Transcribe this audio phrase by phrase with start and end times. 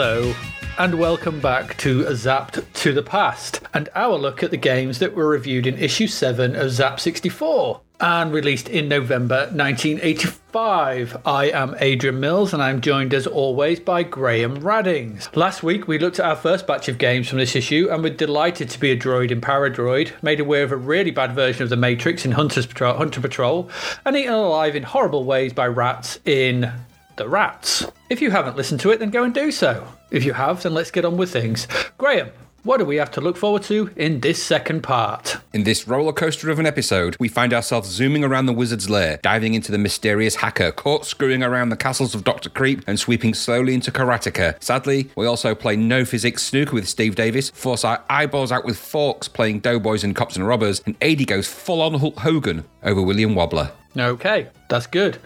[0.00, 0.32] Hello,
[0.78, 5.12] and welcome back to Zapped to the Past, and our look at the games that
[5.12, 11.22] were reviewed in issue 7 of Zap 64 and released in November 1985.
[11.26, 15.34] I am Adrian Mills, and I'm joined as always by Graham Raddings.
[15.34, 18.14] Last week, we looked at our first batch of games from this issue, and we're
[18.14, 21.70] delighted to be a droid in Paradroid, made aware of a really bad version of
[21.70, 23.68] the Matrix in Hunter's Patrol, Hunter Patrol,
[24.04, 26.72] and eaten alive in horrible ways by rats in
[27.18, 27.84] The Rats.
[28.10, 29.88] If you haven't listened to it, then go and do so.
[30.12, 31.66] If you have, then let's get on with things.
[31.98, 32.30] Graham,
[32.62, 35.36] what do we have to look forward to in this second part?
[35.52, 39.18] In this roller coaster of an episode, we find ourselves zooming around the wizard's lair,
[39.20, 42.50] diving into the mysterious hacker, caught corkscrewing around the castles of Dr.
[42.50, 44.62] Creep, and sweeping slowly into Karateka.
[44.62, 48.78] Sadly, we also play no physics snooker with Steve Davis, force our eyeballs out with
[48.78, 53.02] forks playing doughboys and cops and robbers, and AD goes full on Hulk Hogan over
[53.02, 53.72] William Wobbler.
[54.00, 55.18] Okay, that's good.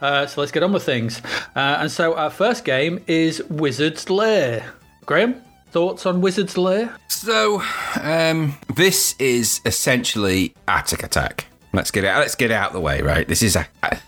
[0.00, 1.20] Uh, so let's get on with things.
[1.56, 4.72] Uh, and so our first game is Wizard's Lair.
[5.06, 6.94] Graham, thoughts on Wizard's Lair?
[7.08, 7.62] So,
[8.00, 11.46] um, this is essentially Attic Attack.
[11.72, 12.08] Let's get it.
[12.08, 13.28] Let's get it out of the way, right?
[13.28, 13.66] This is a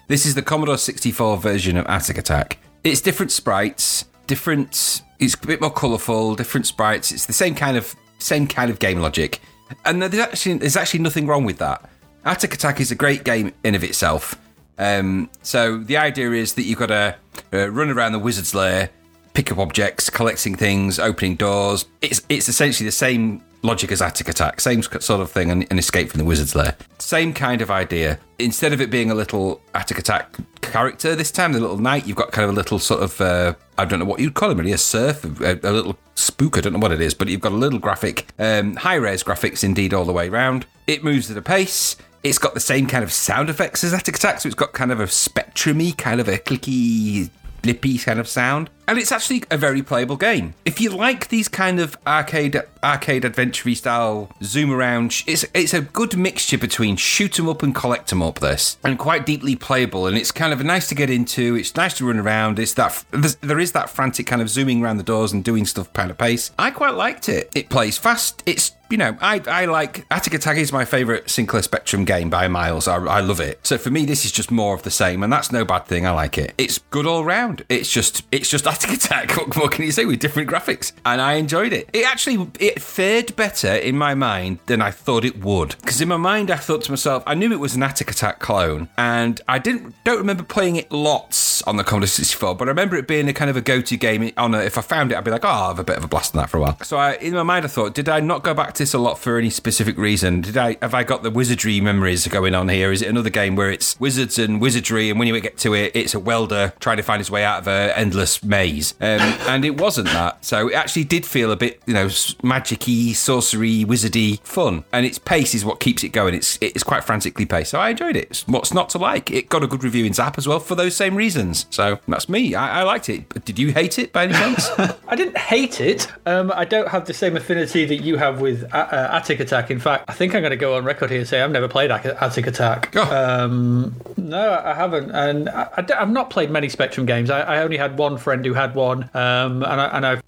[0.08, 2.58] this is the Commodore 64 version of Attic Attack.
[2.84, 5.02] It's different sprites, different.
[5.18, 7.12] It's a bit more colourful, different sprites.
[7.12, 9.40] It's the same kind of same kind of game logic,
[9.84, 11.88] and there's actually there's actually nothing wrong with that.
[12.24, 14.38] Attic Attack is a great game in of itself.
[14.78, 17.16] Um, so the idea is that you've got to
[17.52, 18.90] uh, run around the wizard's lair,
[19.34, 21.86] pick up objects, collecting things, opening doors.
[22.00, 25.78] It's it's essentially the same logic as Attic Attack, same sort of thing, and, and
[25.78, 26.76] escape from the wizard's lair.
[26.98, 28.18] Same kind of idea.
[28.38, 32.16] Instead of it being a little Attic Attack character this time, the little knight, you've
[32.16, 34.58] got kind of a little sort of uh, I don't know what you'd call him
[34.58, 36.56] really, a surf, a, a, little spook.
[36.56, 39.22] I don't know what it is, but you've got a little graphic, um, high res
[39.22, 40.66] graphics indeed all the way around.
[40.86, 41.96] It moves at a pace.
[42.22, 44.92] It's got the same kind of sound effects as Attic Attack, so it's got kind
[44.92, 47.30] of a spectrumy, kind of a clicky,
[47.62, 48.68] blippy kind of sound.
[48.90, 50.54] And it's actually a very playable game.
[50.64, 55.80] If you like these kind of arcade arcade adventure style zoom around, it's it's a
[55.80, 58.40] good mixture between shoot 'em up and collect 'em up.
[58.40, 61.54] This and quite deeply playable, and it's kind of nice to get into.
[61.54, 62.58] It's nice to run around.
[62.58, 65.92] It's that there is that frantic kind of zooming around the doors and doing stuff
[65.92, 66.50] kind of pace.
[66.58, 67.48] I quite liked it.
[67.54, 68.42] It plays fast.
[68.44, 72.48] It's you know, I, I like Attic Attack is my favourite Sinclair Spectrum game by
[72.48, 72.88] miles.
[72.88, 73.64] I, I love it.
[73.64, 76.06] So for me, this is just more of the same, and that's no bad thing.
[76.06, 76.54] I like it.
[76.58, 77.64] It's good all round.
[77.68, 79.20] It's just it's just Attic Attack.
[79.40, 80.92] What, what can you say with different graphics?
[81.04, 81.88] And I enjoyed it.
[81.92, 85.76] It actually it fared better in my mind than I thought it would.
[85.80, 88.38] Because in my mind, I thought to myself, I knew it was an Attic Attack
[88.40, 92.70] clone, and I didn't don't remember playing it lots on the Commodore 64, but I
[92.70, 94.30] remember it being a kind of a go-to game.
[94.36, 96.04] On a, if I found it, I'd be like, oh, I'll have a bit of
[96.04, 96.78] a blast on that for a while.
[96.82, 98.98] So I, in my mind, I thought, did I not go back to this a
[98.98, 100.40] lot for any specific reason?
[100.40, 102.92] Did I have I got the wizardry memories going on here?
[102.92, 105.92] Is it another game where it's wizards and wizardry, and when you get to it,
[105.94, 108.59] it's a welder trying to find his way out of an endless maze?
[109.00, 110.44] Um, and it wasn't that.
[110.44, 114.84] So it actually did feel a bit, you know, magicy, sorcery, wizardy fun.
[114.92, 116.34] And its pace is what keeps it going.
[116.34, 117.70] It's it's quite frantically paced.
[117.70, 118.44] So I enjoyed it.
[118.46, 119.30] What's not to like?
[119.30, 121.66] It got a good review in Zap as well for those same reasons.
[121.70, 122.54] So that's me.
[122.54, 123.44] I, I liked it.
[123.44, 124.68] Did you hate it by any chance?
[125.08, 126.08] I didn't hate it.
[126.26, 129.70] Um, I don't have the same affinity that you have with uh, uh, Attic Attack.
[129.70, 131.68] In fact, I think I'm going to go on record here and say I've never
[131.68, 132.94] played Attic Attack.
[132.96, 133.40] Oh.
[133.40, 137.30] Um, no, I haven't, and I, have not played many Spectrum games.
[137.30, 140.20] I, I, only had one friend who had one, um, and I, and I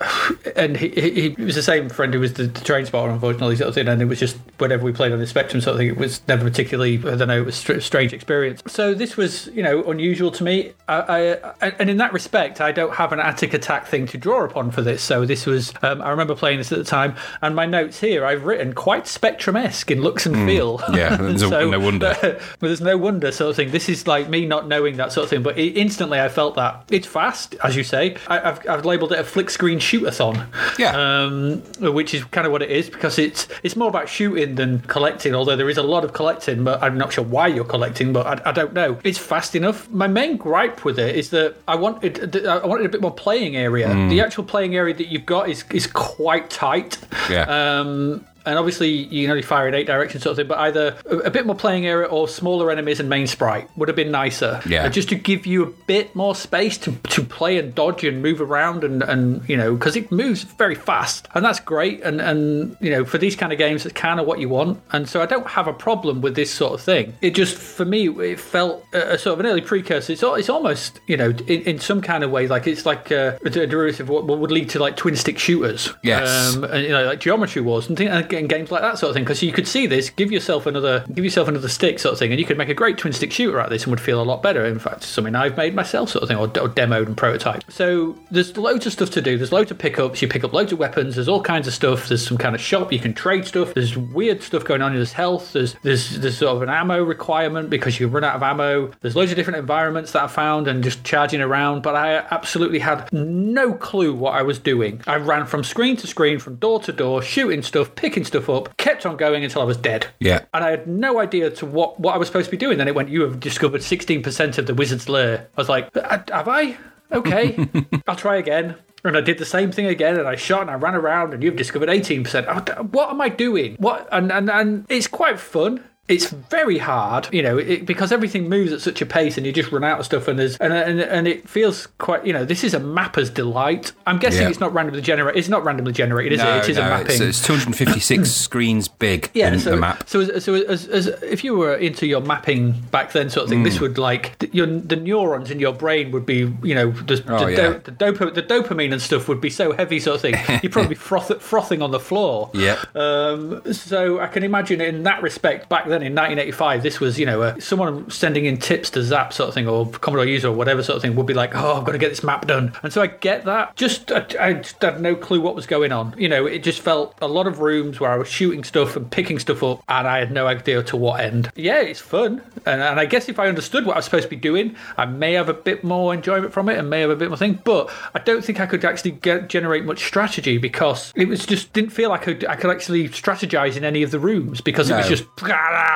[0.56, 3.56] and he, he, he, was the same friend who was the, the train spotter, unfortunately,
[3.56, 3.88] sort of thing.
[3.88, 6.26] And it was just whenever we played on the Spectrum sort of thing, it was
[6.28, 6.98] never particularly.
[6.98, 7.40] I don't know.
[7.40, 8.62] It was a strange experience.
[8.66, 10.72] So this was, you know, unusual to me.
[10.88, 14.44] I, I, and in that respect, I don't have an Attic Attack thing to draw
[14.44, 15.02] upon for this.
[15.02, 15.72] So this was.
[15.82, 19.06] Um, I remember playing this at the time, and my notes here I've written quite
[19.06, 20.80] Spectrum-esque in looks and feel.
[20.92, 22.16] Yeah, so, no wonder.
[22.22, 23.70] well, there's no wonder sort of thing.
[23.70, 26.84] This is like me not knowing that sort of thing, but instantly I felt that
[26.90, 28.11] it's fast, as you say.
[28.26, 30.46] I, have I've labelled it a flick screen shootathon.
[30.78, 30.92] Yeah.
[30.96, 31.62] Um,
[31.92, 35.34] which is kind of what it is because it's it's more about shooting than collecting.
[35.34, 38.12] Although there is a lot of collecting, but I'm not sure why you're collecting.
[38.12, 38.98] But I, I don't know.
[39.04, 39.90] It's fast enough.
[39.90, 43.56] My main gripe with it is that I wanted I wanted a bit more playing
[43.56, 43.88] area.
[43.88, 44.10] Mm.
[44.10, 46.98] The actual playing area that you've got is is quite tight.
[47.30, 47.42] Yeah.
[47.42, 50.96] Um, and obviously you can only fire in eight directions sort of thing but either
[51.06, 54.10] a, a, bit more playing area or smaller enemies and main sprite would have been
[54.10, 54.60] nicer.
[54.66, 54.84] Yeah.
[54.84, 58.22] Uh, just to give you a bit more space to, to play and dodge and
[58.22, 61.28] move around and and you know because it moves very fast.
[61.34, 62.02] And that's great.
[62.02, 64.80] And and you know for these kind of games it's kind of what you want.
[64.92, 67.14] And so i don't have a problem with this sort of thing.
[67.20, 70.12] It just for me it felt a, a sort of an early precursor.
[70.12, 73.38] It's, it's almost you know in, in some kind of way like it's like a,
[73.44, 75.92] a derivative of what would lead to like twin stick shooters.
[76.02, 76.54] Yes.
[76.54, 79.14] Um, and you know like geometry wars and things getting games like that sort of
[79.14, 82.18] thing because you could see this, give yourself another, give yourself another stick sort of
[82.18, 84.00] thing, and you could make a great twin stick shooter out of this and would
[84.00, 84.64] feel a lot better.
[84.64, 87.70] In fact, something I've made myself sort of thing, or, or demoed and prototyped.
[87.70, 89.36] So there's loads of stuff to do.
[89.36, 90.22] There's loads of pickups.
[90.22, 91.14] You pick up loads of weapons.
[91.14, 92.08] There's all kinds of stuff.
[92.08, 92.92] There's some kind of shop.
[92.92, 93.74] You can trade stuff.
[93.74, 94.94] There's weird stuff going on.
[94.94, 95.52] There's health.
[95.52, 98.90] There's there's there's sort of an ammo requirement because you run out of ammo.
[99.00, 101.82] There's loads of different environments that I found and just charging around.
[101.82, 105.02] But I absolutely had no clue what I was doing.
[105.06, 108.76] I ran from screen to screen, from door to door, shooting stuff, picking stuff up,
[108.76, 110.06] kept on going until I was dead.
[110.20, 110.44] Yeah.
[110.54, 112.78] And I had no idea to what, what I was supposed to be doing.
[112.78, 115.48] Then it went, you have discovered 16% of the wizard's lair.
[115.56, 116.76] I was like, "Uh, have I?
[117.10, 117.68] Okay,
[118.08, 118.76] I'll try again.
[119.04, 121.42] And I did the same thing again, and I shot and I ran around, and
[121.42, 122.46] you've discovered 18%.
[122.48, 123.74] Oh, What am I doing?
[123.78, 124.08] What?
[124.12, 125.82] And, and, and it's quite fun.
[126.12, 129.52] It's very hard, you know, it, because everything moves at such a pace, and you
[129.52, 132.44] just run out of stuff, and there's and and, and it feels quite, you know,
[132.44, 133.92] this is a mapper's delight.
[134.06, 134.48] I'm guessing Yeah.
[134.50, 135.38] it's not randomly generated.
[135.38, 136.46] It's not randomly generated, is it?
[136.46, 137.06] It is a mapping.
[137.12, 140.08] It's, it's 256 screens big Yeah, in so, the map.
[140.08, 143.50] So, as, so as, as if you were into your mapping back then, sort of
[143.50, 143.64] thing, Hmm.
[143.64, 147.22] this would like th- your the neurons in your brain would be, you know, the,
[147.28, 147.56] Oh, the, yeah.
[147.74, 150.34] do, the, dopa, the dopamine and stuff would be so heavy, sort of thing.
[150.62, 152.50] You'd probably be froth, frothing on the floor.
[152.54, 152.96] Yep.
[152.96, 157.26] Um, so I can imagine in that respect, back then in 1985, this was, you
[157.26, 160.52] know, uh, someone sending in tips to Zap sort of thing, or Commodore User or
[160.52, 162.72] whatever sort of thing, would be like, oh, I've got to get this map done.
[162.82, 163.76] And so I get that.
[163.76, 166.14] Just I, I just had no clue what was going on.
[166.18, 169.10] You know, it just felt a lot of rooms where I was shooting stuff and
[169.10, 171.50] picking stuff up, and I had no idea to what end.
[171.56, 174.30] Yeah, it's fun, and, and I guess if I understood what I was supposed to
[174.30, 177.16] be doing, I may have a bit more enjoyment from it, and may have a
[177.16, 177.60] bit more thing.
[177.64, 181.72] But I don't think I could actually get, generate much strategy because it was just
[181.72, 184.90] didn't feel like I could, I could actually strategize in any of the rooms because
[184.90, 185.10] it was No.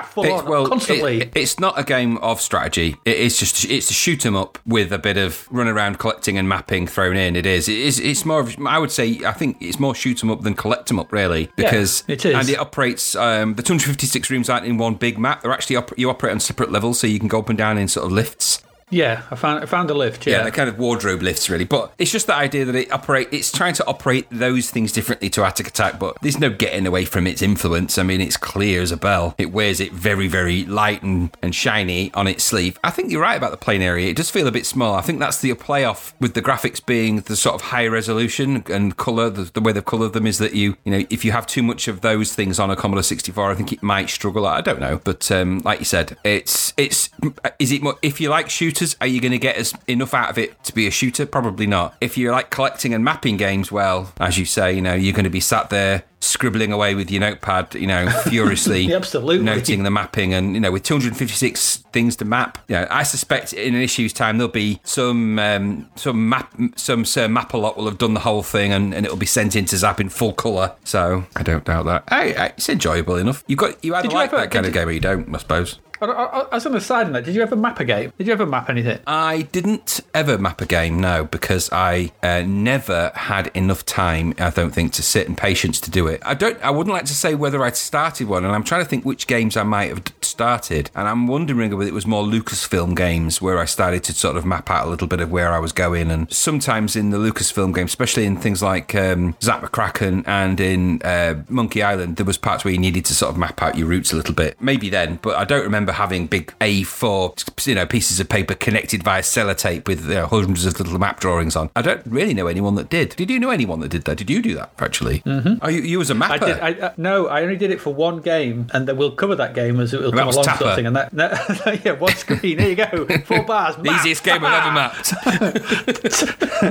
[0.02, 1.20] just full It's, on well, constantly.
[1.22, 2.96] it- it's not a game of strategy.
[3.04, 6.36] It is just it's a shoot 'em up with a bit of run around collecting
[6.38, 7.36] and mapping thrown in.
[7.36, 7.68] It is.
[7.68, 8.00] It is.
[8.00, 8.56] It's more of.
[8.66, 9.20] I would say.
[9.26, 12.34] I think it's more shoot 'em up than collect 'em up, really, because it is.
[12.34, 13.14] And it operates.
[13.16, 15.42] Um, the 256 rooms aren't in one big map.
[15.42, 17.78] They're actually op- you operate on separate levels, so you can go up and down
[17.78, 18.62] in sort of lifts.
[18.90, 20.26] Yeah, I found I found a lift.
[20.26, 21.64] Yeah, Yeah, they're kind of wardrobe lifts, really.
[21.64, 23.28] But it's just the idea that it operate.
[23.32, 27.04] It's trying to operate those things differently to Attic Attack, but there's no getting away
[27.04, 27.98] from its influence.
[27.98, 29.34] I mean, it's clear as a bell.
[29.38, 32.78] It wears it very, very light and, and shiny on its sleeve.
[32.84, 34.08] I think you're right about the plane area.
[34.08, 34.94] It does feel a bit small.
[34.94, 38.96] I think that's the playoff with the graphics being the sort of high resolution and
[38.96, 39.30] color.
[39.30, 41.64] The, the way they've colored them is that you, you know, if you have too
[41.64, 44.46] much of those things on a Commodore 64, I think it might struggle.
[44.46, 47.10] I don't know, but um, like you said, it's it's.
[47.58, 47.96] Is it more?
[48.02, 50.74] If you like shooters, are you going to get as enough out of it to
[50.74, 51.26] be a shooter?
[51.26, 51.96] Probably not.
[52.00, 55.24] If you're like collecting and mapping games, well, as you say, you know, you're going
[55.24, 59.44] to be sat there scribbling away with your notepad, you know, furiously Absolutely.
[59.44, 63.52] noting the mapping and you know with 256 things to map you know i suspect
[63.52, 67.98] in an issue's time there'll be some um, some map some sir mapalot will have
[67.98, 71.24] done the whole thing and, and it'll be sent into zap in full color so
[71.36, 74.32] i don't doubt that hey, it's enjoyable enough You've got you either Did you like
[74.32, 77.10] ever- that kind of you- game or you don't i suppose As on a side
[77.10, 78.12] note, did you ever map a game?
[78.18, 78.98] Did you ever map anything?
[79.06, 84.34] I didn't ever map a game, no, because I uh, never had enough time.
[84.38, 86.22] I don't think to sit and patience to do it.
[86.24, 86.62] I don't.
[86.62, 89.26] I wouldn't like to say whether I'd started one, and I'm trying to think which
[89.26, 93.58] games I might have started, and I'm wondering whether it was more Lucasfilm games where
[93.58, 96.10] I started to sort of map out a little bit of where I was going,
[96.10, 101.00] and sometimes in the Lucasfilm games, especially in things like um, Zak McKracken and in
[101.02, 103.88] uh, Monkey Island, there was parts where you needed to sort of map out your
[103.88, 104.60] routes a little bit.
[104.60, 109.02] Maybe then, but I don't remember having big A4, you know, pieces of paper connected
[109.02, 111.70] via sellotape with you know, hundreds of little map drawings on.
[111.76, 113.10] I don't really know anyone that did.
[113.16, 114.16] Did you know anyone that did that?
[114.16, 115.20] Did you do that actually?
[115.20, 115.54] Mm-hmm.
[115.62, 116.44] Oh, you, you was a mapper.
[116.44, 116.60] I did.
[116.60, 119.54] I, uh, no, I only did it for one game, and then we'll cover that
[119.54, 120.44] game as it will come along.
[120.44, 122.56] Sort of thing, and that, that yeah, one screen.
[122.58, 123.76] There you go, four bars.
[123.76, 125.06] the easiest game I've ever mapped.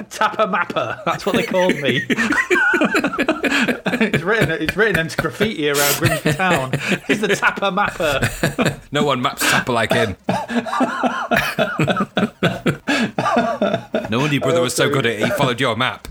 [0.12, 1.02] Tapper Mapper.
[1.06, 2.06] That's what they called me.
[4.02, 4.52] it's written.
[4.52, 6.72] It's written in graffiti around Grimsby Town.
[7.08, 8.82] He's the Tapper Mapper.
[8.92, 10.16] no one maps Tapper like him.
[14.10, 15.24] no wonder your brother oh, was so good at it.
[15.26, 16.08] He followed your map.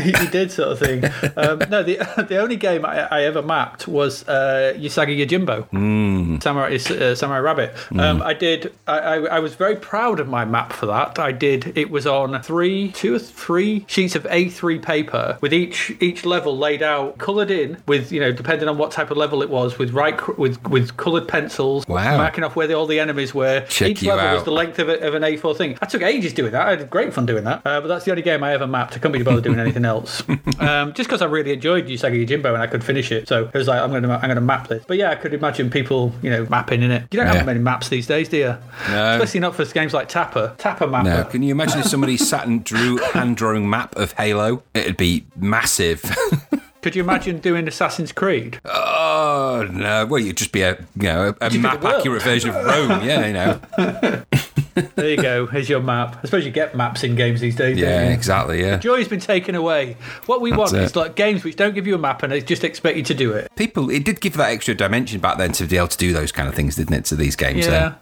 [0.00, 1.04] He, he did sort of thing.
[1.36, 1.96] Um, no, the
[2.28, 7.74] the only game I, I ever mapped was uh, Usagi Yojimbo, Samurai uh, Samurai Rabbit.
[7.98, 8.72] Um, I did.
[8.86, 11.18] I, I, I was very proud of my map for that.
[11.18, 11.76] I did.
[11.76, 16.56] It was on three, two or three sheets of A3 paper with each each level
[16.56, 19.78] laid out, coloured in with you know depending on what type of level it was,
[19.78, 22.16] with right with with coloured pencils, Wow.
[22.16, 23.64] marking off where the, all the enemies were.
[23.68, 25.78] Check each level was the length of, a, of an A4 thing.
[25.82, 26.66] I took ages doing that.
[26.66, 27.62] I had great fun doing that.
[27.64, 28.92] Uh, but that's the only game I ever mapped.
[28.94, 30.22] I couldn't be bothered doing anything else.
[30.58, 33.28] um, just because I really enjoyed Usagi Yojimbo and I could finish it.
[33.28, 34.84] So it was like, I'm going to I'm going to map this.
[34.86, 37.02] But yeah, I could imagine people, you know, mapping in it.
[37.10, 37.34] You don't Yeah.
[37.34, 38.56] have many maps these days, do you?
[38.88, 39.12] No.
[39.14, 40.54] Especially not for games like Tapper.
[40.58, 41.08] Tapper mapper.
[41.08, 44.62] No, can you imagine if somebody sat and drew hand drawing map of Halo?
[44.74, 46.02] It'd be massive.
[46.82, 48.58] Could you imagine doing Assassin's Creed?
[48.64, 50.04] Oh no!
[50.04, 53.06] Well, you'd just be a you know a, a map accurate version of Rome.
[53.06, 54.22] Yeah, you know.
[54.74, 55.46] There you go.
[55.46, 56.16] Here's your map.
[56.22, 57.76] I suppose you get maps in games these days.
[57.76, 58.14] don't Yeah, you?
[58.14, 58.60] exactly.
[58.60, 58.76] Yeah.
[58.76, 59.96] The Joy's been taken away.
[60.26, 60.80] What we want it.
[60.82, 63.14] is like games which don't give you a map and they just expect you to
[63.14, 63.50] do it.
[63.56, 66.32] People, it did give that extra dimension back then to be able to do those
[66.32, 67.04] kind of things, didn't it?
[67.06, 67.66] To these games.
[67.66, 67.94] Yeah.
[67.96, 68.01] It's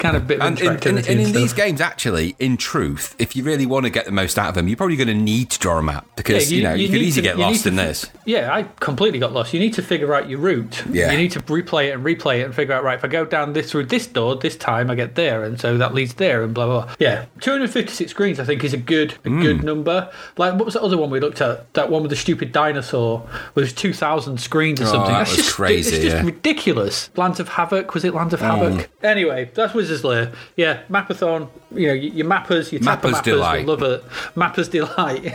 [0.00, 3.36] kind of bit of And and, and, and in these games, actually, in truth, if
[3.36, 5.50] you really want to get the most out of them, you're probably going to need
[5.50, 7.76] to draw a map because Yeah, you, know you, could easily to- get lost in
[7.76, 8.10] fi- this.
[8.24, 9.54] Yeah, I completely got lost.
[9.54, 10.84] You need to figure out your route.
[10.90, 11.12] Yeah.
[11.12, 13.24] You need to replay it and replay it and figure out, right, if I go
[13.24, 15.44] down this through this door this time, I get there.
[15.44, 16.94] And so that leads there and blah, blah, blah.
[16.98, 17.26] Yeah.
[17.40, 19.42] 256 screens, I think, is a good a Hmm.
[19.42, 20.10] good number.
[20.36, 21.72] Like, what was the other one we looked at?
[21.74, 25.02] That one with the stupid dinosaur with 2,000 screens or something.
[25.02, 26.22] Oh, that That's was just, crazy, It's just yeah.
[26.24, 27.10] Ridiculous.
[27.16, 27.92] Lands of Havoc.
[27.94, 28.88] Was it Lands of Havoc?
[29.02, 30.32] Anyway, that's Wizard's Lair.
[30.56, 31.48] Yeah, Mapathon.
[31.74, 33.66] You know, your mappers, your tapper Mappers mappers delight.
[33.66, 34.04] will love it.
[34.36, 35.34] Mappers delight.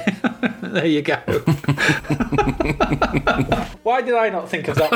[0.74, 1.16] there you go.
[3.84, 4.92] Why did I not think of that?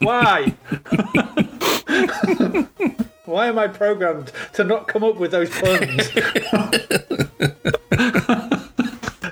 [0.00, 0.54] Why?
[3.24, 6.10] Why am I programmed to not come up with those puns?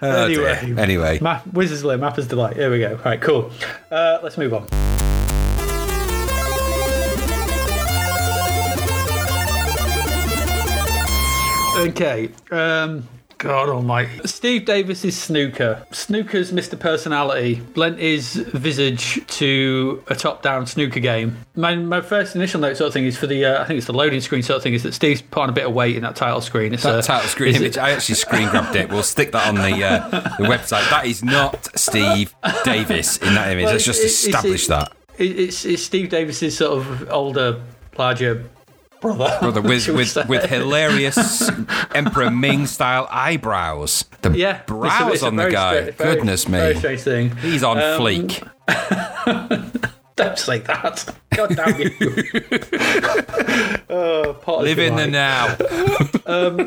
[0.03, 0.27] Oh.
[0.27, 0.75] Anyway.
[0.79, 2.57] anyway, Ma- Wizard's Lair, Mapper's Delight.
[2.57, 2.99] Here we go.
[3.05, 3.51] Right, cool.
[3.91, 4.67] Uh, let's move on.
[11.77, 12.31] Okay.
[12.51, 14.27] Um, God almighty.
[14.27, 15.87] Steve Davis's snooker.
[15.93, 16.79] Snooker's Mr.
[16.81, 21.37] Personality lent his visage to a top down snooker game.
[21.55, 23.87] My, my first initial note sort of thing is for the, uh, I think it's
[23.87, 25.97] the loading screen sort of thing, is that Steve's put on a bit of weight
[25.97, 26.73] in that title screen.
[26.73, 28.89] It's that a, title screen is it- I actually screen grabbed it.
[28.89, 30.89] We'll stick that on the uh, the website.
[30.89, 33.65] That is not Steve Davis in that image.
[33.65, 34.93] Well, Let's just it's- it's- establish that.
[35.19, 37.61] It's, it's Steve Davis's sort of older,
[37.99, 38.45] larger
[39.01, 39.37] brother.
[39.41, 41.49] Brother, with with, with hilarious
[41.95, 44.05] Emperor Ming style eyebrows.
[44.23, 45.81] The yeah, it's a- brows it's on the guy.
[45.83, 46.97] stra- very- Goodness Very me.
[46.97, 47.37] thing.
[47.39, 48.43] He's on Um, fleek.
[50.17, 51.15] Don't say that.
[51.37, 51.91] God damn you.
[53.91, 55.11] oh, Live in the delight.
[55.13, 55.57] now.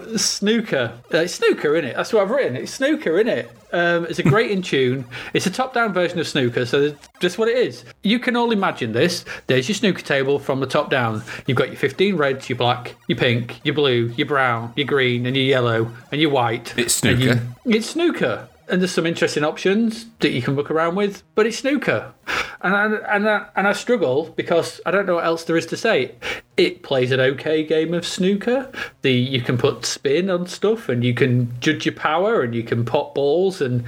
[0.18, 0.94] Snooker.
[1.14, 1.96] Uh, it's snooker, in it?
[1.96, 2.56] That's what I've written.
[2.56, 3.52] It's snooker, in it?
[3.72, 5.06] Um, it's a great in tune.
[5.34, 7.84] It's a top down version of snooker, so that's just what it is.
[8.04, 9.26] You can all imagine this.
[9.48, 11.24] There's your snooker table from the top down.
[11.46, 15.26] You've got your 15 reds, your black, your pink, your blue, your brown, your green,
[15.26, 16.74] and your yellow, and your white.
[16.78, 17.48] It's And you- snooker.
[17.66, 18.48] it's snooker.
[18.70, 22.14] And there's some interesting options that you can look around with, but it's snooker.
[22.62, 22.86] And I,
[23.16, 26.16] and I, and I struggle because I don't know what else there is to say.
[26.58, 28.72] It plays an okay game of snooker.
[29.02, 32.64] The you can put spin on stuff, and you can judge your power, and you
[32.64, 33.86] can pop balls, and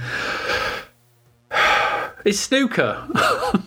[2.24, 3.06] it's snooker.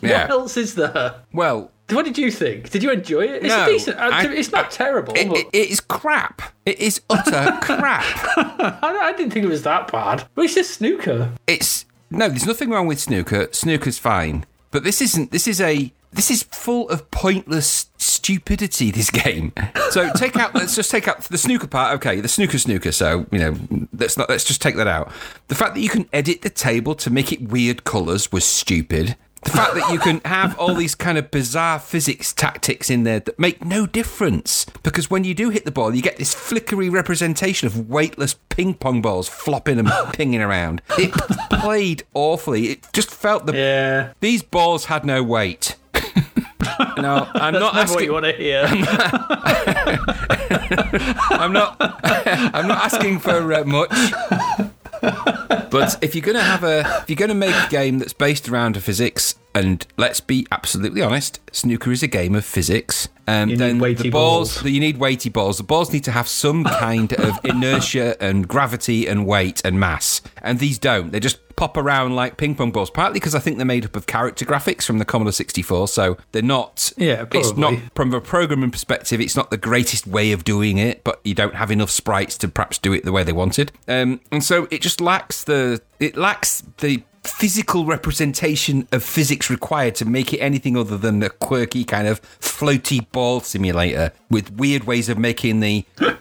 [0.02, 0.24] Yeah.
[0.24, 1.16] what else is there?
[1.32, 2.72] Well, What did you think?
[2.72, 3.44] Did you enjoy it?
[3.44, 3.98] It's No, decent.
[4.00, 5.14] uh, I- it's not terrible.
[5.16, 6.42] it, but it- it is crap.
[6.66, 8.04] It is utter crap.
[8.38, 10.28] I, I didn't think it was that bad.
[10.34, 11.32] But it's just snooker.
[11.46, 13.50] It's no, there's nothing wrong with snooker.
[13.52, 15.32] Snooker's fine, but this isn't.
[15.32, 15.92] This is a.
[16.14, 18.90] This is full of pointless stupidity.
[18.90, 19.52] This game.
[19.90, 20.56] So take out.
[20.56, 21.94] let's just take out the snooker part.
[21.96, 22.92] Okay, the snooker snooker.
[22.94, 24.30] So you know, let's not.
[24.30, 25.12] Let's just take that out.
[25.50, 29.18] The fact that you can edit the table to make it weird colours was stupid.
[29.46, 33.20] The fact that you can have all these kind of bizarre physics tactics in there
[33.22, 36.90] that make no difference because when you do hit the ball, you get this flickery
[36.90, 40.82] representation of weightless ping pong balls flopping and pinging around.
[40.98, 41.12] It
[41.62, 42.70] played awfully.
[42.72, 44.14] It just felt the Yeah.
[44.20, 45.76] these balls had no weight.
[46.98, 48.06] no, I'm not That's what asking.
[48.06, 48.66] you want to hear.
[51.30, 51.78] I'm not.
[51.80, 53.92] I'm not asking for uh, much.
[55.72, 58.78] But if you're gonna have a, if you're gonna make a game that's based around
[58.78, 63.08] a physics, and let's be absolutely honest, snooker is a game of physics.
[63.28, 64.72] Um, You need then weighty the balls, balls.
[64.72, 65.58] you need weighty balls.
[65.58, 70.22] The balls need to have some kind of inertia and gravity and weight and mass,
[70.44, 71.12] and these don't.
[71.12, 72.90] They just pop around like ping pong balls.
[72.92, 76.18] Partly because I think they're made up of character graphics from the Commodore 64, so
[76.34, 76.92] they're not.
[76.98, 81.04] Yeah, It's not from a programming perspective, it's not the greatest way of doing it,
[81.04, 83.72] but you don't have enough sprites to perhaps do it the way they wanted.
[83.88, 89.96] Um, and so it just lacks the it lacks the physical representation of physics required
[89.96, 94.86] to make it anything other than a quirky kind of floaty ball simulator with weird
[94.86, 96.16] ways of making the the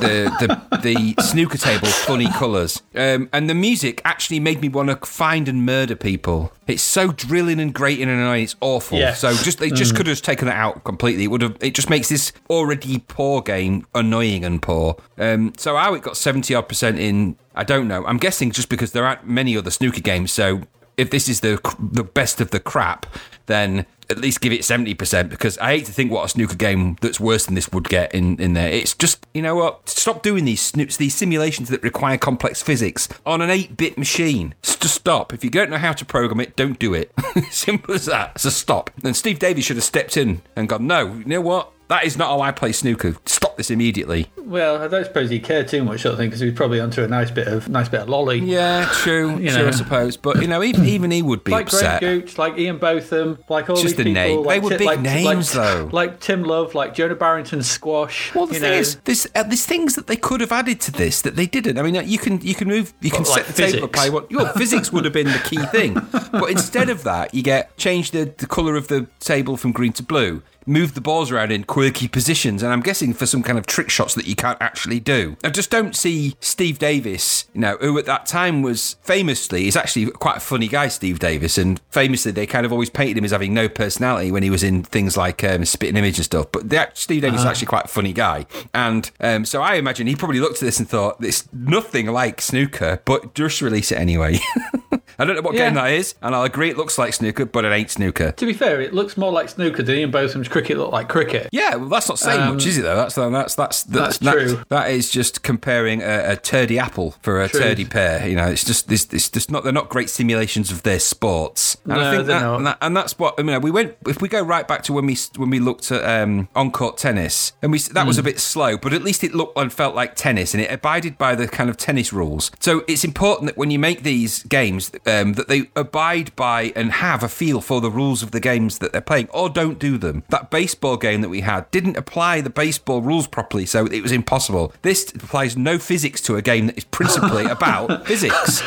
[0.00, 2.82] the, the, the snooker table funny colours.
[2.94, 6.52] Um, and the music actually made me want to find and murder people.
[6.66, 8.44] It's so drilling and grating and annoying.
[8.44, 8.98] It's awful.
[8.98, 9.20] Yes.
[9.20, 11.24] So just they just could have taken that out completely.
[11.24, 11.56] It would have.
[11.60, 14.96] It just makes this already poor game annoying and poor.
[15.16, 18.06] Um, so how it got seventy odd percent in, I don't know.
[18.06, 20.32] I'm guessing just because there aren't many other snooker games.
[20.32, 20.62] So
[20.96, 23.06] if this is the the best of the crap,
[23.46, 26.96] then at least give it 70% because I hate to think what a snooker game
[27.00, 28.68] that's worse than this would get in, in there.
[28.68, 29.88] It's just, you know what?
[29.88, 34.54] Stop doing these snoops, these simulations that require complex physics on an 8 bit machine.
[34.62, 35.32] Just stop.
[35.32, 37.12] If you don't know how to program it, don't do it.
[37.50, 38.38] Simple as that.
[38.40, 38.90] So stop.
[39.02, 41.72] And Steve Davis should have stepped in and gone, no, you know what?
[41.88, 43.14] That is not how I play snooker.
[43.26, 44.26] Stop this immediately.
[44.36, 46.80] Well, I don't suppose he cared too much, sort of thing, because he was probably
[46.80, 48.38] onto a nice bit of nice bit of lolly.
[48.40, 49.36] Yeah, true.
[49.46, 49.68] You true, know.
[49.68, 50.16] I suppose.
[50.16, 52.00] But you know, even even he would be like upset.
[52.00, 54.14] Greg Gooch, like Ian Botham, like all Just these the people.
[54.14, 54.42] name.
[54.42, 55.90] Like They were big like, names, like, though.
[55.92, 58.34] Like Tim Love, like Jonah Barrington Squash.
[58.34, 58.72] Well, the thing know.
[58.72, 61.78] is, there's uh, there's things that they could have added to this that they didn't.
[61.78, 64.10] I mean, uh, you can you can move, you can set the table to play
[64.10, 64.32] what.
[64.32, 65.94] Well, physics would have been the key thing,
[66.32, 69.92] but instead of that, you get change the the color of the table from green
[69.94, 70.42] to blue.
[70.66, 73.88] Move the balls around in quirky positions, and I'm guessing for some kind of trick
[73.88, 75.36] shots that you can't actually do.
[75.44, 79.76] I just don't see Steve Davis, you know, who at that time was famously, he's
[79.76, 83.24] actually quite a funny guy, Steve Davis, and famously they kind of always painted him
[83.24, 86.46] as having no personality when he was in things like um, Spitting Image and stuff.
[86.50, 90.06] But the, Steve Davis is actually quite a funny guy, and um, so I imagine
[90.06, 93.98] he probably looked at this and thought, "It's nothing like snooker, but just release it
[93.98, 94.40] anyway."
[95.18, 97.64] I don't know what game that is, and I'll agree it looks like snooker, but
[97.64, 98.32] it ain't snooker.
[98.32, 101.48] To be fair, it looks more like snooker than Ian Botham's cricket looked like cricket.
[101.52, 102.82] Yeah, well, that's not saying Um, much, is it?
[102.82, 104.62] Though that's that's that's that's, That's true.
[104.68, 107.60] that is just comparing a, a turdy apple for a True.
[107.60, 108.26] turdy pear.
[108.28, 109.06] You know, it's just this.
[109.12, 109.64] It's just not.
[109.64, 111.76] They're not great simulations of their sports.
[111.84, 112.56] And I No, think they're that, not.
[112.56, 113.60] And, that, and that's what I mean.
[113.60, 116.48] We went if we go right back to when we when we looked at um,
[116.54, 118.06] on court tennis, and we that Hmm.
[118.08, 120.70] was a bit slow, but at least it looked and felt like tennis, and it
[120.70, 122.50] abided by the kind of tennis rules.
[122.60, 126.92] So it's important that when you make these games, um, that they abide by and
[126.92, 129.98] have a feel for the rules of the games that they're playing, or don't do
[129.98, 130.24] them.
[130.28, 134.12] That baseball game that we had didn't apply the baseball rules properly, so it was
[134.12, 134.72] impossible.
[134.82, 138.62] This applies no physics to a game that is principally about physics.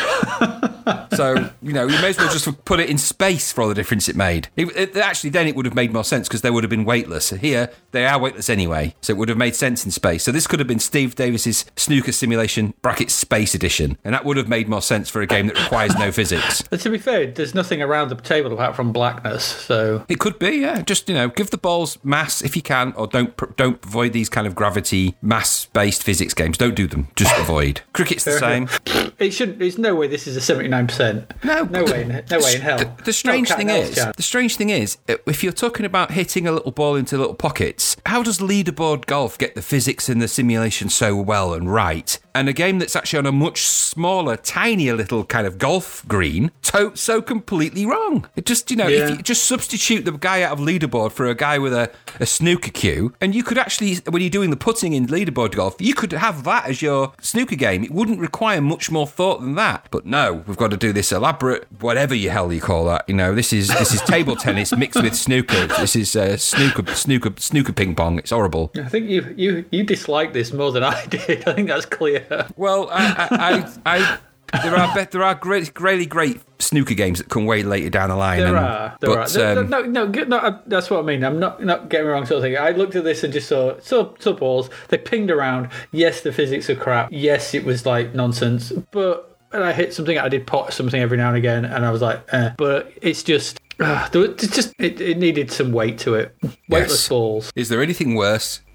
[1.15, 3.75] So you know, you may as well just put it in space for all the
[3.75, 4.47] difference it made.
[4.55, 6.85] It, it- actually, then it would have made more sense because they would have been
[6.85, 7.29] weightless.
[7.31, 10.23] Here, they are weightless anyway, so it would have made sense in space.
[10.23, 14.37] So this could have been Steve Davis's snooker simulation bracket space edition, and that would
[14.37, 16.61] have made more sense for a game that requires no physics.
[16.69, 19.43] But to be fair, there's nothing around the table apart from blackness.
[19.43, 20.81] So It could be, yeah.
[20.81, 24.29] Just you know, give the balls mass if you can, or don't don't avoid these
[24.29, 26.57] kind of gravity mass-based physics games.
[26.57, 27.07] Don't do them.
[27.15, 27.81] Just avoid.
[27.93, 28.69] Cricket's the same.
[29.17, 29.59] it should.
[29.59, 30.78] There's no way this is a 79.
[30.87, 32.01] Percent No, no way.
[32.03, 32.77] In, no way in hell.
[32.79, 36.11] The, the strange No thing is, the strange thing is, uh, if you're talking about
[36.11, 40.21] hitting a little ball into little pockets, how does leaderboard golf get the physics and
[40.21, 42.17] the simulation so well and right?
[42.35, 46.51] And a game that's actually on a much smaller, tinier little kind of golf green,
[46.63, 48.27] to- so completely wrong.
[48.35, 49.05] It just, you know, Yeah.
[49.05, 52.25] if you just substitute the guy out of leaderboard for a guy with a, a
[52.25, 55.93] snooker cue, and you could actually, when you're doing the putting in leaderboard golf, you
[55.93, 57.83] could have that as your snooker game.
[57.83, 59.87] It wouldn't require much more thought than that.
[59.91, 63.05] But no, we've got to do this elaborate, whatever you hell you call that.
[63.07, 65.67] You know, this is this is table tennis mixed with snooker.
[65.67, 68.19] This is uh, snooker, snooker, snooker ping pong.
[68.19, 68.71] It's horrible.
[68.75, 71.43] I think you you you dislike this more than I did.
[71.47, 72.47] I think that's clear.
[72.55, 73.37] Well, I, I,
[73.85, 74.19] I, I
[74.63, 78.15] there are there are great, really great snooker games that come way later down the
[78.15, 78.39] line.
[78.39, 78.97] There and, are.
[78.99, 79.59] There but, are.
[79.59, 81.23] Um, no, no, no, no, uh, that's what I mean.
[81.23, 82.25] I'm not not getting me wrong.
[82.25, 82.57] Sort of thing.
[82.57, 84.69] I looked at this and just saw saw, saw balls.
[84.89, 85.69] They pinged around.
[85.91, 87.09] Yes, the physics are crap.
[87.11, 88.71] Yes, it was like nonsense.
[88.91, 90.17] But and I hit something.
[90.17, 92.51] I did pot something every now and again, and I was like, eh.
[92.57, 93.59] But it's just.
[93.81, 96.35] Uh, it's just it, it needed some weight to it.
[96.67, 97.07] Weightless Yes.
[97.07, 97.49] balls.
[97.55, 98.59] Is there anything worse?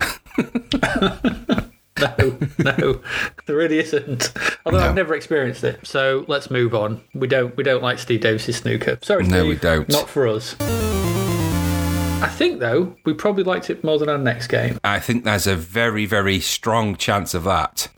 [2.01, 3.01] No, no,
[3.47, 4.33] there really isn't.
[4.67, 4.85] Although No.
[4.89, 5.87] I've never experienced it.
[5.87, 7.01] So let's move on.
[7.15, 8.99] We don't we don't like Steve Davis's snooker.
[9.03, 9.49] Sorry, No, Steve.
[9.49, 9.89] we don't.
[9.89, 10.57] Not for us.
[12.23, 15.47] I think though we probably liked it more than our next game I think there's
[15.47, 17.89] a very, very strong chance of that.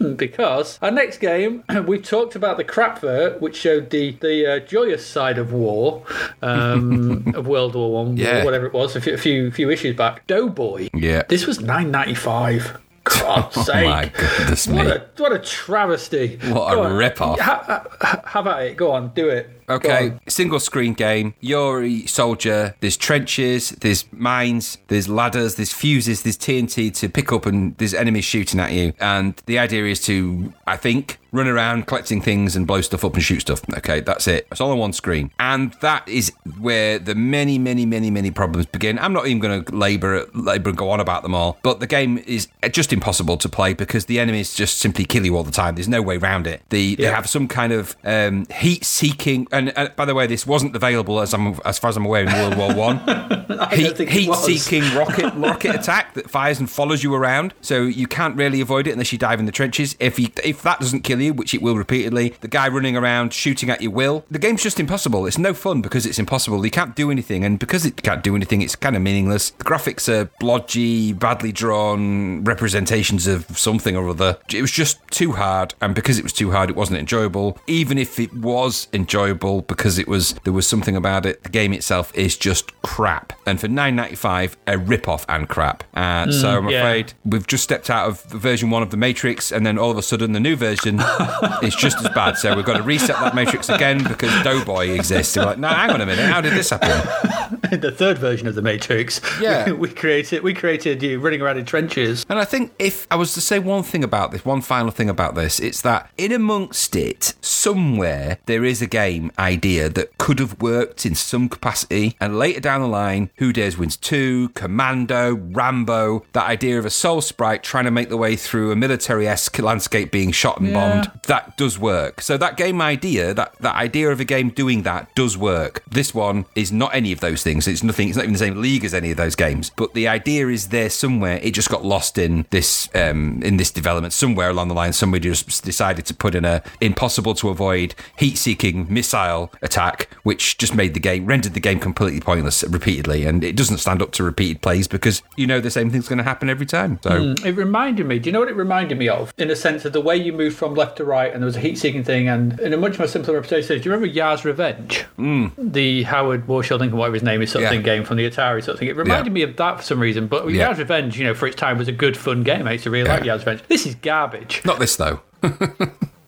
[0.16, 5.06] because our next game we've talked about the crapvert, which showed the the uh, joyous
[5.06, 6.02] side of war,
[6.42, 8.44] um, of World War One, Yeah.
[8.44, 10.26] whatever it was, a few, a few few issues back.
[10.26, 10.88] Doughboy.
[10.92, 11.22] Yeah.
[11.28, 12.78] This was nine ninety five.
[13.04, 13.86] God's Oh sake.
[13.86, 14.76] my goodness me.
[14.78, 16.38] What a what a travesty!
[16.48, 16.92] What a Go on.
[16.96, 17.38] rip-off.
[17.38, 18.76] Ha, ha, have at it.
[18.76, 19.55] Go on, do it.
[19.68, 21.34] Okay, single screen game.
[21.40, 22.74] You're a soldier.
[22.80, 27.94] There's trenches, there's mines, there's ladders, there's fuses, there's TNT to pick up, and there's
[27.94, 28.92] enemies shooting at you.
[29.00, 33.12] And the idea is to, I think, run around collecting things and blow stuff up
[33.14, 33.60] and shoot stuff.
[33.76, 34.46] Okay, that's it.
[34.50, 35.30] It's all on one screen.
[35.38, 38.98] And that is where the many, many, many, many problems begin.
[38.98, 41.86] I'm not even going to labor, labor and go on about them all, but the
[41.86, 45.50] game is just impossible to play because the enemies just simply kill you all the
[45.52, 45.74] time.
[45.74, 46.62] There's no way around it.
[46.70, 47.14] The, They Yeah.
[47.14, 51.32] have some kind of um, heat-seeking, and, and by the way, this wasn't available as
[51.32, 52.98] I'm as far as I'm aware in World War One.
[53.72, 58.60] heat, heat-seeking rocket rocket attack that fires and follows you around, so you can't really
[58.60, 59.96] avoid it unless you dive in the trenches.
[59.98, 63.32] If you, if that doesn't kill you, which it will repeatedly, the guy running around
[63.32, 64.24] shooting at you will.
[64.30, 65.26] The game's just impossible.
[65.26, 66.64] It's no fun because it's impossible.
[66.64, 69.50] You can't do anything, and because it can't do anything, it's kind of meaningless.
[69.50, 74.38] The graphics are blodgy, badly drawn representations of something or other.
[74.52, 77.58] It was just too hard, and because it was too hard, it wasn't enjoyable.
[77.66, 81.72] Even if it was enjoyable, because it was there was something about it, the game
[81.72, 83.32] itself is just crap.
[83.46, 85.84] And for nine ninety five, a rip off and crap.
[85.94, 86.80] Uh, so I'm yeah.
[86.80, 89.98] afraid we've just stepped out of version one of the Matrix, and then all of
[89.98, 91.00] a sudden the new version
[91.62, 92.36] is just as bad.
[92.36, 95.36] So we've got to reset that Matrix again because Doughboy exists.
[95.36, 97.36] We're like, no, hang on a minute, how did this happen?
[97.80, 99.20] the third version of the Matrix.
[99.40, 99.66] Yeah.
[99.66, 102.24] we, we created we created you running around in trenches.
[102.28, 105.08] And I think if I was to say one thing about this, one final thing
[105.08, 110.38] about this, it's that in amongst it, somewhere there is a game idea that could
[110.38, 112.16] have worked in some capacity.
[112.20, 116.90] And later down the line, Who Dares Wins 2, Commando, Rambo, that idea of a
[116.90, 120.68] soul sprite trying to make the way through a military esque landscape being shot and
[120.68, 120.74] Yeah.
[120.74, 122.20] bombed, that does work.
[122.20, 125.82] So that game idea, that, that idea of a game doing that does work.
[125.90, 127.66] This one is not any of those things.
[127.68, 129.70] It's nothing, it's not even the same league as any of those games.
[129.76, 131.38] But the idea is there somewhere.
[131.42, 134.92] It just got lost in this um, in this development somewhere along the line.
[134.92, 139.25] Somebody just decided to put in a impossible to avoid heat seeking missile
[139.62, 143.78] attack, which just made the game rendered the game completely pointless repeatedly, and it doesn't
[143.78, 146.66] stand up to repeated plays because you know the same thing's going to happen every
[146.66, 146.98] time.
[147.02, 148.18] So It reminded me.
[148.18, 149.32] Do you know what it reminded me of?
[149.38, 151.56] In a sense of the way you moved from left to right, and there was
[151.56, 153.82] a heat-seeking thing, and in a much more simpler representation.
[153.82, 155.04] Do you remember Yar's Revenge?
[155.18, 155.52] Mm.
[155.58, 157.76] The Howard Warshaw Lincoln, whatever his name is, sort of Yeah.
[157.76, 158.88] thing game from the Atari sort of thing.
[158.88, 159.32] It reminded Yeah.
[159.32, 160.26] me of that for some reason.
[160.26, 160.66] But Yeah.
[160.66, 162.66] Yar's Revenge, you know, for its time was a good, fun game.
[162.66, 163.32] I used to really like Yeah.
[163.34, 163.62] Yar's Revenge.
[163.68, 164.62] This is garbage.
[164.64, 165.20] not this though.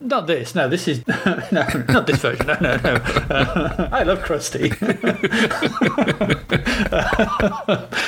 [0.08, 0.54] Not this.
[0.54, 1.06] No, this is
[1.52, 2.46] no, not this version.
[2.46, 2.94] No, no, no.
[2.94, 4.70] Uh, I love Krusty.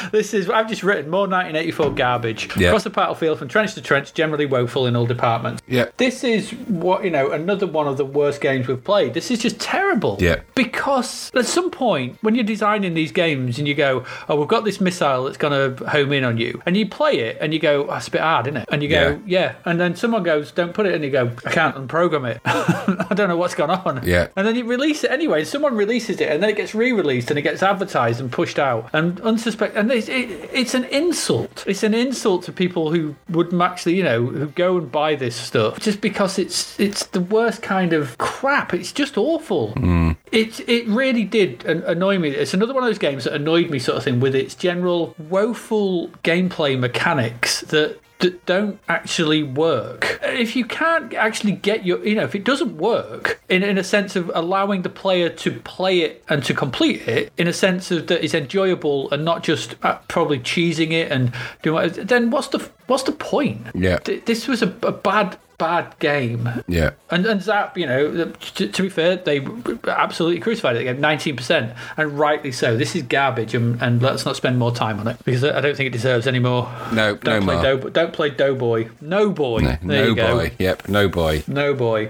[0.13, 2.69] this is I've just written more 1984 garbage Yeah.
[2.69, 5.63] across the battlefield from trench to trench, generally woeful in all departments.
[5.67, 5.87] Yeah.
[5.99, 7.31] This is what you know.
[7.33, 9.13] Another one of the worst games we've played.
[9.13, 10.17] This is just terrible.
[10.21, 10.41] Yeah.
[10.55, 14.65] Because at some point when you're designing these games and you go, oh, we've got
[14.65, 17.61] this missile that's going to home in on you, and you play it and you
[17.61, 18.69] go, oh, it's a bit hard, isn't it?
[18.73, 19.57] And you go, yeah.
[19.67, 22.41] And then someone goes, don't put it, and you go, I can't unprogram it.
[22.45, 24.07] I don't know what's gone on.
[24.07, 24.29] Yeah.
[24.37, 25.45] And then you release it anyway.
[25.45, 28.91] Someone releases it, and then it gets re-released, and it gets advertised and pushed out,
[28.93, 29.77] and unsuspect.
[29.77, 31.65] And it's, it, it's an insult.
[31.67, 35.37] It's an insult to people who would actually, you know, who go and buy this
[35.37, 38.73] stuff just because it's it's the worst kind of crap.
[38.73, 39.73] It's just awful.
[39.73, 40.13] Hmm.
[40.33, 42.31] It it really did annoy me.
[42.31, 45.15] It's another one of those games that annoyed me, sort of thing, with its general
[45.19, 50.19] woeful gameplay mechanics that that don't actually work.
[50.23, 53.85] If you can't actually get your, you know, if it doesn't work in, in a
[53.85, 57.91] sense of allowing the player to play it and to complete it in a sense
[57.91, 62.49] of that is enjoyable and not just uh, probably cheesing it and doing, then what's
[62.49, 63.67] the what's the point?
[63.75, 63.99] Yeah.
[64.05, 66.49] This was a, a bad bad game.
[66.67, 66.91] Yeah.
[67.11, 69.47] And and Zap, you know, to, to be fair, they
[69.87, 70.79] absolutely crucified it.
[70.81, 72.77] They gave nineteen percent, and rightly so.
[72.77, 75.77] This is garbage, and, and let's not spend more time on it because I don't
[75.77, 76.69] think it deserves any more.
[76.93, 77.63] No, don't no play more.
[77.63, 78.89] Dough, don't play Doughboy.
[79.01, 79.61] No boy.
[79.61, 80.37] No, there no you go.
[80.39, 80.53] boy.
[80.59, 81.45] Yep, no boy.
[81.47, 82.09] No boy.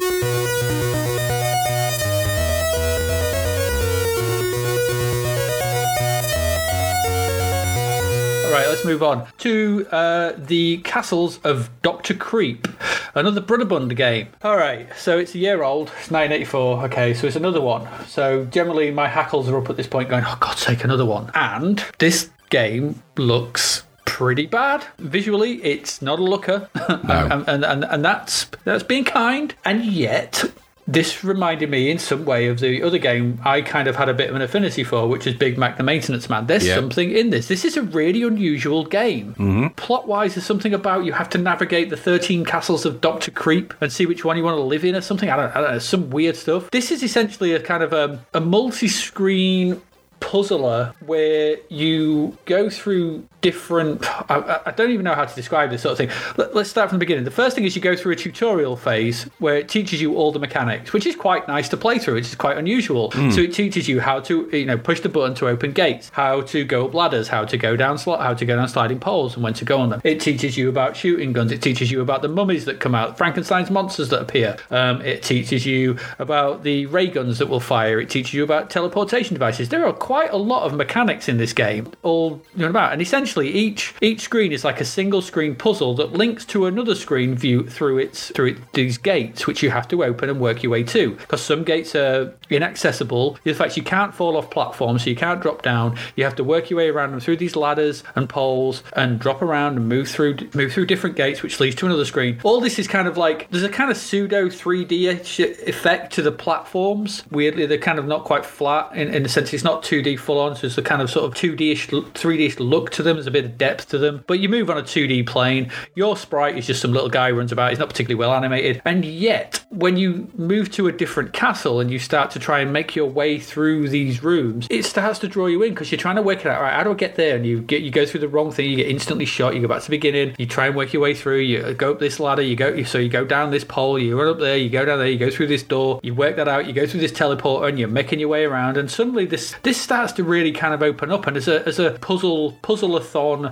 [8.50, 12.66] All right, let's move on to uh, the Castles of Doctor Creep,
[13.14, 14.26] another Broderbund game.
[14.42, 15.86] All right, so it's a year old.
[16.00, 16.84] It's 1984.
[16.86, 17.86] Okay, so it's another one.
[18.08, 21.30] So generally, my hackles are up at this point, going, "Oh God's sake, another one!"
[21.32, 25.62] And this game looks pretty bad visually.
[25.62, 29.54] It's not a looker, and, and, and and that's that's being kind.
[29.64, 30.42] And yet,
[30.86, 34.14] this reminded me in some way of the other game I kind of had a
[34.14, 36.46] bit of an affinity for, which is Big Mac the Maintenance Man.
[36.46, 36.74] There's Yeah.
[36.76, 37.46] something in this.
[37.48, 39.34] This is a really unusual game.
[39.38, 39.68] Mm-hmm.
[39.76, 43.30] Plot wise, there's something about you have to navigate the 13 castles of Dr.
[43.30, 45.30] Creep and see which one you want to live in or something.
[45.30, 46.70] I don't, I don't know, some weird stuff.
[46.70, 49.80] This is essentially a kind of a, a multi screen
[50.20, 55.82] puzzler where you go through different I- I, don't even know how to describe this
[55.82, 56.10] sort of thing.
[56.36, 57.24] Let, let's start from the beginning.
[57.24, 60.32] The first thing is you go through a tutorial phase where it teaches you all
[60.32, 63.10] the mechanics which is quite nice to play through which is quite unusual.
[63.10, 66.42] So it teaches you how to you know push the button to open gates how
[66.42, 69.34] to go up ladders how to go down slot how to go down sliding poles
[69.34, 70.00] and when to go on them.
[70.04, 71.52] It teaches you about shooting guns.
[71.52, 74.56] It teaches you about the mummies that come out frankenstein's monsters that appear.
[74.70, 78.00] Um, it teaches you about the ray guns that will fire.
[78.00, 79.68] It teaches you about teleportation devices.
[79.68, 82.92] There are quite a lot of mechanics in this game all you know about.
[82.92, 86.66] And essentially essentially each each screen is like a single screen puzzle that links to
[86.66, 90.40] another screen view through its through it, these gates, which you have to open and
[90.40, 91.14] work your way to.
[91.14, 93.38] Because some gates are inaccessible.
[93.44, 95.96] In fact, you can't fall off platforms, so you can't drop down.
[96.16, 99.42] You have to work your way around them through these ladders and poles and drop
[99.42, 102.40] around and move through move through different gates, which leads to another screen.
[102.42, 106.32] All this is kind of like there's a kind of pseudo 3D effect to the
[106.32, 107.22] platforms.
[107.30, 110.40] Weirdly, they're kind of not quite flat in, in the sense it's not 2D full
[110.40, 113.19] on, so it's a kind of sort of 2D-ish, 3D-ish look to them.
[113.26, 114.24] A bit of depth to them.
[114.26, 115.70] But you move on a 2D plane.
[115.94, 117.70] Your sprite is just some little guy runs about.
[117.70, 118.82] He's not particularly well animated.
[118.84, 122.72] And yet, when you move to a different castle and you start to try and
[122.72, 126.16] make your way through these rooms, it starts to draw you in because you're trying
[126.16, 126.60] to work it out.
[126.60, 127.36] Right, how do I get there?
[127.36, 128.68] And you get you go through the wrong thing.
[128.70, 129.54] You get instantly shot.
[129.54, 130.34] You go back to the beginning.
[130.38, 131.40] You try and work your way through.
[131.40, 132.42] You go up this ladder.
[132.42, 133.98] You go so you go down this pole.
[133.98, 134.56] You run up there.
[134.56, 135.08] You go down there.
[135.08, 136.00] You go through this door.
[136.02, 136.66] You work that out.
[136.66, 138.76] You go through this teleporter and you're making your way around.
[138.76, 141.26] And suddenly this this starts to really kind of open up.
[141.26, 142.52] And as a as a puzzle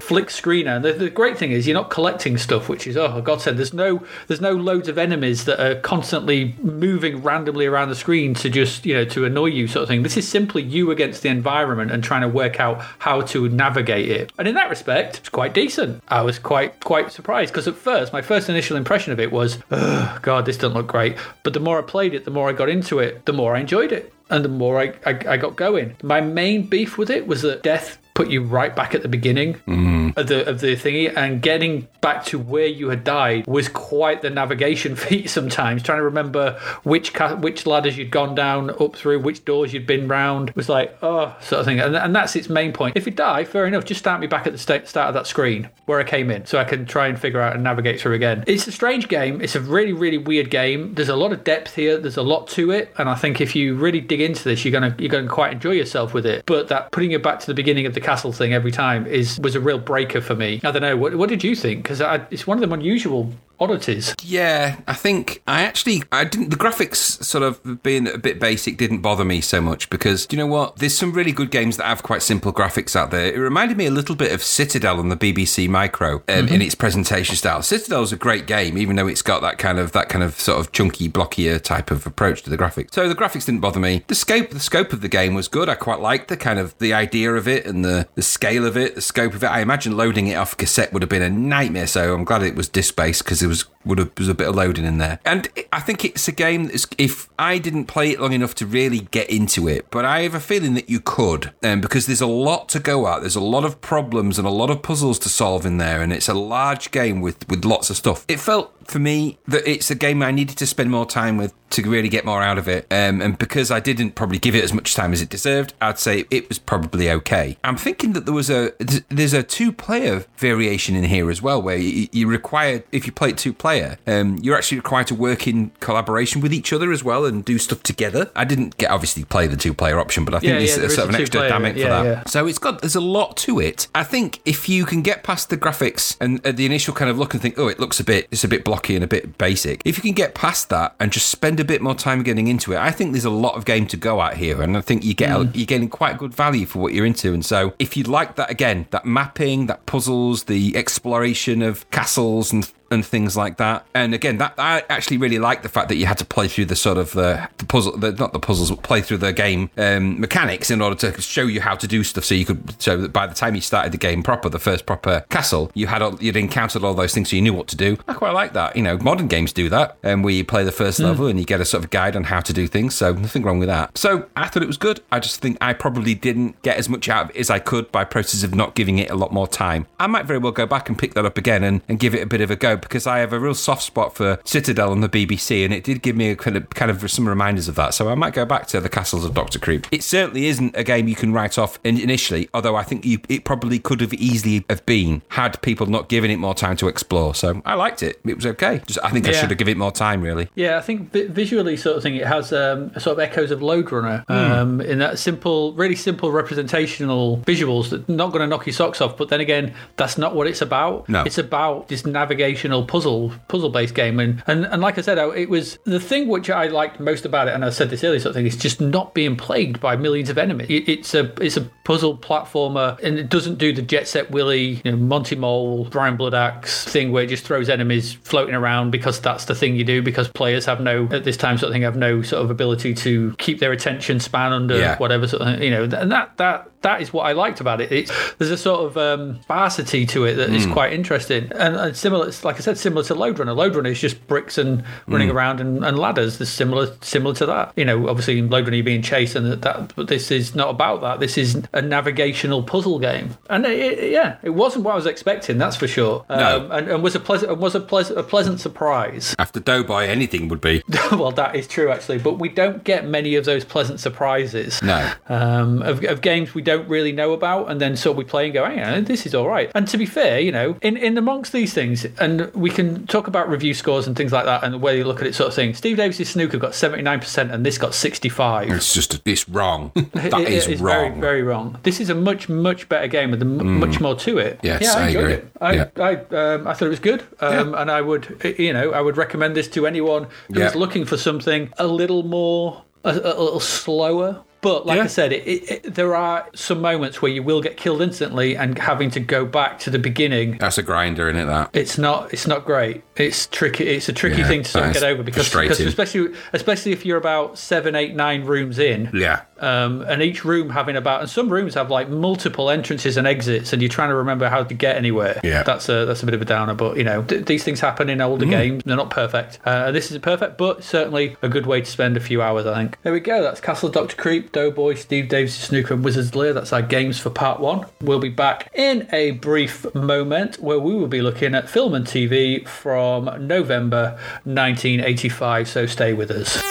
[0.01, 3.21] flick screener, and the, the great thing is you're not collecting stuff, which is oh
[3.21, 7.89] God said there's no there's no loads of enemies that are constantly moving randomly around
[7.89, 10.03] the screen to just you know to annoy you sort of thing.
[10.03, 14.09] This is simply you against the environment and trying to work out how to navigate
[14.09, 14.33] it.
[14.39, 16.03] And in that respect, it's quite decent.
[16.09, 19.59] I was quite quite surprised because at first my first initial impression of it was,
[19.71, 21.17] oh God, this doesn't look great.
[21.43, 23.61] But the more I played it, the more I got into it, the more I
[23.61, 25.97] enjoyed it and the more I, I, I, got going.
[26.03, 29.55] My main beef with it was that death put you right back at the beginning
[29.69, 29.98] mm.
[30.19, 34.23] Of the of the thingy, and getting back to where you had died was quite
[34.23, 35.31] the navigation feat.
[35.31, 39.73] Sometimes trying to remember which ca- which ladders you'd gone down up through, which doors
[39.73, 42.97] you'd been round was like oh sort of thing, and, and that's its main point.
[42.97, 45.27] If you die, fair enough, just start me back at the st- start of that
[45.27, 48.15] screen where I came in, so I can try and figure out and navigate through
[48.15, 48.45] again.
[48.47, 49.41] It's a strange game.
[49.41, 50.95] It's a really really weird game.
[50.95, 51.99] There's a lot of depth here.
[51.99, 54.73] There's a lot to it, and I think if you really dig into this, you're
[54.73, 56.45] gonna you're gonna quite enjoy yourself with it.
[56.47, 59.39] But that putting you back to the beginning of the castle thing every time is
[59.41, 59.79] was a real
[60.09, 60.61] breaker for me.
[60.65, 60.97] I don't know.
[60.97, 61.83] What, what did you think?
[61.83, 64.15] Because it's one of them unusual oddities.
[64.23, 68.77] Yeah, I think I actually I didn't the graphics sort of being a bit basic
[68.77, 70.77] didn't bother me so much because do you know what?
[70.77, 73.33] There's some really good games that have quite simple graphics out there.
[73.33, 76.55] It reminded me a little bit of Citadel on the BBC Micro um, mm-hmm.
[76.55, 77.63] in its presentation style.
[77.63, 80.61] Citadel's a great game, even though it's got that kind of that kind of sort
[80.61, 82.95] of chunky, blockier type of approach to the graphics.
[82.95, 84.05] So the graphics didn't bother me.
[84.07, 85.69] The scope the scope of the game was good.
[85.69, 88.77] I quite liked the kind of the idea of it and the the scale of
[88.77, 89.49] it, the scope of it.
[89.49, 91.87] I imagine loading it off cassette would have been a nightmare.
[91.87, 94.55] So I'm glad it was disc based because was would have was a bit of
[94.55, 95.19] loading in there.
[95.25, 98.67] And I think it's a game that's if I didn't play it long enough to
[98.67, 102.21] really get into it, but I have a feeling that you could, um, because there's
[102.21, 103.21] a lot to go at.
[103.21, 106.13] There's a lot of problems and a lot of puzzles to solve in there, and
[106.13, 108.25] it's a large game with with lots of stuff.
[108.29, 111.55] It felt for me that it's a game I needed to spend more time with
[111.71, 112.87] to really get more out of it.
[112.91, 115.99] Um, and because I didn't probably give it as much time as it deserved, I'd
[115.99, 117.59] say it was probably okay.
[117.63, 118.73] I'm thinking that there was a
[119.11, 123.13] there's a two player variation in here as well, where you, you require if you
[123.13, 126.91] play it two player, um, you're actually required to work in collaboration with each other
[126.91, 128.31] as well and do stuff together.
[128.35, 130.89] I didn't get obviously play the two player option, but I think yeah, there's yeah,
[130.89, 132.31] sort of an extra dynamic yeah, for that.
[132.31, 133.89] So it's got there's a lot to it.
[133.95, 137.19] I think if you can get past the graphics and uh, the initial kind of
[137.19, 139.39] look and think, oh, it looks a bit it's a bit blocky and a bit
[139.39, 139.83] basic.
[139.85, 142.73] If you can get past that and just spend a bit more time getting into
[142.73, 145.05] it, I think there's a lot of game to go at here, and I think
[145.05, 145.55] you get mm.
[145.55, 147.35] you're getting quite good value for what you're into.
[147.35, 152.53] And so if you like that again, that mapping, that puzzles, the exploration of castles
[152.53, 153.87] and and things like that.
[153.95, 156.67] And again, that I actually really like the fact that you had to play through
[156.67, 159.71] the sort of uh, the puzzle, the, not the puzzles, but play through the game
[159.77, 162.25] um, mechanics in order to show you how to do stuff.
[162.25, 164.87] So you could, so that by the time you started the game proper, the first
[164.87, 167.77] proper castle, you had all, you'd encountered all those things, so you knew what to
[167.77, 167.97] do.
[168.07, 168.77] I quite like that.
[168.77, 171.39] You know, modern games do that, and um, where you play the first level and
[171.39, 172.95] you get a sort of guide on how to do things.
[172.95, 173.97] So nothing wrong with that.
[173.97, 175.01] So I thought it was good.
[175.13, 177.91] I just think I probably didn't get as much out of it as I could
[177.93, 179.87] by process of not giving it a lot more time.
[180.01, 182.23] I might very well go back and pick that up again and, and give it
[182.23, 185.01] a bit of a go because I have a real soft spot for Citadel on
[185.01, 187.75] the BBC, and it did give me a kind of kind of some reminders of
[187.77, 187.95] that.
[187.95, 189.87] So I might go back to the Castles of Doctor Creep.
[189.91, 193.45] It certainly isn't a game you can write off initially, although I think you, it
[193.45, 197.35] probably could have easily have been had people not given it more time to explore.
[197.35, 198.21] So I liked it.
[198.25, 198.81] It was okay.
[198.87, 200.23] Just I think I should have given it more time.
[200.23, 200.49] Really.
[200.55, 203.63] Yeah, I think vi- visually, sort of thing, it has um, sort of echoes of
[203.63, 208.67] Lode Runner um, in that simple, really simple representational visuals that not going to knock
[208.67, 209.17] your socks off.
[209.17, 211.09] But then again, that's not what it's about.
[211.09, 211.23] No.
[211.23, 215.49] it's about this navigational puzzle puzzle based game, and, and and like I said, it
[215.49, 218.31] was the thing which I liked most about it, and I said this earlier, sort
[218.31, 220.69] of thing, is just not being plagued by millions of enemies.
[220.71, 224.81] It, it's a it's a puzzle platformer, and it doesn't do the Jet Set Willy,
[224.85, 229.21] you know, Monty Mole, Brian Bloodaxe thing where it just throws enemies floating around because
[229.21, 231.83] that's the thing you do because players have no at this time sort of thing
[231.83, 234.97] have no sort of ability to keep their attention span under Yeah.
[234.99, 237.91] whatever sort of you know, and that that that is what I liked about it.
[237.91, 241.97] It's there's a sort of um, sparsity to it that is quite interesting, and, and
[241.97, 242.29] similar.
[242.29, 243.53] It's like I said, similar to Lode Runner.
[243.53, 246.39] Lode Runner is just bricks and running around and, and ladders.
[246.39, 247.73] There's similar similar to that.
[247.77, 249.93] You know, obviously in Lode Runner you're being chased, and that, that.
[249.97, 251.21] But this is not about that.
[251.21, 255.07] This is a navigational puzzle game, and it, it- yeah, it wasn't what I was
[255.07, 255.59] expecting.
[255.59, 256.25] That's for sure.
[256.31, 256.57] No.
[256.65, 259.35] um, and, and was a pleasant was a pleasant a pleasant surprise.
[259.39, 260.83] After Doughboy, anything would be.
[261.13, 265.11] well, that is true actually, but we don't get many of those pleasant surprises No.
[265.29, 268.45] um, of, of games we don't really know about, and then sort of we play
[268.45, 269.71] and go, hey, uh, this is all right.
[269.75, 273.27] And to be fair, you know, in, in amongst these things, and we can talk
[273.27, 275.49] about review scores and things like that, and the way you look at it, sort
[275.49, 275.75] of thing.
[275.75, 278.71] Steve Davis' snooker got seventy nine percent, and this got sixty five.
[278.71, 279.93] It's just, it's wrong.
[280.13, 281.11] That It- is it is wrong.
[281.13, 281.79] Very, very wrong.
[281.85, 284.61] This is a much, much better game with m- much more to it.
[284.63, 285.51] Yes, yeah, I, I enjoyed it.
[285.61, 285.89] I, Yeah.
[285.97, 288.25] I, um, I thought it was good, um, and I would,
[288.59, 290.79] you know, I would recommend this to anyone who is Yeah.
[290.79, 294.45] looking for something a little more, a, a little slower.
[294.61, 295.05] But like Yeah.
[295.05, 298.57] I said, it, it, it, there are some moments where you will get killed instantly,
[298.57, 300.59] and having to go back to the beginning.
[300.59, 301.47] That's a grinder, isn't it?
[301.47, 301.71] That.
[301.73, 302.33] It's not.
[302.33, 303.05] It's not great.
[303.19, 303.85] It's tricky.
[303.89, 307.05] It's a tricky Yeah, thing to sort of get over because, because especially especially if
[307.05, 309.41] you're about seven, eight, nine rooms in, Yeah.
[309.59, 313.73] um, and each room having about and some rooms have like multiple entrances and exits
[313.73, 315.41] and you're trying to remember how to get anywhere.
[315.43, 315.65] Yeah.
[315.65, 318.09] that's a that's a bit of a downer but you know th- these things happen
[318.09, 318.83] in older games.
[318.85, 319.59] They're not perfect.
[319.65, 322.75] Uh, this is perfect but certainly a good way to spend a few hours i
[322.77, 322.97] think.
[323.03, 323.43] There we go.
[323.43, 326.53] That's castle dr creep doughboy steve davis snooker and wizards lair.
[326.53, 327.87] That's our games for part one.
[328.01, 332.07] We'll be back in a brief moment where we will be looking at film and
[332.07, 333.08] tv from
[333.41, 336.63] november 1985 so stay with us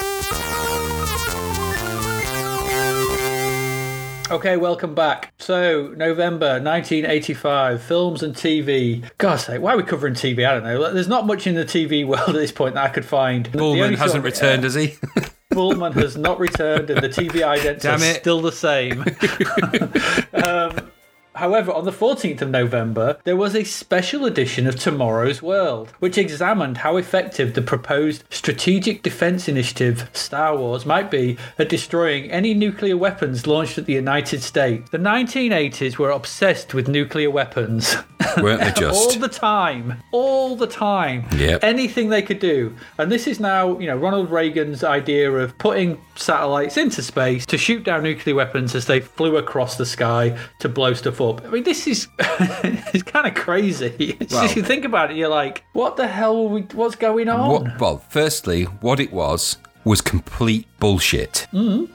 [4.29, 5.31] Okay, welcome back.
[5.39, 9.09] So, November 1985, films and TV.
[9.17, 10.45] God's sake, why are we covering TV?
[10.45, 10.91] I don't know.
[10.91, 13.49] There's not much in the TV world at this point that I could find.
[13.53, 14.87] Bulman hasn't returned, has he?
[15.51, 18.99] Bulman has not returned, and the TV identity is still the same.
[20.43, 20.86] um,
[21.37, 26.17] however, on the 14th of November, there was a special edition of Tomorrow's World, which
[26.17, 32.53] examined how effective the proposed Strategic Defense Initiative, Star Wars, might be at destroying any
[32.53, 34.89] nuclear weapons launched at the United States.
[34.89, 37.95] The 1980s were obsessed with nuclear weapons.
[38.41, 39.15] Weren't they just?
[39.15, 41.25] all the time, all the time.
[41.35, 41.63] Yep.
[41.63, 42.75] Anything they could do.
[42.97, 47.57] And this is now, you know, Ronald Reagan's idea of putting satellites into space to
[47.57, 51.26] shoot down nuclear weapons as they flew across the sky to blow stuff up.
[51.35, 54.17] I mean, this is it's kind of crazy.
[54.31, 56.49] Well- just, you think about it, you're like, what the hell?
[56.49, 57.49] We, what's going on?
[57.49, 61.47] What, well, firstly, what it was was complete bullshit.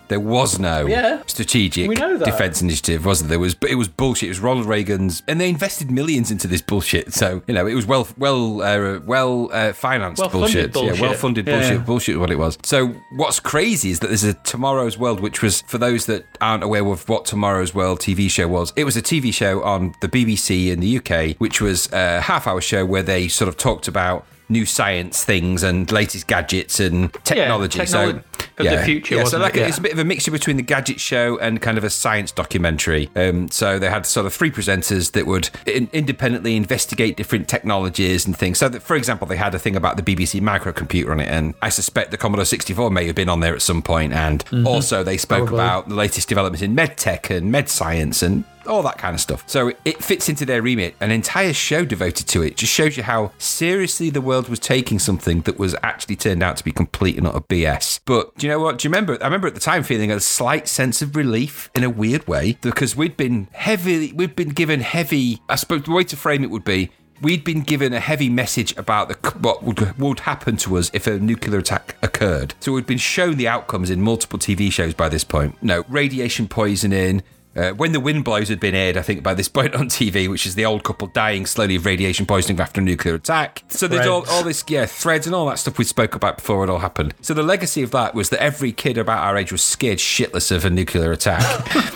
[0.09, 0.87] There was no.
[0.87, 1.22] Yeah.
[1.26, 2.24] strategic We know that.
[2.24, 3.38] defense initiative, wasn't there?
[3.38, 4.26] Was but it was bullshit.
[4.26, 7.12] It was Ronald Reagan's, and they invested millions into this bullshit.
[7.12, 10.72] So you know, it was well, well, uh, well uh, financed bullshit.
[10.72, 10.96] bullshit.
[10.96, 11.87] Yeah, well funded Yeah, bullshit.
[11.87, 12.59] Bullshit, is what it was.
[12.64, 16.64] So what's crazy is that there's a Tomorrow's World, which was for those that aren't
[16.64, 18.72] aware of what Tomorrow's World TV show was.
[18.76, 22.61] It was a TV show on the BBC in the UK, which was a half-hour
[22.61, 27.78] show where they sort of talked about new science things and latest gadgets and technology.
[27.78, 28.22] technology so
[28.58, 29.58] of the future, Yeah, so like it?
[29.58, 29.68] a- Yeah.
[29.68, 32.30] it's a bit of a mixture between the gadget show and kind of a science
[32.30, 33.08] documentary.
[33.16, 38.26] Um, so they had sort of three presenters that would in- independently investigate different technologies
[38.26, 38.58] and things.
[38.58, 41.54] So that, for example, they had a thing about the BBC microcomputer on it, and
[41.62, 44.12] I suspect the Commodore 64 may have been on there at some point.
[44.12, 45.56] And also they spoke Probably.
[45.64, 49.20] about the latest developments in med tech and med science and all that kind of
[49.20, 49.44] stuff.
[49.46, 50.94] So it fits into their remit.
[51.01, 54.98] An entire show devoted to it just shows you how seriously the world was taking
[54.98, 58.01] something that was actually turned out to be complete and utter BS.
[58.05, 58.79] But do you know what?
[58.79, 59.18] Do you remember?
[59.20, 62.59] I remember at the time feeling a slight sense of relief in a weird way
[62.61, 65.40] because we'd been heavily, we'd been given heavy.
[65.48, 66.90] I suppose the way to frame it would be.
[67.20, 71.07] We'd been given a heavy message about the, what would, would happen to us if
[71.07, 72.55] a nuclear attack occurred.
[72.59, 75.57] So we'd been shown the outcomes in multiple TV shows by this point.
[75.62, 77.22] No, radiation poisoning,
[77.54, 80.28] uh, when the wind blows had been aired, I think by this point on TV,
[80.28, 83.62] which is the old couple dying slowly of radiation poisoning after a nuclear attack.
[83.68, 86.64] So there's all, all this, yeah, threads and all that stuff we spoke about before
[86.64, 87.14] it all happened.
[87.20, 90.50] So the legacy of that was that every kid about our age was scared shitless
[90.50, 91.42] of a nuclear attack.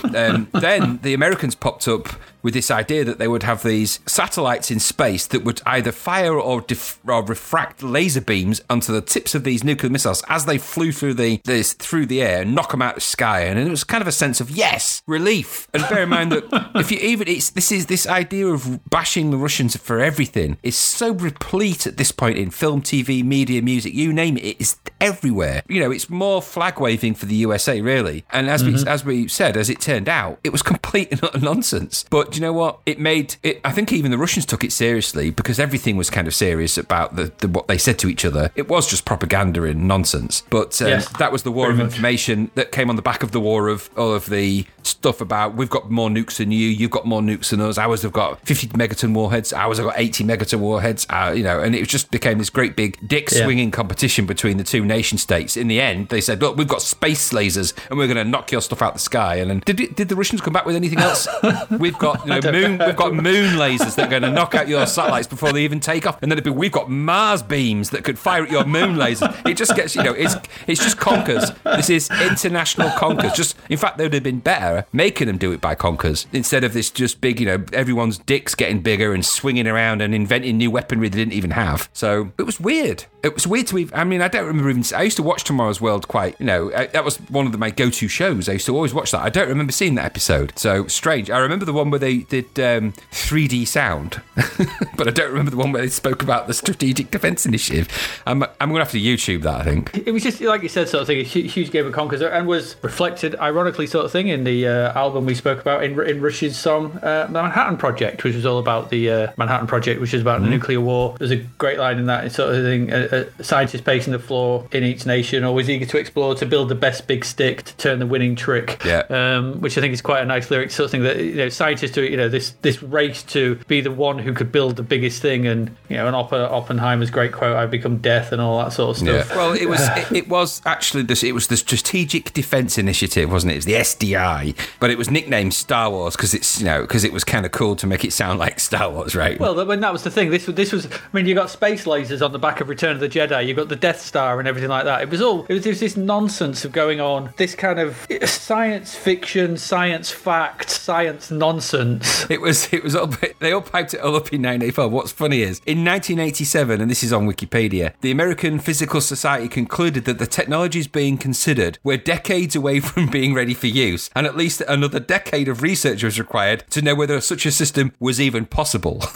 [0.15, 2.09] um, then the Americans popped up
[2.47, 6.39] with this idea that they would have these satellites in space that would either fire
[6.39, 10.57] or, dif- or refract laser beams onto the tips of these nuclear missiles as they
[10.57, 13.59] flew through the this, through the air, and knock them out of the sky, and
[13.59, 15.67] it was kind of a sense of yes, relief.
[15.75, 19.33] And bear in mind that if you even it's this is this idea of bashing
[19.33, 23.93] the Russians for everything is so replete at this point in film, TV, media, music,
[23.93, 25.65] you name it, it is everywhere.
[25.69, 28.25] You know, it's more flag waving for the USA really.
[28.31, 28.87] And as we mm-hmm.
[28.87, 32.05] as we said, as it turned out, it was complete and utter nonsense.
[32.09, 32.81] But do you know what?
[32.85, 33.63] It made it.
[33.65, 37.17] I think even the Russians took it seriously because everything was kind of serious about
[37.17, 38.51] the, the what they said to each other.
[38.55, 40.43] It was just propaganda and nonsense.
[40.51, 41.87] But um, Yes, that was the war of much.
[41.87, 45.55] information that came on the back of the war of all of the stuff about
[45.57, 47.79] we've got more nukes than you, you've got more nukes than us.
[47.79, 51.07] Ours have got 50 megaton warheads, ours have got 80 megaton warheads.
[51.09, 53.45] Uh, you know, and it just became this great big dick Yeah.
[53.45, 55.57] swinging competition between the two nation states.
[55.57, 58.53] In the end, they said, "Look, we've got space lasers, and we're going to knock
[58.53, 60.77] your stuff out the sky." And then did it, did the Russians come back with
[60.77, 61.27] anything else?
[61.71, 64.69] we've got you know, moon, we've got moon lasers that are going to knock out
[64.69, 67.91] your satellites before they even take off, and then it'd be, we've got Mars beams
[67.91, 69.35] that could fire at your moon lasers.
[69.49, 71.51] It just gets you know, it's it's just conkers.
[71.65, 73.33] This is international conkers.
[73.33, 76.65] Just in fact, they would have been better making them do it by conkers instead
[76.65, 80.57] of this just big you know everyone's dicks getting bigger and swinging around and inventing
[80.57, 81.89] new weaponry they didn't even have.
[81.93, 83.05] So it was weird.
[83.23, 83.99] It was weird to even.
[83.99, 84.85] I mean, I don't remember even.
[84.95, 86.39] I used to watch Tomorrow's World quite.
[86.39, 88.49] You know, I, that was one of the, my go-to shows.
[88.49, 89.21] I used to always watch that.
[89.21, 90.53] I don't remember seeing that episode.
[90.57, 91.31] So strange.
[91.31, 94.21] I remember the one where they did um, 3D sound,
[94.97, 97.89] but I don't remember the one where they spoke about the Strategic Defense Initiative.
[98.27, 99.61] I'm, I'm going to have to YouTube that.
[99.61, 99.97] I think.
[100.07, 102.47] It was just like you said, sort of thing, a huge game of conkers, and
[102.47, 106.21] was reflected, ironically, sort of thing, in the uh, album we spoke about in in
[106.21, 110.23] Rush's song uh, Manhattan Project," which was all about the uh, Manhattan Project, which is
[110.23, 111.17] about the nuclear war.
[111.19, 114.67] There's a great line in that sort of thing: a, a scientist pacing the floor
[114.73, 117.99] in each nation, always eager to explore, to build the best big stick, to turn
[117.99, 118.83] the winning trick.
[118.85, 119.03] Yeah.
[119.11, 121.49] Um, which I think is quite a nice lyric, sort of thing that you know
[121.49, 122.05] scientists do.
[122.05, 125.47] You know this this race to be the one who could build the biggest thing,
[125.47, 128.91] and you know, an Oppen- Oppenheimer's great quote: "I've become death," and all that sort
[128.91, 129.35] of stuff.
[129.35, 131.23] Well, it was it, it was actually this.
[131.23, 133.55] It was the Strategic Defense Initiative, wasn't it?
[133.55, 133.75] It was the
[134.13, 137.47] SDI, but it was nicknamed Star Wars because it's you know because it was kind
[137.47, 139.39] of cool to make it sound like Star Wars, right?
[139.41, 140.87] Well, when that was the thing, this was this was.
[140.87, 143.47] I mean, you got space lasers on the back of Return of the Jedi.
[143.47, 145.03] You got the Death Star and everything like that.
[145.03, 145.47] It was all.
[145.49, 147.33] It was, there was this nonsense of going on.
[147.37, 151.86] This kind of science fiction, science fact, science nonsense.
[152.29, 153.07] It was it was all
[153.39, 154.89] they all piped it all up in 1984.
[154.89, 160.05] What's funny is in 1987, and this is on Wikipedia, the American Physical Society concluded
[160.07, 164.37] that the technologies being considered were decades away from being ready for use, and at
[164.37, 168.47] least another decade of research was required to know whether such a system was even
[168.47, 169.03] possible.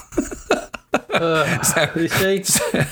[1.12, 2.82] Uh, you see, so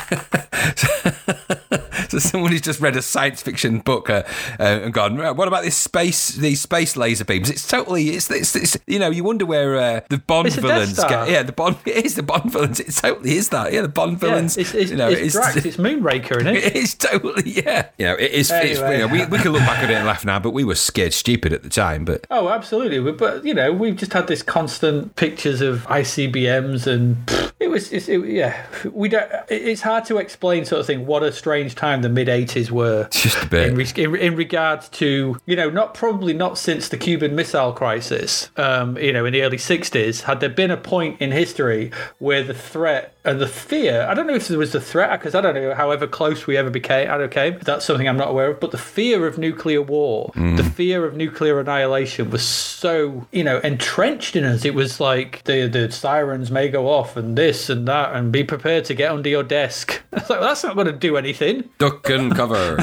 [2.18, 4.22] someone who's just read a science fiction book uh,
[4.58, 7.50] uh, and gone, "Right, what about this space, these space laser beams?
[7.50, 10.92] It's totally, it's, it's, it's you know, you wonder where uh, the Bond It's villains
[10.96, 11.08] Star.
[11.08, 11.30] get.
[11.30, 12.80] Yeah, the Bond, it is the Bond villains.
[12.80, 13.72] It totally is that.
[13.72, 14.56] Yeah, the Bond yeah, villains.
[14.56, 16.64] it's, it's, you know, it's, Drax, it's Moonraker, isn't it?
[16.64, 17.88] it is totally, yeah.
[17.98, 18.50] You know, it is.
[18.50, 18.92] It's, Anyway.
[19.00, 20.74] you know, we, we can look back at it and laugh now, but we were
[20.74, 22.04] scared stupid at the time.
[22.04, 23.00] But Oh, absolutely.
[23.00, 27.68] But- But you know, we've just had this constant pictures of ICBMs, and pfft, it
[27.68, 29.30] was, it's, it, yeah, we don't.
[29.48, 31.04] It's hard to explain, sort of thing.
[31.06, 33.08] What a strange time the mid '80s were.
[33.10, 33.68] just a bit.
[33.68, 37.72] In, re- in, in regards to you know not probably not since the Cuban Missile
[37.72, 41.90] Crisis um, you know in the early 60s had there been a point in history
[42.18, 45.34] where the threat and the fear I don't know if there was a threat because
[45.34, 48.50] I don't know however close we ever became I okay that's something I'm not aware
[48.50, 53.44] of but the fear of nuclear war the fear of nuclear annihilation was so you
[53.44, 57.68] know entrenched in us it was like the the sirens may go off and this
[57.68, 60.74] and that and be prepared to get under your desk it's like well, that's not
[60.74, 62.76] going to do anything Duck and cover.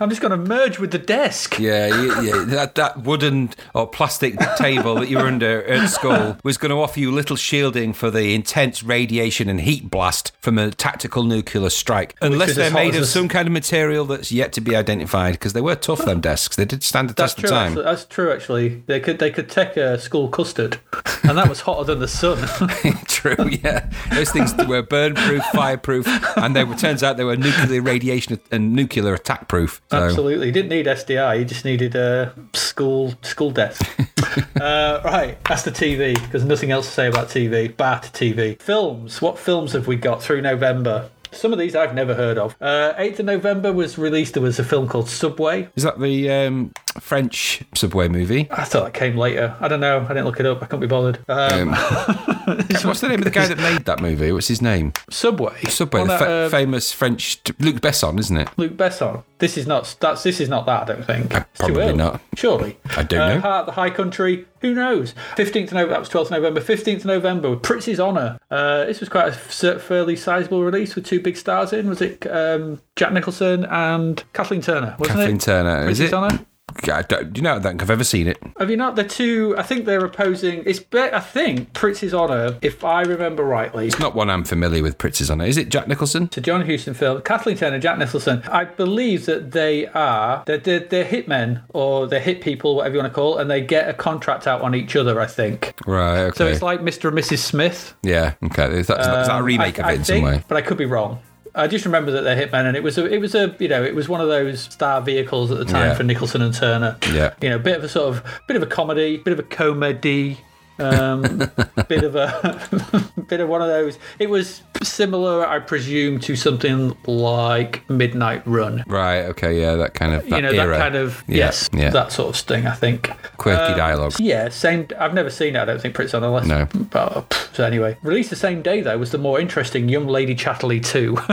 [0.00, 2.44] I'm just going to merge with the desk Yeah, yeah, yeah.
[2.44, 6.76] That that wooden or plastic table that you were under at school was going to
[6.76, 11.70] offer you little shielding for the intense radiation and heat blast from a tactical nuclear
[11.70, 12.14] strike.
[12.20, 15.60] Unless they're made of some kind of material that's yet to be identified, because they
[15.60, 16.04] were tough.
[16.04, 17.48] Them desks, they did stand the That's test true.
[17.48, 17.72] of time.
[17.72, 18.32] Actually, that's true.
[18.32, 20.78] Actually, they could they could take a school custard,
[21.24, 22.38] and that was hotter than the sun.
[23.08, 23.90] True, yeah.
[24.12, 28.38] Those things were burn proof, fireproof, and they were, turns out they were nuclear radiation
[28.52, 29.80] and nuclear attack proof.
[29.90, 31.38] So Absolutely, he didn't need SDI.
[31.38, 33.82] He just needed a school school desk.
[34.60, 37.74] uh, right, that's the TV because nothing else to say about TV.
[37.74, 39.22] Bat TV films.
[39.22, 41.08] What films have we got through November?
[41.38, 42.56] Some of these I've never heard of.
[42.60, 44.34] Uh, 8th of November was released.
[44.34, 45.68] There was a film called Subway.
[45.76, 48.48] is that the um, French subway movie.
[48.50, 49.54] I thought that came later.
[49.60, 50.00] I don't know.
[50.04, 50.62] I didn't look it up.
[50.62, 51.18] I couldn't be bothered.
[51.28, 51.68] Um,
[52.82, 54.32] What's the name of the guy that made that movie?
[54.32, 54.92] What's his name?
[55.10, 55.60] Subway.
[55.68, 58.48] Subway, Well, the fa- uh, famous French Luc Besson, isn't it?
[58.56, 59.22] Luc Besson.
[59.38, 59.94] This is not.
[60.00, 60.82] That's this is not that.
[60.82, 61.32] I don't think.
[61.32, 62.20] Uh, probably not.
[62.34, 62.76] Surely.
[62.96, 63.40] I don't uh, know.
[63.40, 64.46] Heart of the High Country.
[64.60, 65.14] Who knows?
[65.36, 65.92] Fifteenth November.
[65.94, 66.60] That was twelfth November.
[66.60, 67.50] Fifteenth November.
[67.50, 68.38] with Prizzi's Honour.
[68.50, 71.88] Uh, this was quite a fairly sizable release with two big stars in.
[71.88, 74.96] Was it um, Jack Nicholson and Kathleen Turner?
[74.98, 75.22] Wasn't it?
[75.22, 75.42] Kathleen it?
[75.42, 75.88] Turner.
[75.88, 76.12] Is it?
[76.12, 76.44] Honour.
[76.90, 77.52] I don't, do you know?
[77.52, 78.38] I don't think I've ever seen it.
[78.58, 78.94] Have you not?
[78.96, 79.54] The two.
[79.58, 80.62] I think they're opposing.
[80.66, 80.80] It's.
[80.94, 84.98] I think Prizzi's Honour, if I remember rightly, It's not one I'm familiar with.
[84.98, 86.24] Prizzi's Honour Is it Jack Nicholson?
[86.24, 87.22] It's a John Huston film.
[87.22, 88.42] Kathleen Turner, Jack Nicholson.
[88.50, 93.00] I believe that they are they're, they're, they're hitmen or they're hit people, whatever you
[93.02, 95.20] want to call, it, and they get a contract out on each other.
[95.20, 95.74] I think.
[95.86, 96.18] Right.
[96.26, 96.36] Okay.
[96.36, 97.08] So it's like Mr.
[97.08, 97.38] and Mrs.
[97.38, 97.94] Smith.
[98.02, 98.34] yeah.
[98.44, 98.78] Okay.
[98.78, 100.44] Is that, is that a Um, remake I, of it I in think, some way?
[100.48, 101.20] but I could be wrong.
[101.54, 103.82] I just remember that they're hitmen, and it was a, it was a, you know,
[103.82, 105.94] it was one of those star vehicles at the time Yeah.
[105.94, 106.96] for Nicholson and Turner.
[107.12, 107.34] Yeah.
[107.40, 110.38] You know, bit of a sort of, bit of a comedy, bit of a comedy,
[110.78, 111.50] um,
[111.88, 113.98] bit of a, bit of one of those.
[114.18, 118.84] It was similar, I presume, to something like Midnight Run.
[118.86, 119.22] Right.
[119.26, 119.60] Okay.
[119.60, 119.76] Yeah.
[119.76, 120.76] That kind of that you know, era.
[120.76, 121.90] that kind of Yeah, yes, yeah.
[121.90, 122.66] that sort of sting.
[122.66, 123.10] I think.
[123.36, 124.14] quirky Um, dialogue.
[124.18, 124.88] Yeah, same.
[124.98, 125.60] I've never seen it.
[125.60, 126.46] I don't think Prince on unless.
[126.46, 126.66] No.
[126.90, 130.84] But, so anyway, released the same day though was the more interesting Young Lady Chatterley
[130.84, 131.18] Two.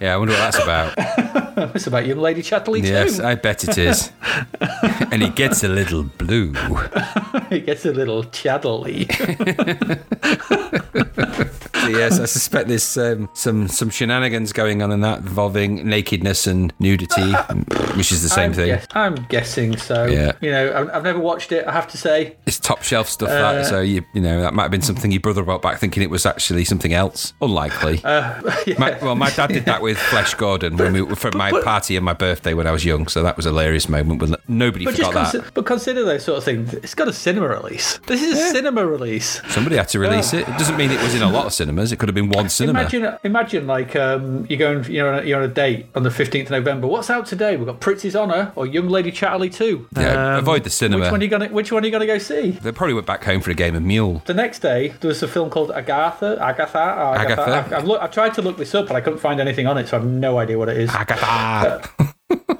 [0.00, 0.14] Yeah.
[0.14, 0.94] I wonder what that's about.
[1.76, 3.24] it's about Young Lady Chatterley yes, Two.
[3.24, 4.10] I bet it is.
[5.12, 6.52] and he gets a little blue.
[7.50, 9.08] it gets a little chatterly.
[11.82, 16.46] So yes, I suspect there's um, some some shenanigans going on in that involving nakedness
[16.46, 17.32] and nudity,
[17.96, 18.66] which is the same I'm thing.
[18.68, 20.06] guess- I'm guessing so.
[20.06, 20.32] Yeah.
[20.40, 21.66] You know, I've, I've never watched it.
[21.66, 22.36] I have to say.
[22.46, 23.30] It's top shelf stuff.
[23.30, 25.78] Uh, that so you you know that might have been something your brother brought back,
[25.80, 27.32] thinking it was actually something else.
[27.42, 28.00] Unlikely.
[28.04, 28.40] Uh,
[28.78, 31.96] my, well, my dad did that with Flesh Gordon when we for my but- party
[31.96, 33.08] and my birthday when I was young.
[33.08, 34.20] So that was a hilarious moment.
[34.22, 35.34] When nobody But forgot that.
[35.34, 36.74] consi- but consider those sort of things.
[36.74, 37.98] It's got a cinema release.
[38.06, 39.40] This is a cinema release.
[39.48, 40.48] Somebody had to release it.
[40.48, 41.71] It doesn't mean it was in a lot of cinemas.
[41.78, 42.80] It could have been one cinema.
[42.80, 46.44] Imagine, imagine, like um, you're going, you know, you're on a date on the 15th
[46.44, 46.86] of November.
[46.86, 47.56] What's out today?
[47.56, 49.88] We've got Prizzi's Honour or Young Lady Chatterley 2.
[49.96, 51.04] Yeah, avoid the cinema.
[51.04, 52.50] Which one are you gonna Which one are you gonna go see?
[52.52, 54.22] they probably went back home for a game of Mule.
[54.26, 56.38] The next day, there was a film called Agatha.
[56.40, 56.78] Agatha.
[56.78, 57.32] Agatha.
[57.42, 57.52] Agatha.
[57.52, 59.78] I've, I've, look, I've tried to look this up, but I couldn't find anything on
[59.78, 60.90] it, so I have no idea what it is.
[60.90, 62.08] Agatha.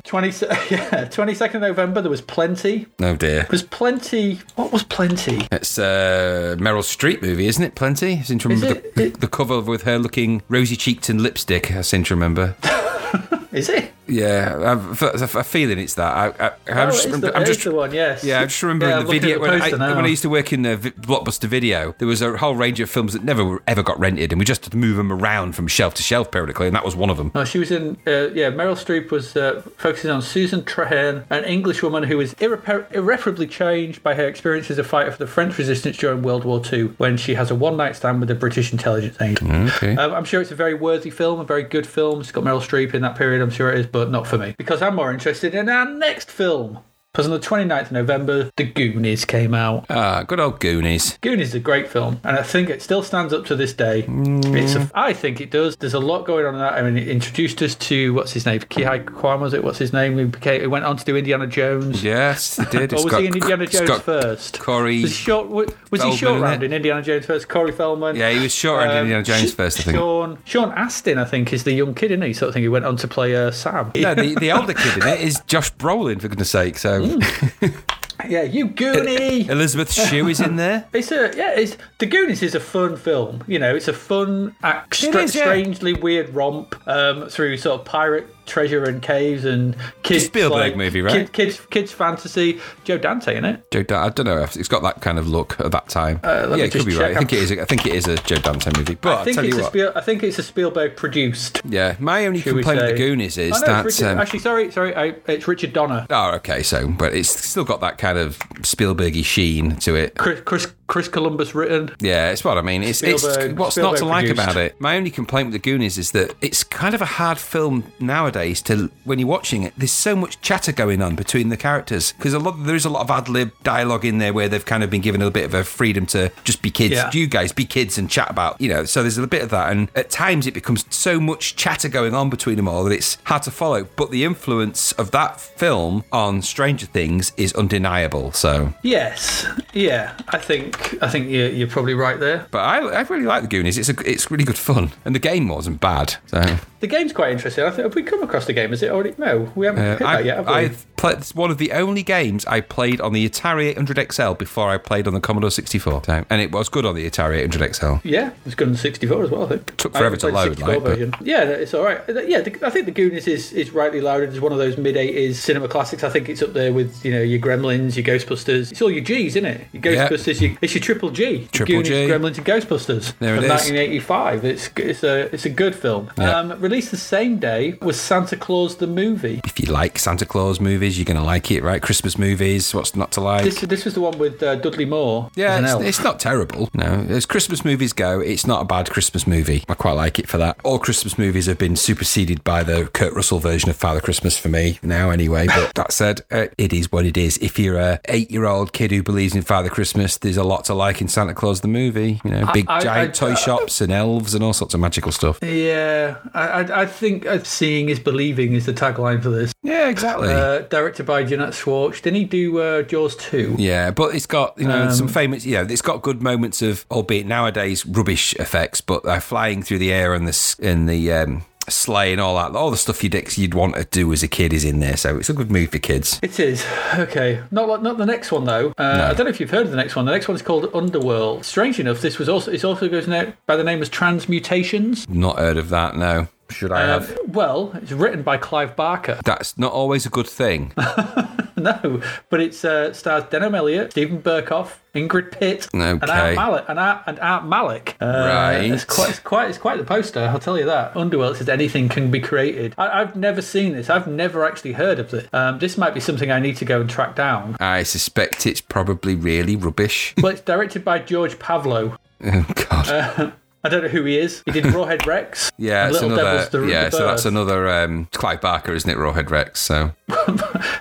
[0.05, 0.27] 20,
[0.71, 2.87] yeah, 22nd of November, there was Plenty.
[3.01, 3.47] oh dear.
[3.49, 4.41] There's Plenty.
[4.57, 5.47] What was Plenty?
[5.53, 7.75] It's a Meryl Streep movie, isn't it?
[7.75, 8.19] Plenty.
[8.19, 11.71] I seem to remember the, it- the cover with her looking rosy cheeked and lipstick.
[11.73, 12.57] I seem to remember.
[13.53, 13.93] Is it?
[14.13, 16.17] Yeah, I've, I've a feeling it's that.
[16.41, 18.23] I, I, I'm Oh, just, is the, I'm just the one, yes.
[18.23, 20.53] Yeah, I'm just remembering Yeah, the video the when, I, when I used to work
[20.53, 21.95] in the Blockbuster Video.
[21.99, 24.45] There was a whole range of films that never were, ever got rented, and we
[24.45, 27.11] just had to move them around from shelf to shelf periodically, and that was one
[27.11, 27.31] of them.
[27.35, 27.97] No, she was in.
[28.07, 32.35] Uh, yeah, Meryl Streep was uh, focusing on Susan Traherne, an English woman who was
[32.35, 36.45] irrepa- irreparably changed by her experience as a fighter for the French resistance during World
[36.45, 39.71] War II, when she has a one-night stand with a British intelligence agent.
[39.77, 39.97] Okay.
[39.97, 42.21] Um, I'm sure it's a very worthy film, a very good film.
[42.21, 43.41] It's got Meryl Streep in that period.
[43.43, 46.31] I'm sure it is, but not for me because I'm more interested in our next
[46.31, 46.81] film.
[47.13, 49.85] Because on the 29th of November, The Goonies came out.
[49.91, 51.19] Ah, good old Goonies.
[51.21, 54.07] Goonies is a great film, and I think it still stands up to this day.
[54.09, 55.77] It's a, I think it does.
[55.77, 56.73] There's a lot going on in that.
[56.73, 59.63] I mean, it introduced us to what's his name, Ke Huy Quan was it?
[59.63, 60.17] What's his name?
[60.17, 60.63] He became.
[60.63, 62.03] He went on to do Indiana Jones.
[62.03, 62.93] Yes, it did.
[63.03, 64.59] Or was he in Indiana Jones first?
[64.61, 65.03] Corey.
[65.03, 65.51] Was he short?
[65.91, 67.47] Was he short round in Indiana Jones first?
[67.47, 68.17] Corey Feldman.
[68.17, 69.97] Yeah, he was short round in Indiana Jones first, I think.
[69.99, 72.33] Sean Sean Astin, I think, is the young kid, isn't he?
[72.33, 72.63] Sort of thing.
[72.63, 73.91] He went on to play uh, Sam.
[73.95, 76.79] Yeah, the, the older kid in it is Josh Brolin, for goodness sake.
[76.79, 77.83] So Mm.
[78.29, 79.49] yeah, you Goonie.
[79.49, 80.87] Elizabeth Shue is in there.
[80.93, 81.53] It's a yeah.
[81.59, 83.43] It's the Goonies is a fun film.
[83.47, 85.43] You know, it's a fun, It is, yeah.
[85.43, 90.25] strangely weird romp um, through sort of pirate treasure and caves and kids.
[90.27, 91.13] Spielberg like, movie, right?
[91.13, 92.61] Kid, kids, kids fantasy.
[92.85, 93.71] Joe Dante in it.
[93.71, 94.07] Joe, Dante.
[94.07, 94.43] I don't know.
[94.43, 96.21] if It's got that kind of look at that time.
[96.23, 97.17] Uh, yeah, it could be right.
[97.17, 97.51] I think it is.
[97.51, 98.95] A, I think it is a Joe Dante movie.
[98.97, 99.73] But I think tell it's you a what.
[99.73, 101.61] Spiel, I think it's a Spielberg produced.
[101.65, 103.85] yeah, my only complaint with the Goonies is Oh, no, that.
[103.85, 106.07] Richard, um, actually, sorry, sorry, I, it's Richard Donner.
[106.11, 106.63] Oh, okay.
[106.63, 110.17] So, but it's still got that kind of Spielbergy sheen to it.
[110.17, 111.89] Chris, Chris, Chris Columbus written.
[112.01, 112.83] Yeah, it's what I mean.
[112.83, 114.43] It's, it's Spielberg- what's not to Spielberg like produced.
[114.51, 114.79] about it.
[114.79, 118.61] My only complaint with the Goonies is that it's kind of a hard film nowadays
[118.65, 119.73] to when you're watching it.
[119.75, 122.91] There's so much chatter going on between the characters because a lot there is a
[122.91, 125.47] lot of ad lib dialogue in there where they've kind of been given a bit
[125.47, 126.93] of a freedom to just be kids.
[126.93, 127.11] Yeah.
[127.11, 128.85] You guys be kids and chat about you know.
[128.85, 132.13] So there's a bit of that, and at times it becomes so much chatter going
[132.13, 133.85] on between them all that it's hard to follow.
[133.97, 138.33] But the influence of that film on Stranger Things is undeniable.
[138.33, 142.47] So Yes, yeah, I think I think you're, you're probably right there.
[142.51, 143.79] But I, I really like the Goonies.
[143.79, 146.17] It's a, it's really good fun, and the game wasn't bad.
[146.27, 146.43] So
[146.81, 147.65] The game's quite interesting.
[147.65, 148.71] I think, have we come across the game?
[148.71, 149.15] Has it already?
[149.19, 150.77] No, we haven't uh, hit I, yet, have we?
[151.03, 151.19] Played.
[151.19, 154.79] It's one of the only games I played on the Atari 800 XL before I
[154.79, 156.05] played on the Commodore 64.
[156.07, 157.95] So, and it was good on the Atari 800 XL.
[158.05, 159.77] Yeah, it's good on the 64 as well, I think.
[159.79, 161.99] Took forever to load, 64 like, but- Yeah, it's all right.
[162.09, 164.79] Uh, Yeah, the, I think the Goonies is, is rightly lauded as one of those
[164.79, 166.05] mid 80s cinema classics.
[166.05, 168.71] I think it's up there with, you know, your Gremlins, your Ghostbusters.
[168.71, 169.67] It's all your G's, isn't it?
[169.73, 170.09] Your Yeah.
[170.09, 171.49] Ghostbusters, your, it's your triple G.
[171.53, 171.95] Triple Goonies, G.
[172.07, 173.13] Gremlins, and Ghostbusters.
[173.19, 173.51] There it from is.
[173.51, 174.45] 1985.
[174.45, 176.11] It's, it's, a, it's a good film.
[176.17, 176.39] Yeah.
[176.39, 179.41] Um, released the same day was Santa Claus the movie.
[179.45, 181.81] If you like Santa Claus movies, you're going to like it, right?
[181.83, 183.45] Christmas movies, what's not to like?
[183.45, 185.31] This, this was the one with uh, Dudley Moore.
[185.35, 186.69] yeah, it's, it's not terrible.
[186.75, 189.65] No, as Christmas movies go, it's not a bad Christmas movie.
[189.69, 190.59] I quite like it for that.
[190.65, 194.49] All Christmas movies have been superseded by the Kurt Russell version of Father Christmas for
[194.49, 195.47] me now, anyway.
[195.47, 197.39] But that said, uh, it is what it is.
[197.39, 201.01] If you're a eight-year-old kid who believes in Father Christmas, there's a lot to like
[201.01, 202.21] in Santa Claus the movie.
[202.25, 205.13] You know, big I- giant I- toy shops and elves and all sorts of magical
[205.13, 205.39] stuff.
[205.43, 209.53] Yeah, I, I, I think uh, seeing is believing is the tagline for this.
[209.63, 210.29] Yeah, exactly.
[210.33, 212.03] Uh, directed by Jeannot Szwarc.
[212.03, 213.57] Didn't he do uh, Jaws 2?
[213.59, 215.47] Yeah, but it's got you know Um, some famous.
[215.47, 219.93] Yeah, it's got good moments of, albeit nowadays rubbish effects, but they're flying through the
[219.93, 222.57] air and the and the um, sleigh and all that.
[222.59, 225.17] All the stuff you'd you'd want to do as a kid is in there, so
[225.19, 226.19] it's a good movie for kids.
[226.23, 226.67] It is.
[226.99, 227.41] Okay.
[227.53, 228.73] Not not the next one though.
[228.77, 230.05] Uh, I don't know if you've heard of the next one.
[230.05, 231.45] The next one's called Underworld.
[231.45, 235.09] Strange enough, this was also it also goes now by the name of Transmutations.
[235.09, 235.95] Not heard of that.
[235.97, 237.19] No, should I Uh, have?
[237.29, 239.19] well, it's written by Clive Barker.
[239.25, 240.73] That's not always a good thing.
[241.57, 246.65] no, but it's uh, stars Denholm Elliott, Steven Berkoff, Ingrid Pitt, and Art Malik.
[246.69, 247.97] And Art, and Art Malik.
[248.01, 248.71] Uh, Right.
[248.71, 250.21] It's quite, it's quite, it's quite the poster.
[250.21, 250.97] I'll tell you that.
[250.97, 252.75] Underworld says anything can be created.
[252.79, 253.89] I, I've never seen this.
[253.91, 255.27] I've never actually heard of this.
[255.33, 257.57] Um, this might be something I need to go and track down.
[257.61, 260.15] I suspect it's probably really rubbish.
[260.23, 261.97] Well, it's directed by George Pavlou.
[262.25, 263.33] oh God.
[263.65, 264.43] I don't know who he is.
[264.45, 265.51] He did Rawhead Rex.
[265.57, 266.47] yeah, it's Little another.
[266.47, 268.97] The, yeah, the so that's another um, Clive Barker, isn't it?
[268.97, 269.61] Rawhead Rex.
[269.61, 269.93] So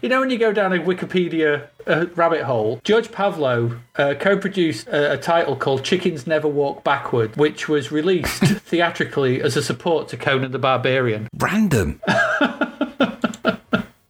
[0.00, 4.86] You know when you go down a Wikipedia uh, rabbit hole, George Pavlou uh, co-produced
[4.86, 10.06] a, a title called "Chickens Never Walk Backward," which was released theatrically as a support
[10.08, 11.28] to Conan the Barbarian.
[11.38, 12.00] random.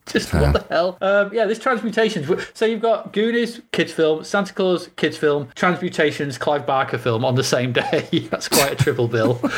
[0.13, 0.97] Just what the hell?
[1.01, 2.27] Um, yeah, this transmutations.
[2.53, 7.35] So you've got Goonies kids film, Santa Claus kids film, Transmutations Clive Barker film on
[7.35, 8.07] the same day.
[8.31, 9.39] That's quite a triple bill.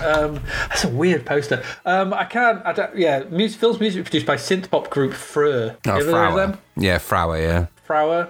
[0.00, 1.62] Um, that's a weird poster.
[1.84, 2.64] Um, I can't.
[2.64, 2.96] I don't.
[2.96, 5.76] Yeah, music, film's music produced by synth pop group Freur.
[5.86, 6.36] Oh, You ever of Frower.
[6.36, 6.58] them?
[6.76, 7.36] Yeah, Frower.
[7.36, 7.66] Yeah.
[7.86, 8.28] Frauer.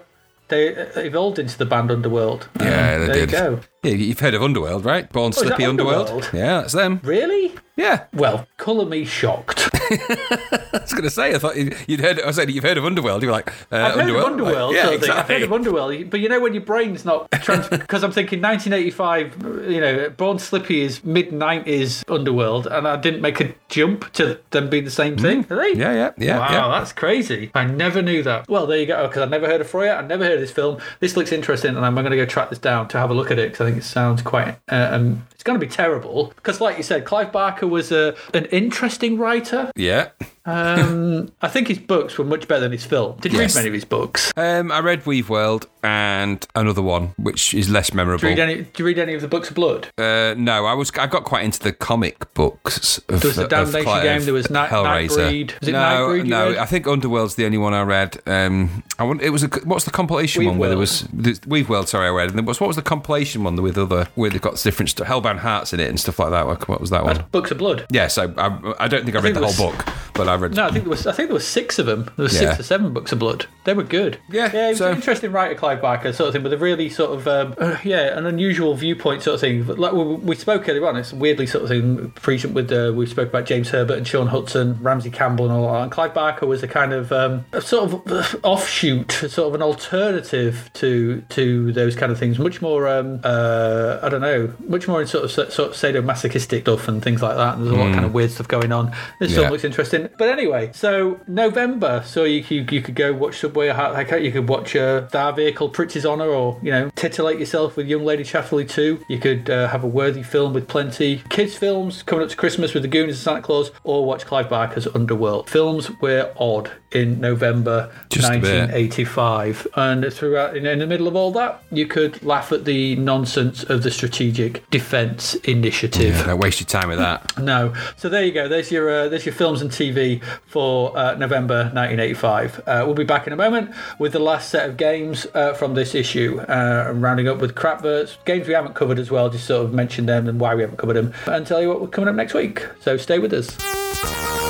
[0.48, 2.48] They uh, evolved into the band Underworld.
[2.58, 3.30] Um, Yeah, they there did.
[3.32, 3.60] you go.
[3.82, 5.12] Yeah, you've heard of Underworld, right?
[5.12, 6.08] Born Oh, Slippy Underworld.
[6.08, 6.30] Underworld?
[6.32, 7.00] Yeah, that's them.
[7.04, 7.52] Really?
[7.76, 9.68] Yeah, Well, colour me shocked.
[10.72, 11.34] I was going to say.
[11.34, 12.20] I thought you'd heard.
[12.20, 13.22] I said you've heard of Underworld.
[13.22, 14.26] You were like, uh, I've heard Underworld.
[14.26, 14.74] of Underworld.
[14.74, 15.10] Like, yeah, sort of thing.
[15.10, 19.70] I've heard of Underworld, but you know when your brain's not because I'm thinking 1985.
[19.70, 24.38] You know, Born Slippy is mid 90s Underworld, and I didn't make a jump to
[24.50, 25.46] them being the same thing.
[25.50, 25.72] Are they?
[25.72, 25.76] Mm.
[25.76, 26.78] yeah, yeah, yeah, Wow, yeah.
[26.78, 27.50] that's crazy.
[27.54, 28.48] I never knew that.
[28.48, 29.06] Well, there you go.
[29.08, 29.96] Because I've never heard of Freya.
[29.96, 30.78] I've never heard of this film.
[31.00, 33.30] This looks interesting, and I'm going to go track this down to have a look
[33.30, 34.56] at it because I think it sounds quite.
[34.70, 38.44] Uh, um, going to be terrible because, like you said, Clive Barker was a, an
[38.46, 39.72] interesting writer.
[39.76, 40.10] Yeah.
[40.48, 43.16] Um, I think his books were much better than his film.
[43.20, 43.54] Did you Yes.
[43.54, 44.32] read many of his books?
[44.36, 48.20] Um, I read Weaveworld and another one, which is less memorable.
[48.22, 48.62] Do you read any?
[48.62, 49.88] Do you read any of the books of Blood?
[49.98, 50.90] Uh, no, I was.
[50.98, 52.98] I got quite into the comic books.
[53.08, 55.08] Of, There was the Damnation Cli- game, there was Night- Hellraiser.
[55.18, 55.60] Nightbreed.
[55.60, 56.48] Was it no, Nightbreed no.
[56.50, 56.58] read?
[56.58, 58.18] I think Underworld's the only one I read.
[58.26, 59.22] Um, I want.
[59.22, 59.48] It was a.
[59.64, 61.86] What's the compilation Weave one where there was the, Weaveworld?
[61.88, 62.30] Sorry, I read.
[62.30, 65.06] And then what's what was the compilation one with other where they've got different stuff,
[65.06, 66.46] Hellbound Hearts in it and stuff like that.
[66.68, 67.24] What, was that one?
[67.32, 67.86] Books of Blood.
[67.90, 69.86] Yes, I, I, I don't think I read think the there whole was- book,
[70.18, 70.54] but I read.
[70.54, 71.06] No, I think there was.
[71.06, 72.04] I think there was six of them.
[72.16, 72.48] There was Yeah.
[72.50, 73.46] six or seven books of Blood.
[73.64, 74.18] They were good.
[74.30, 74.64] Yeah, yeah.
[74.64, 77.12] He was so- an interesting writer, Clive Barker, sort of thing, with a really sort
[77.12, 79.62] of um, uh, yeah, an unusual viewpoint, sort of thing.
[79.62, 82.10] But like we, we spoke earlier on, it's weirdly sort of thing.
[82.10, 85.72] Present with uh, we spoke about James Herbert and Shaun Hutson, Ramsey Campbell, and all
[85.72, 85.82] that.
[85.84, 89.54] And Clive Barker was a kind of um, a sort of uh, offshoot, sort of
[89.54, 92.38] an alternative to to those kind of things.
[92.38, 96.62] Much more, um, uh, I don't know, much more in sort of sort of sadomasochistic
[96.62, 97.56] stuff and things like that.
[97.56, 98.92] And there's a lot of kind of weird stuff going on.
[99.20, 99.38] This Yeah.
[99.38, 100.07] film looks interesting.
[100.18, 104.48] But anyway, so November, so you you, you could go watch Subway or You could
[104.48, 108.68] watch uh, Star Vehicle, Prizzi's Honor, or you know, titillate yourself with Young Lady Chatterley
[108.68, 109.04] 2.
[109.08, 112.74] You could uh, have a worthy film with plenty kids films coming up to Christmas
[112.74, 115.48] with the Goonies and Santa Claus, or watch Clive Barker's Underworld.
[115.48, 121.30] Films were odd in November Just 1985, and throughout in, in the middle of all
[121.32, 126.14] that, you could laugh at the nonsense of the Strategic Defence Initiative.
[126.14, 127.32] Yeah, don't waste your time with that.
[127.48, 127.72] No.
[127.96, 128.46] So there you go.
[128.46, 132.60] There's your uh, there's your films and TV for uh, November 1985.
[132.66, 135.74] Uh, we'll be back in a moment with the last set of games uh, from
[135.74, 139.64] this issue, uh, rounding up with crapverts, games we haven't covered as well, just sort
[139.64, 142.08] of mention them and why we haven't covered them, and tell you what we're coming
[142.08, 142.66] up next week.
[142.80, 144.47] So stay with us.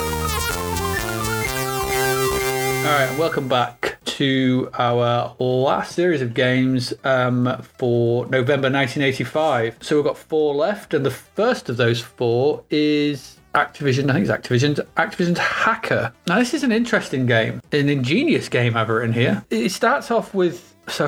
[2.88, 9.76] All right, welcome back to our last series of games um, for November 1985.
[9.82, 14.08] So we've got four left, and the first of those four is Activision.
[14.08, 16.14] I think it's Activision's Activision's Hacker.
[16.28, 19.44] Now this is an interesting game, an ingenious game I've written here.
[19.50, 21.06] It starts off with so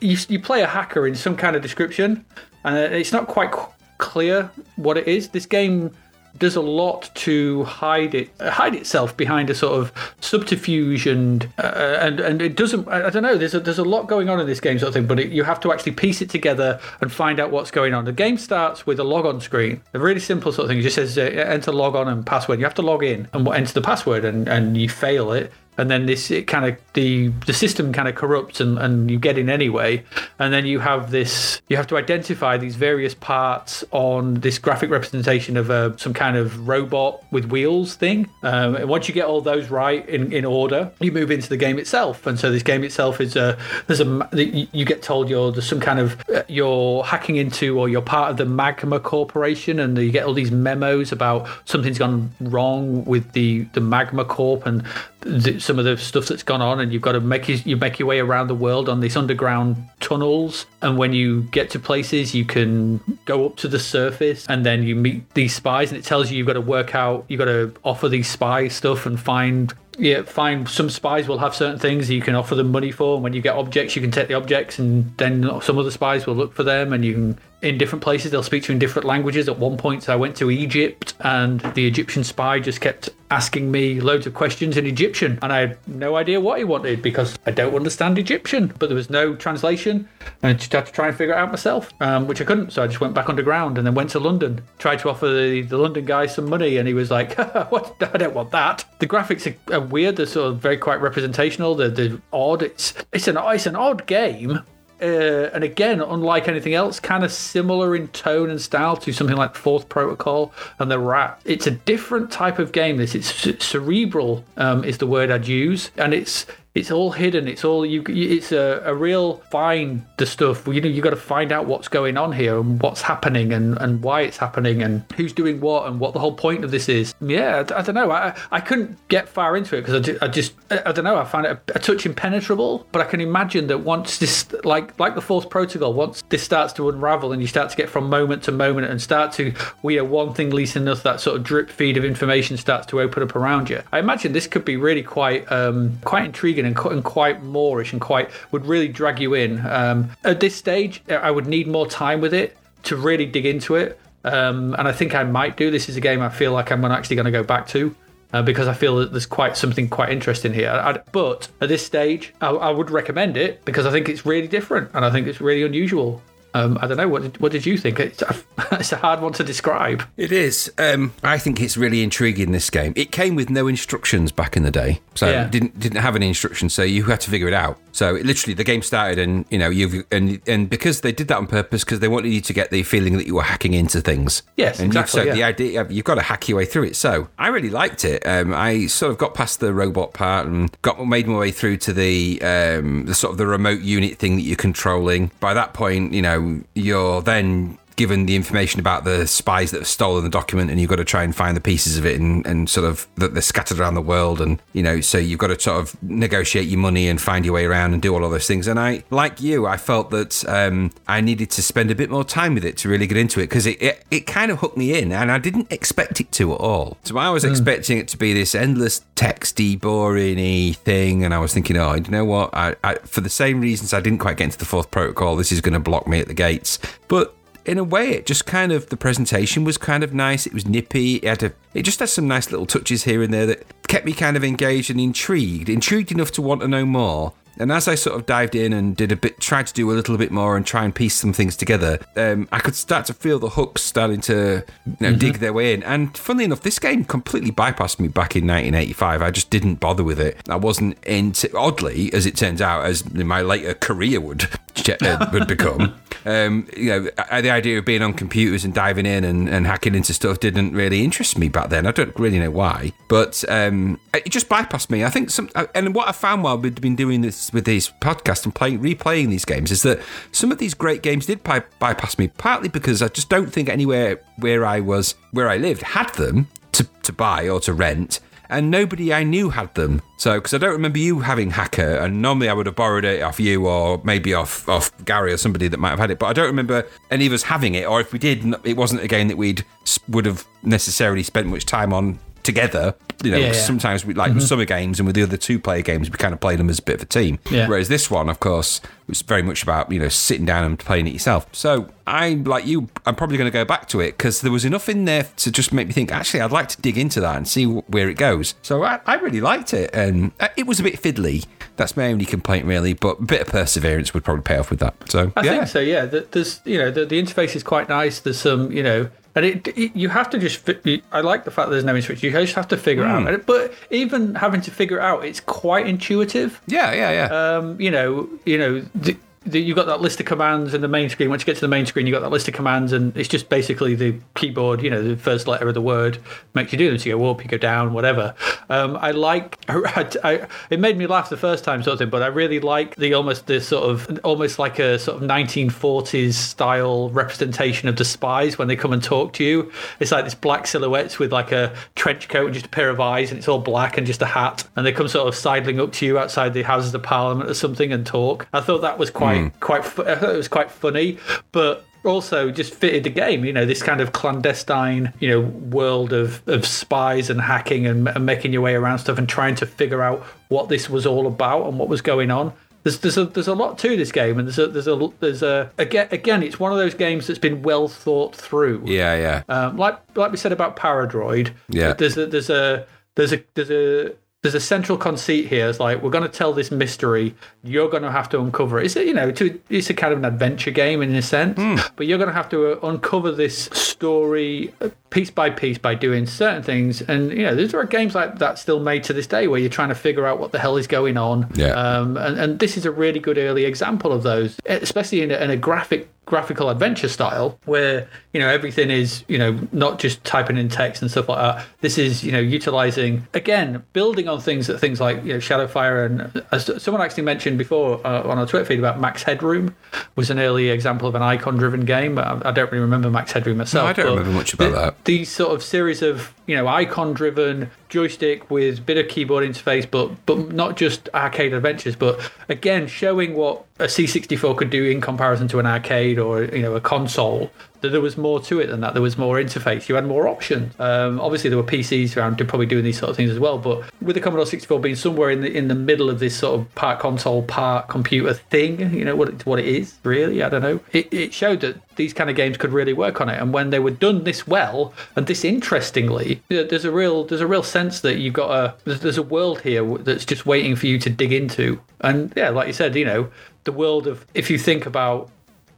[0.00, 2.24] you, you play a hacker in some kind of description,
[2.64, 3.52] and it's not quite
[3.98, 5.28] clear what it is.
[5.28, 5.94] This game
[6.38, 11.98] does a lot to hide it hide itself behind a sort of subterfuge and uh,
[12.00, 14.46] and and it doesn't I don't know there's a there's a lot going on in
[14.46, 17.12] this game sort of thing but it, you have to actually piece it together and
[17.12, 18.04] find out what's going on.
[18.04, 20.78] The game starts with a log on screen a really simple sort of thing.
[20.78, 22.58] It just says uh, enter log on and password.
[22.58, 25.90] You have to log in and enter the password and and you fail it and
[25.90, 29.38] then this it kind of the the system kind of corrupts and, and you get
[29.38, 30.02] in anyway.
[30.38, 34.90] And then you have this you have to identify these various parts on this graphic
[34.90, 38.28] representation of a, some kind of robot with wheels thing.
[38.42, 41.56] Um, and once you get all those right in, in order you move into the
[41.56, 42.26] game itself.
[42.26, 45.80] And so this game itself is a there's a you get told you're there's some
[45.80, 50.10] kind of uh, you're hacking into or you're part of the magma corporation and you
[50.10, 54.82] get all these memos about something's gone wrong with the the magma corp and
[55.26, 57.76] the, some of the stuff that's gone on, and you've got to make you, you
[57.76, 60.66] make your way around the world on these underground tunnels.
[60.82, 64.82] And when you get to places, you can go up to the surface, and then
[64.82, 67.46] you meet these spies, and it tells you you've got to work out, you've got
[67.46, 72.10] to offer these spies stuff and find yeah, find some spies will have certain things
[72.10, 73.14] you can offer them money for.
[73.14, 76.26] And when you get objects, you can take the objects, and then some other spies
[76.26, 78.30] will look for them, and you can in different places.
[78.30, 79.48] They'll speak to you in different languages.
[79.48, 84.00] At one point, I went to Egypt, and the Egyptian spy just kept asking me
[84.00, 87.50] loads of questions in Egyptian, and I had no idea what he wanted because I
[87.50, 88.72] don't understand Egyptian.
[88.78, 90.08] But there was no translation,
[90.42, 92.72] and I just had to try and figure it out myself, um, which I couldn't.
[92.72, 94.62] So I just went back underground and then went to London.
[94.78, 97.36] Tried to offer the, the London guy some money, and he was like,
[97.70, 97.96] "What?
[98.00, 100.16] I don't want that." The graphics are, are weird.
[100.16, 101.74] They're sort of very quite representational.
[101.74, 102.62] They're, they're odd.
[102.62, 104.60] It's it's an it's an odd game,
[105.00, 109.36] uh, and again, unlike anything else, kind of similar in tone and style to something
[109.36, 111.40] like Fourth Protocol and The Rat.
[111.44, 112.96] It's a different type of game.
[112.96, 116.46] This it's cerebral um, is the word I'd use, and it's
[116.76, 117.48] it's all hidden.
[117.48, 118.04] It's all you.
[118.06, 120.66] It's a, a real find the stuff.
[120.66, 123.78] You know, you got to find out what's going on here and what's happening and,
[123.78, 126.90] and why it's happening and who's doing what and what the whole point of this
[126.90, 127.14] is.
[127.22, 128.10] Yeah, I, I don't know.
[128.10, 131.16] I I couldn't get far into it because I, I just I, I, don't know.
[131.16, 132.86] I find it a, a, touch impenetrable.
[132.92, 136.74] But I can imagine that once this like like the fourth protocol, once this starts
[136.74, 139.98] to unravel and you start to get from moment to moment and start to we
[139.98, 143.00] are one thing leads to another, that sort of drip feed of information starts to
[143.00, 143.82] open up around you.
[143.92, 148.00] I imagine this could be really quite um quite intriguing and, and quite moorish and
[148.00, 149.64] quite would really drag you in.
[149.66, 153.76] Um, at this stage, I would need more time with it to really dig into
[153.76, 153.98] it.
[154.24, 155.70] Um, and I think I might do.
[155.70, 157.94] This is a game I feel like I'm actually going to go back to.
[158.32, 160.68] Uh, because I feel that there's quite something quite interesting here.
[160.68, 164.48] I, but at this stage, I, I, would recommend it because I think it's really
[164.48, 166.20] different and I think it's really unusual.
[166.56, 167.08] Um, I don't know.
[167.08, 168.00] What did, what did you think?
[168.00, 168.34] It's a,
[168.72, 170.02] it's a hard one to describe.
[170.16, 170.72] It is.
[170.78, 172.52] Um, I think it's really intriguing.
[172.52, 172.94] This game.
[172.96, 175.48] It came with no instructions back in the day, so yeah.
[175.48, 176.72] didn't didn't have any instructions.
[176.72, 177.78] So you had to figure it out.
[177.92, 181.28] So it, literally, the game started, and you know you've and and because they did
[181.28, 183.74] that on purpose, because they wanted you to get the feeling that you were hacking
[183.74, 184.42] into things.
[184.56, 185.20] Yes, and exactly.
[185.20, 185.34] So yeah.
[185.34, 186.96] the idea you've got to hack your way through it.
[186.96, 188.26] So I really liked it.
[188.26, 191.78] Um, I sort of got past the robot part and got made my way through
[191.78, 195.30] to the um, the sort of the remote unit thing that you're controlling.
[195.40, 199.78] By that point, you know Um, you're then given the information about the spies that
[199.78, 202.20] have stolen the document and you've got to try and find the pieces of it
[202.20, 205.38] and, and sort of that they're scattered around the world and you know so you've
[205.38, 208.24] got to sort of negotiate your money and find your way around and do all
[208.24, 208.66] of those things.
[208.66, 212.24] And i like you i felt that um, i needed to spend a bit more
[212.24, 214.76] time with it to really get into it because it, it, it kind of hooked
[214.76, 216.98] me in and i didn't expect it to at all.
[217.04, 217.50] So i was mm.
[217.50, 222.10] expecting it to be this endless texty boring thing and i was thinking oh you
[222.10, 222.50] know what?
[222.52, 225.50] I, I for the same reasons i didn't quite get into the fourth protocol this
[225.50, 226.78] is going to block me at the gates.
[227.08, 227.34] But
[227.66, 230.46] in a way, it just kind of the presentation was kind of nice.
[230.46, 231.16] It was nippy.
[231.16, 234.06] It had a, it just had some nice little touches here and there that kept
[234.06, 237.32] me kind of engaged and intrigued, intrigued enough to want to know more.
[237.58, 239.94] And as I sort of dived in and did a bit, tried to do a
[239.94, 243.14] little bit more and try and piece some things together, um, I could start to
[243.14, 245.82] feel the hooks starting to you know, dig their way in.
[245.82, 249.22] And funnily enough, this game completely bypassed me back in 1985.
[249.22, 250.38] I just didn't bother with it.
[250.48, 254.48] I wasn't into, oddly, as it turns out, as my later career would
[255.02, 255.94] uh, would become.
[256.26, 257.02] Um, you know,
[257.40, 260.72] the idea of being on computers and diving in and, and hacking into stuff didn't
[260.72, 261.86] really interest me back then.
[261.86, 265.04] I don't really know why, but um, it just bypassed me.
[265.04, 267.90] I think some, uh, and what I found while we've been doing this with these
[268.00, 270.00] podcasts and playing, replaying these games is that
[270.32, 273.68] some of these great games did by, bypass me, partly because I just don't think
[273.68, 278.20] anywhere where I was, where I lived, had them to, to buy or to rent
[278.48, 280.02] and nobody I knew had them.
[280.18, 283.22] So, because I don't remember you having Hacker, and normally I would have borrowed it
[283.22, 286.26] off you or maybe off off Gary or somebody that might have had it, but
[286.26, 287.86] I don't remember any of us having it.
[287.86, 289.64] Or if we did, it wasn't a game that we'd
[290.08, 292.94] would have necessarily spent much time on together.
[293.22, 293.52] You know, Yeah, yeah.
[293.52, 296.32] sometimes we like with summer games and with the other two player games, we kind
[296.34, 297.38] of played them as a bit of a team.
[297.50, 297.68] Yeah.
[297.68, 301.06] Whereas this one, of course, was very much about you know sitting down and playing
[301.06, 301.46] it yourself.
[301.52, 304.64] So I, like you, I'm probably going to go back to it because there was
[304.64, 306.12] enough in there to just make me think.
[306.12, 308.54] Actually, I'd like to dig into that and see wh- where it goes.
[308.62, 311.46] So I, I really liked it, and uh, it was a bit fiddly.
[311.76, 312.92] That's my only complaint, really.
[312.94, 314.94] But a bit of perseverance would probably pay off with that.
[315.10, 315.50] So I yeah.
[315.52, 315.80] think so.
[315.80, 318.20] Yeah, Th- there's you know the, the interface is quite nice.
[318.20, 320.68] There's some you know, and it, it you have to just.
[321.12, 322.22] I like the fact that there's no interface.
[322.22, 323.28] You just have to figure it Hmm.
[323.28, 323.46] out.
[323.46, 326.60] But even having to figure it out, it's quite intuitive.
[326.66, 327.56] Yeah, yeah, yeah.
[327.56, 328.80] Um, you know, you know.
[328.94, 329.16] The,
[329.52, 331.30] you've got that list of commands in the main screen.
[331.30, 333.28] Once you get to the main screen, you've got that list of commands, and it's
[333.28, 334.82] just basically the keyboard.
[334.82, 336.18] You know, the first letter of the word
[336.54, 336.98] makes you do them.
[336.98, 338.34] So you go up, you go down, whatever.
[338.68, 339.58] Um, I like.
[339.68, 342.10] I, I, it made me laugh the first time, sort of thing.
[342.10, 346.32] But I really like the almost this sort of almost like a sort of 1940s
[346.32, 349.72] style representation of the spies when they come and talk to you.
[350.00, 353.00] It's like this black silhouettes with like a trench coat and just a pair of
[353.00, 355.80] eyes, and it's all black and just a hat, and they come sort of sidling
[355.80, 358.46] up to you outside the Houses of Parliament or something and talk.
[358.52, 359.84] I thought that was quite quite.
[359.84, 361.18] fu- I thought it was quite funny,
[361.52, 363.44] but also just fitted the game.
[363.44, 368.08] You know, this kind of clandestine, you know, world of, of spies and hacking and,
[368.08, 371.26] and making your way around stuff and trying to figure out what this was all
[371.26, 372.52] about and what was going on.
[372.84, 375.42] There's, there's a there's a lot to this game, and there's a there's a there's
[375.42, 378.82] a again again it's one of those games that's been well thought through.
[378.86, 379.42] yeah, yeah.
[379.48, 381.94] Um, like like we said about Paradroid, Yeah.
[381.94, 384.12] There's a there's a there's a there's a
[384.42, 385.68] there's a central conceit here.
[385.68, 387.34] It's like we're going to tell this mystery.
[387.64, 388.86] You're going to have to uncover it.
[388.86, 391.56] It's a, you know to, it's a kind of an adventure game in a sense,
[391.58, 391.76] Hmm.
[391.96, 395.94] but you're going to have to uh, uncover this story uh, piece by piece by
[395.94, 397.00] doing certain things.
[397.02, 399.70] And you know there are games like that still made to this day where you're
[399.70, 401.50] trying to figure out what the hell is going on.
[401.54, 401.70] Yeah.
[401.70, 405.36] Um, and, and this is a really good early example of those, especially in a,
[405.38, 410.22] in a graphic graphical adventure style where you know everything is you know not just
[410.24, 414.40] typing in text and stuff like that this is you know utilizing again building on
[414.40, 418.38] things that things like you know shadowfire and as someone actually mentioned before uh, on
[418.38, 419.72] our twitter feed about max headroom
[420.16, 423.30] was an early example of an icon driven game I, I don't really remember max
[423.30, 425.04] headroom myself I don't remember much about the- that.
[425.04, 429.88] these sort of series of you know icon driven joystick with bit of keyboard interface
[429.88, 435.00] but but not just arcade adventures but again showing what a C64 could do in
[435.00, 437.50] comparison to an arcade or you know a console
[437.82, 438.94] that there was more to it than that.
[438.94, 439.88] There was more interface.
[439.88, 440.78] You had more options.
[440.80, 443.58] Um, obviously there were PCs around to probably doing these sort of things as well
[443.58, 446.58] but with the Commodore 64 being somewhere in the in the middle of this sort
[446.58, 450.48] of part console part computer thing you know what it, what it is really I
[450.48, 453.40] don't know it, it showed that these kind of games could really work on it.
[453.40, 457.46] And when they were done this well and this interestingly there's a real there's a
[457.46, 460.86] real sense that you've got a there's, there's a world here that's just waiting for
[460.86, 461.80] you to dig into.
[462.00, 463.30] And yeah like you said you know
[463.66, 465.28] the world of if you think about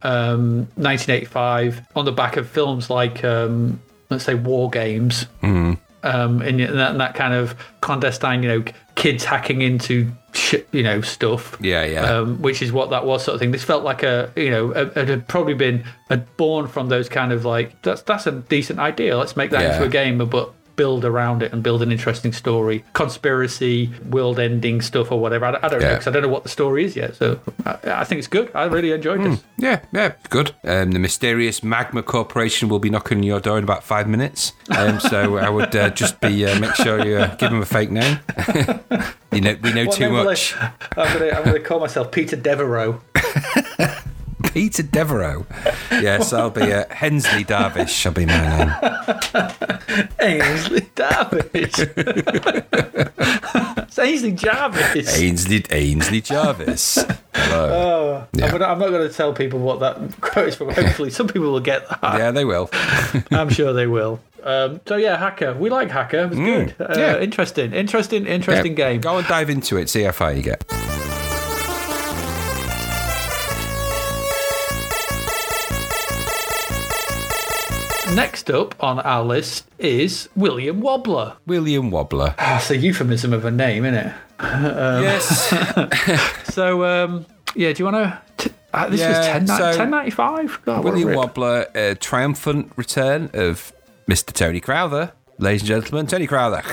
[0.01, 3.79] um 1985 on the back of films like um
[4.09, 5.77] let's say war games um
[6.41, 8.63] and that, and that kind of clandestine you know
[8.95, 12.03] kids hacking into sh- you know stuff Yeah, yeah.
[12.03, 13.51] um, which is what that was sort of thing.
[13.51, 17.07] This felt like a you know a, it had probably been had born from those
[17.09, 19.17] kind of like that's that's a decent idea.
[19.17, 19.73] Let's make that Yeah.
[19.75, 25.11] into a game, but build around it and build an interesting story, conspiracy, world-ending stuff
[25.11, 25.43] or whatever.
[25.45, 27.15] I, don't- I don't know because I don't know what the story is yet.
[27.17, 28.49] So I, I think it's good.
[28.55, 29.43] I really enjoyed this.
[29.57, 30.55] Yeah, yeah, good.
[30.63, 34.53] Um, the mysterious Magma Corporation will be knocking on your door in about five minutes.
[34.77, 37.65] Um, so I would uh, just be uh, make sure you uh, give them a
[37.65, 38.19] fake name.
[39.33, 40.55] you know, we know What too will I- much.
[40.95, 43.01] I'm I'm gonna call myself Peter Devereaux.
[44.53, 45.45] Peter Devereaux.
[45.91, 47.89] Yes, I'll be uh, Hensley Darvish.
[47.89, 50.09] Shall be my name.
[50.21, 51.79] Ainsley Jarvis.
[53.87, 55.19] it's Ainsley Jarvis.
[55.19, 56.99] Ainsley Ainsley Jarvis.
[57.33, 58.25] Hello.
[58.33, 60.69] I'm, gonna, I'm not going to tell people what that quote is from.
[60.69, 61.99] Hopefully, some people will get that.
[62.01, 62.69] Yeah, they will.
[63.31, 64.19] I'm sure they will.
[64.43, 65.53] Um, so yeah, Hacker.
[65.53, 66.19] We like Hacker.
[66.23, 66.75] It was good.
[66.79, 67.19] Uh, yeah.
[67.19, 67.73] Interesting.
[67.73, 68.25] Interesting.
[68.25, 69.01] Interesting Yeah, game.
[69.01, 69.89] Go and dive into it.
[69.89, 70.63] See how far you get.
[78.15, 81.35] Next up on our list is William Wobbler.
[81.45, 82.35] William Wobbler.
[82.37, 84.13] That's a euphemism of a name, isn't it?
[84.41, 85.53] yes.
[86.53, 88.51] So, um, yeah, do you want to?
[88.73, 90.61] Uh, this Yeah, was 10, so 1095.
[90.65, 91.09] God, William.
[91.09, 93.71] Wobbler, a triumphant return of
[94.09, 94.33] Mr.
[94.33, 95.13] Tony Crowther.
[95.37, 96.63] Ladies and gentlemen, Tony Crowther.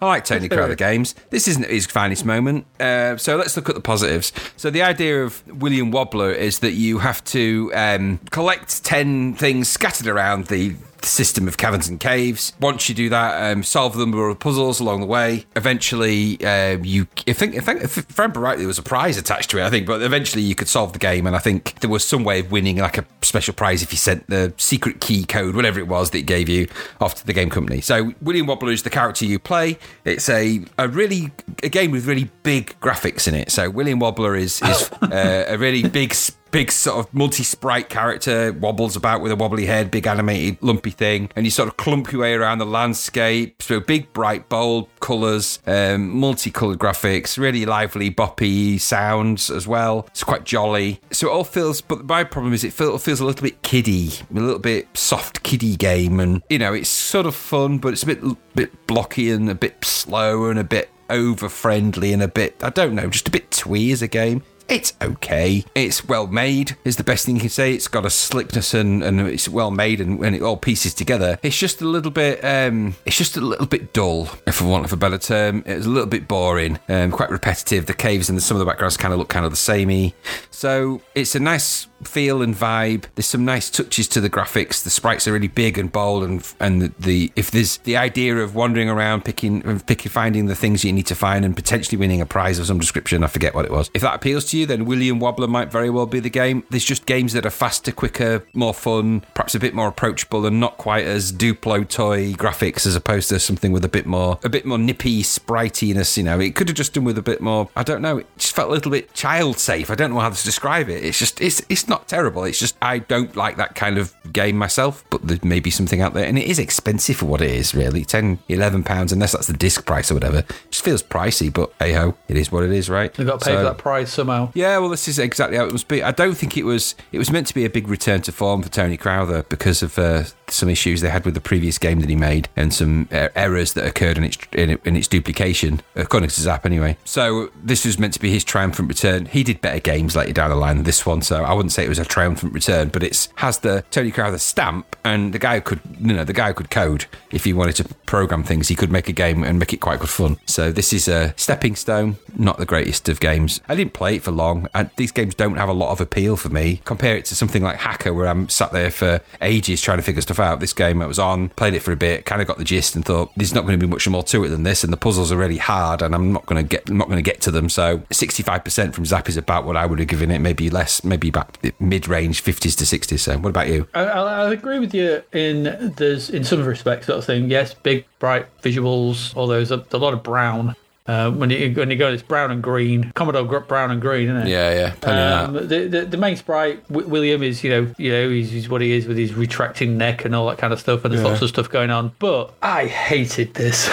[0.00, 1.14] I like Tony Crowther games.
[1.30, 2.66] This isn't his finest moment.
[2.78, 4.32] Uh, so let's look at the positives.
[4.56, 9.68] So the idea of William Wobbler is that you have to um, collect 10 things
[9.68, 12.52] scattered around the system of caverns and caves.
[12.60, 15.46] Once you do that, um, solve a number of puzzles along the way.
[15.56, 19.16] Eventually, uh, you I think, I think if I remember rightly, there was a prize
[19.16, 19.64] attached to it.
[19.64, 22.24] I think, but eventually you could solve the game, and I think there was some
[22.24, 25.78] way of winning like a special prize if you sent the secret key code, whatever
[25.78, 26.68] it was that it gave you,
[27.00, 27.80] off to the game company.
[27.80, 29.78] So William Wobbler is the character you play.
[30.04, 31.30] It's a a really
[31.62, 33.50] a game with really big graphics in it.
[33.50, 36.14] So William Wobbler is is uh, a really big.
[36.50, 40.90] Big sort of multi sprite character wobbles about with a wobbly head, big animated lumpy
[40.90, 43.62] thing, and you sort of clump your way around the landscape.
[43.62, 50.06] So big, bright, bold colours, um, multicolored graphics, really lively, boppy sounds as well.
[50.08, 51.00] It's quite jolly.
[51.10, 54.10] So it all feels, but the my problem is it feels a little bit kiddie,
[54.30, 58.02] a little bit soft kiddie game, and you know it's sort of fun, but it's
[58.02, 62.28] a bit bit blocky and a bit slow and a bit over friendly and a
[62.28, 64.42] bit I don't know, just a bit twee as a game.
[64.68, 65.64] It's okay.
[65.74, 67.72] It's well made, is the best thing you can say.
[67.72, 71.38] It's got a slickness and, and it's well made and when it all pieces together.
[71.42, 74.84] It's just a little bit um it's just a little bit dull, if I want
[74.84, 75.62] of a better term.
[75.64, 77.86] It's a little bit boring, um, quite repetitive.
[77.86, 80.14] The caves and the, some of the backgrounds kind of look kind of the samey.
[80.50, 83.04] So it's a nice feel and vibe.
[83.14, 84.82] There's some nice touches to the graphics.
[84.82, 88.36] The sprites are really big and bold, and and the, the if there's the idea
[88.36, 92.20] of wandering around picking picking finding the things you need to find and potentially winning
[92.20, 93.24] a prize of some description.
[93.24, 93.90] I forget what it was.
[93.94, 96.64] If that appeals to you, then William Wobbler might very well be the game.
[96.70, 100.60] There's just games that are faster, quicker, more fun, perhaps a bit more approachable, and
[100.60, 104.48] not quite as Duplo toy graphics as opposed to something with a bit more a
[104.48, 106.16] bit more nippy spritiness.
[106.16, 107.68] You know, it could have just done with a bit more.
[107.76, 108.18] I don't know.
[108.18, 109.90] It just felt a little bit child safe.
[109.90, 111.04] I don't know how to describe it.
[111.04, 112.44] It's just it's it's not terrible.
[112.44, 115.04] It's just I don't like that kind of game myself.
[115.10, 117.74] But there may be something out there, and it is expensive for what it is.
[117.74, 120.38] Really, 10 11 pounds, unless that's the disc price or whatever.
[120.38, 121.52] It just feels pricey.
[121.52, 123.12] But hey ho, it is what it is, right?
[123.12, 124.50] They've got to pay So- for that price somehow.
[124.54, 126.02] yeah, well, this is exactly how it must be.
[126.02, 126.94] I don't think it was.
[127.12, 129.98] It was meant to be a big return to form for Tony Crowther because of
[129.98, 133.28] uh, some issues they had with the previous game that he made and some uh,
[133.34, 136.96] errors that occurred in its in, in its duplication, according to Zap anyway.
[137.04, 139.26] So this was meant to be his triumphant return.
[139.26, 141.84] He did better games later down the line than this one, so I wouldn't say
[141.84, 145.60] it was a triumphant return, but it's has the Tony Crowther stamp, and the guy
[145.60, 148.68] could, you know, the guy could code if he wanted to program things.
[148.68, 150.38] He could make a game and make it quite good fun.
[150.46, 153.60] So this is a stepping stone, not the greatest of games.
[153.68, 154.68] I didn't play it for long.
[154.74, 156.80] And these games don't have a lot of appeal for me.
[156.84, 160.22] Compare it to something like Hacker, where I'm sat there for ages trying to figure
[160.22, 160.60] stuff out.
[160.60, 162.94] This game I was on, played it for a bit, kind of got the gist,
[162.96, 164.84] and thought there's not going to be much more to it than this.
[164.84, 167.18] And the puzzles are really hard, and I'm not going to get, I'm not going
[167.18, 167.68] to get to them.
[167.68, 171.28] So 65% from Zap is about what I would have given it, maybe less, maybe
[171.28, 173.20] about mid-range 50s to 60s.
[173.20, 173.88] So what about you?
[173.94, 177.50] I, I, I agree with you in there's in some respects sort of thing.
[177.50, 180.76] Yes, big bright visuals, although there's a, a lot of brown.
[181.08, 183.10] Uh, when you when you go, it's brown and green.
[183.14, 184.48] Commodore brown and green, isn't it?
[184.48, 185.20] Yeah, yeah, plenty
[185.58, 188.68] Um, the, the the main sprite, w- William, is you know you know he's, he's
[188.68, 191.24] what he is with his retracting neck and all that kind of stuff, and there's
[191.24, 192.12] lots of stuff going on.
[192.18, 193.88] But I hated this.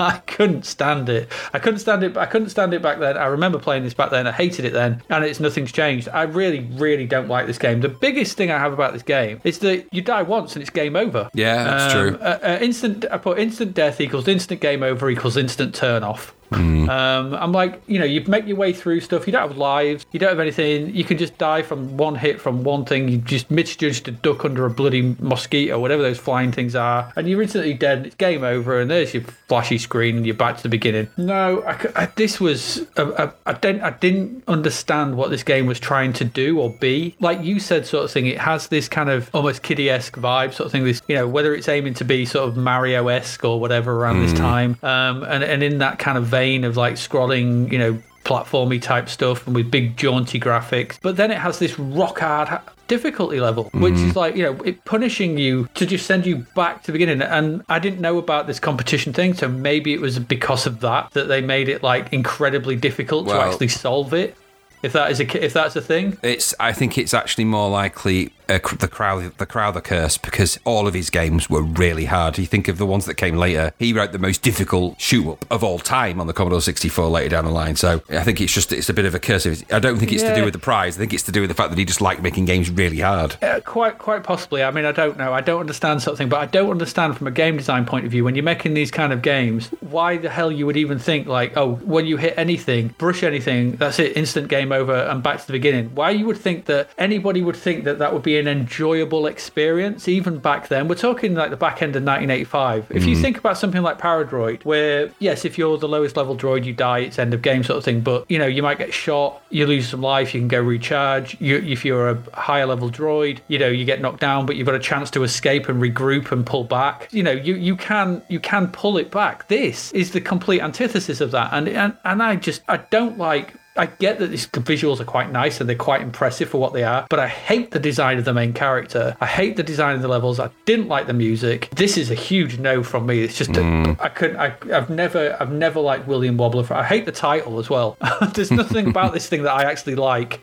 [0.00, 1.30] I couldn't stand it.
[1.52, 2.16] I couldn't stand it.
[2.16, 3.16] I couldn't stand it back then.
[3.16, 4.26] I remember playing this back then.
[4.26, 6.08] I hated it then, and it's nothing's changed.
[6.08, 7.80] I really, really don't like this game.
[7.80, 10.70] The biggest thing I have about this game is that you die once and it's
[10.70, 11.28] game over.
[11.34, 12.18] Yeah, that's Um, true.
[12.20, 13.04] Uh, uh, instant.
[13.10, 16.34] I put instant death equals instant game over equals instant turn off.
[16.50, 16.88] Hmm.
[16.88, 19.26] Um, I'm like, you know, you make your way through stuff.
[19.26, 20.06] You don't have lives.
[20.12, 20.94] You don't have anything.
[20.94, 23.08] You can just die from one hit from one thing.
[23.08, 27.28] You just misjudged a duck under a bloody mosquito, whatever those flying things are, and
[27.28, 27.98] you're instantly dead.
[27.98, 28.80] And it's game over.
[28.80, 31.08] And there's your flashy screen, and you're back to the beginning.
[31.16, 32.86] No, I, I- this was.
[32.96, 33.82] A, a, I didn't.
[33.82, 37.14] I didn't understand what this game was trying to do or be.
[37.20, 38.26] Like you said, sort of thing.
[38.26, 40.84] It has this kind of almost kiddie-esque vibe, sort of thing.
[40.84, 44.32] This, you know, whether it's aiming to be sort of Mario-esque or whatever around this
[44.32, 48.80] time, um, and and in that kind of vein of like scrolling, you know, platformy
[48.80, 50.98] type stuff and with big jaunty graphics.
[51.00, 54.18] But then it has this rock hard difficulty level, which is mm-hmm.
[54.18, 57.22] like, you know, it punishing you to just send you back to the beginning.
[57.22, 61.10] And I didn't know about this competition thing, so maybe it was because of that
[61.12, 64.36] that they made it like incredibly difficult to actually solve it.
[64.82, 66.54] If that is a if that's a thing, It's.
[66.60, 70.94] I think it's actually more likely uh, cr- the crowd, the curse, because all of
[70.94, 72.38] his games were really hard.
[72.38, 73.72] You think of the ones that came later.
[73.78, 77.30] He wrote the most difficult shoot up of all time on the Commodore 64 later
[77.30, 77.76] down the line.
[77.76, 79.46] So I think it's just it's a bit of a curse.
[79.70, 80.96] I don't think it's to do with the prize.
[80.96, 83.00] I think it's to do with the fact that he just liked making games really
[83.00, 83.36] hard.
[83.42, 84.62] Uh, quite, quite possibly.
[84.62, 85.32] I mean, I don't know.
[85.32, 88.24] I don't understand something, but I don't understand from a game design point of view
[88.24, 91.56] when you're making these kind of games, why the hell you would even think like,
[91.56, 95.46] oh, when you hit anything, brush anything, that's it, instant game over and back to
[95.46, 95.90] the beginning.
[95.94, 100.08] Why you would think that anybody would think that that would be an enjoyable experience,
[100.08, 100.88] even back then.
[100.88, 102.90] We're talking like the back end of 1985.
[102.90, 103.22] If you hmm.
[103.22, 107.00] think about something like Paradroid, where yes, if you're the lowest level droid, you die,
[107.00, 108.00] it's end of game sort of thing.
[108.00, 111.40] But you know, you might get shot, you lose some life, you can go recharge.
[111.40, 114.66] You, if you're a higher level droid, you know, you get knocked down, but you've
[114.66, 117.08] got a chance to escape and regroup and pull back.
[117.12, 119.48] You know, you you can you can pull it back.
[119.48, 123.54] This is the complete antithesis of that, and and and I just I don't like.
[123.78, 126.82] I get that these visuals are quite nice and they're quite impressive for what they
[126.82, 129.16] are, but I hate the design of the main character.
[129.20, 130.40] I hate the design of the levels.
[130.40, 131.70] I didn't like the music.
[131.74, 133.22] This is a huge no from me.
[133.22, 134.00] It's just a, mm.
[134.00, 134.36] I couldn't.
[134.36, 136.64] I, I've never I've never liked William Wobbler.
[136.64, 137.96] For, I hate the title as well.
[138.34, 140.40] There's nothing about this thing that I actually like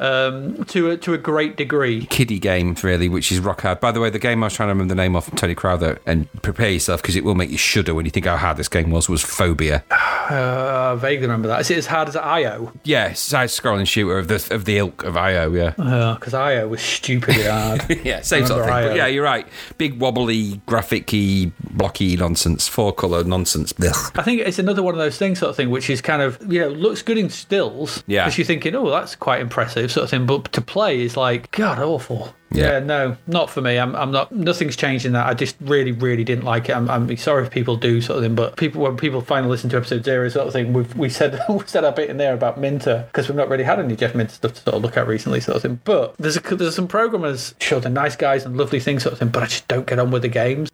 [0.00, 2.06] um, to a, to a great degree.
[2.06, 3.80] Kiddie game, really, which is rock hard.
[3.80, 5.54] By the way, the game I was trying to remember the name of from Tony
[5.54, 8.56] Crowther and prepare yourself because it will make you shudder when you think how hard
[8.56, 9.08] this game was.
[9.08, 9.84] Was Phobia?
[10.28, 11.62] Uh, I vaguely remember that.
[11.62, 12.70] Is it as hard as IO?
[12.84, 15.50] Yeah, side scrolling shooter of the of the ilk of IO.
[15.54, 15.70] Yeah.
[15.70, 17.84] Because IO was stupidly hard.
[18.04, 18.88] Yeah, same sort of thing.
[18.88, 19.46] But yeah, you're right.
[19.78, 23.72] Big wobbly, graphic-y, blocky nonsense, four color nonsense.
[23.82, 24.12] Ugh.
[24.14, 26.38] I think it's another one of those things, sort of thing, which is kind of
[26.52, 28.04] you know looks good in stills.
[28.06, 28.24] Yeah.
[28.24, 30.26] Because you're thinking, oh, that's quite impressive, sort of thing.
[30.26, 32.34] But to play is like, God, awful.
[32.50, 32.78] Yeah.
[32.78, 33.78] no, not for me.
[33.78, 34.32] I'm, I'm not.
[34.32, 35.26] Nothing's changed in that.
[35.26, 36.76] I just really, really didn't like it.
[36.76, 39.68] I'm, I'm sorry if people do sort of thing, but people when people finally listen
[39.70, 42.34] to episode zero sort of thing, we've we said we said a bit in there
[42.34, 44.96] about Minter because we've not really had any Jeff Minter stuff to sort of look
[44.96, 45.80] at recently, sort of thing.
[45.84, 49.18] But there's a, there's some programmers, sure, they're nice guys and lovely things, sort of
[49.18, 50.70] thing, but I just don't get on with the games.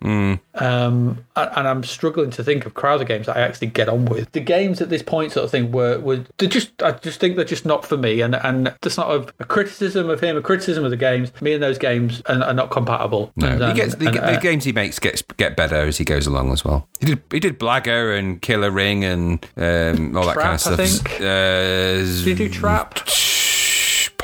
[0.55, 4.05] Um, and, and I'm struggling to think of Crowther games that I actually get on
[4.05, 4.31] with.
[4.33, 7.37] The games at this point, sort of thing, were were they're just I just think
[7.37, 8.21] they're just not for me.
[8.21, 11.33] And and that's not a, a criticism of him, a criticism of the games.
[11.41, 13.33] Me and those games are, are not compatible.
[13.37, 15.77] No, And, he um, gets, the, and, the uh, games he makes gets get better
[15.77, 16.87] as he goes along as well.
[17.01, 20.81] He did he did Blagger and Killer Ring and um, all that kind of Trap,
[20.81, 21.05] I stuff.
[21.05, 21.21] think.
[21.21, 22.95] Uh, Did he do Trap?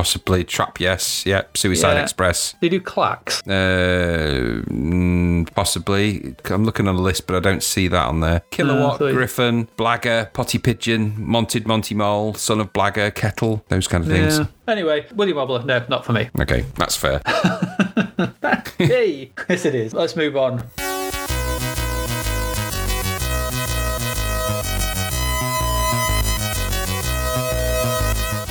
[0.00, 1.26] Possibly Trap, yes.
[1.26, 1.58] Yep.
[1.58, 2.02] Suicide Yeah.
[2.04, 2.54] Express.
[2.62, 3.42] They do clacks.
[3.46, 6.34] Uh, mm, possibly.
[6.46, 8.40] I'm looking on the list, but I don't see that on there.
[8.50, 14.02] Killerwatt, so- Gryphon, Blagger, Potty Pigeon, Monted Monty Mole, Son of Blagger, Kettle, those kind
[14.02, 14.38] of things.
[14.38, 14.46] Yeah.
[14.66, 16.30] Anyway, William Wobbler, no, not for me.
[16.40, 17.20] Okay, that's fair.
[18.78, 19.92] hey, yes, it is.
[19.92, 20.64] Let's move on.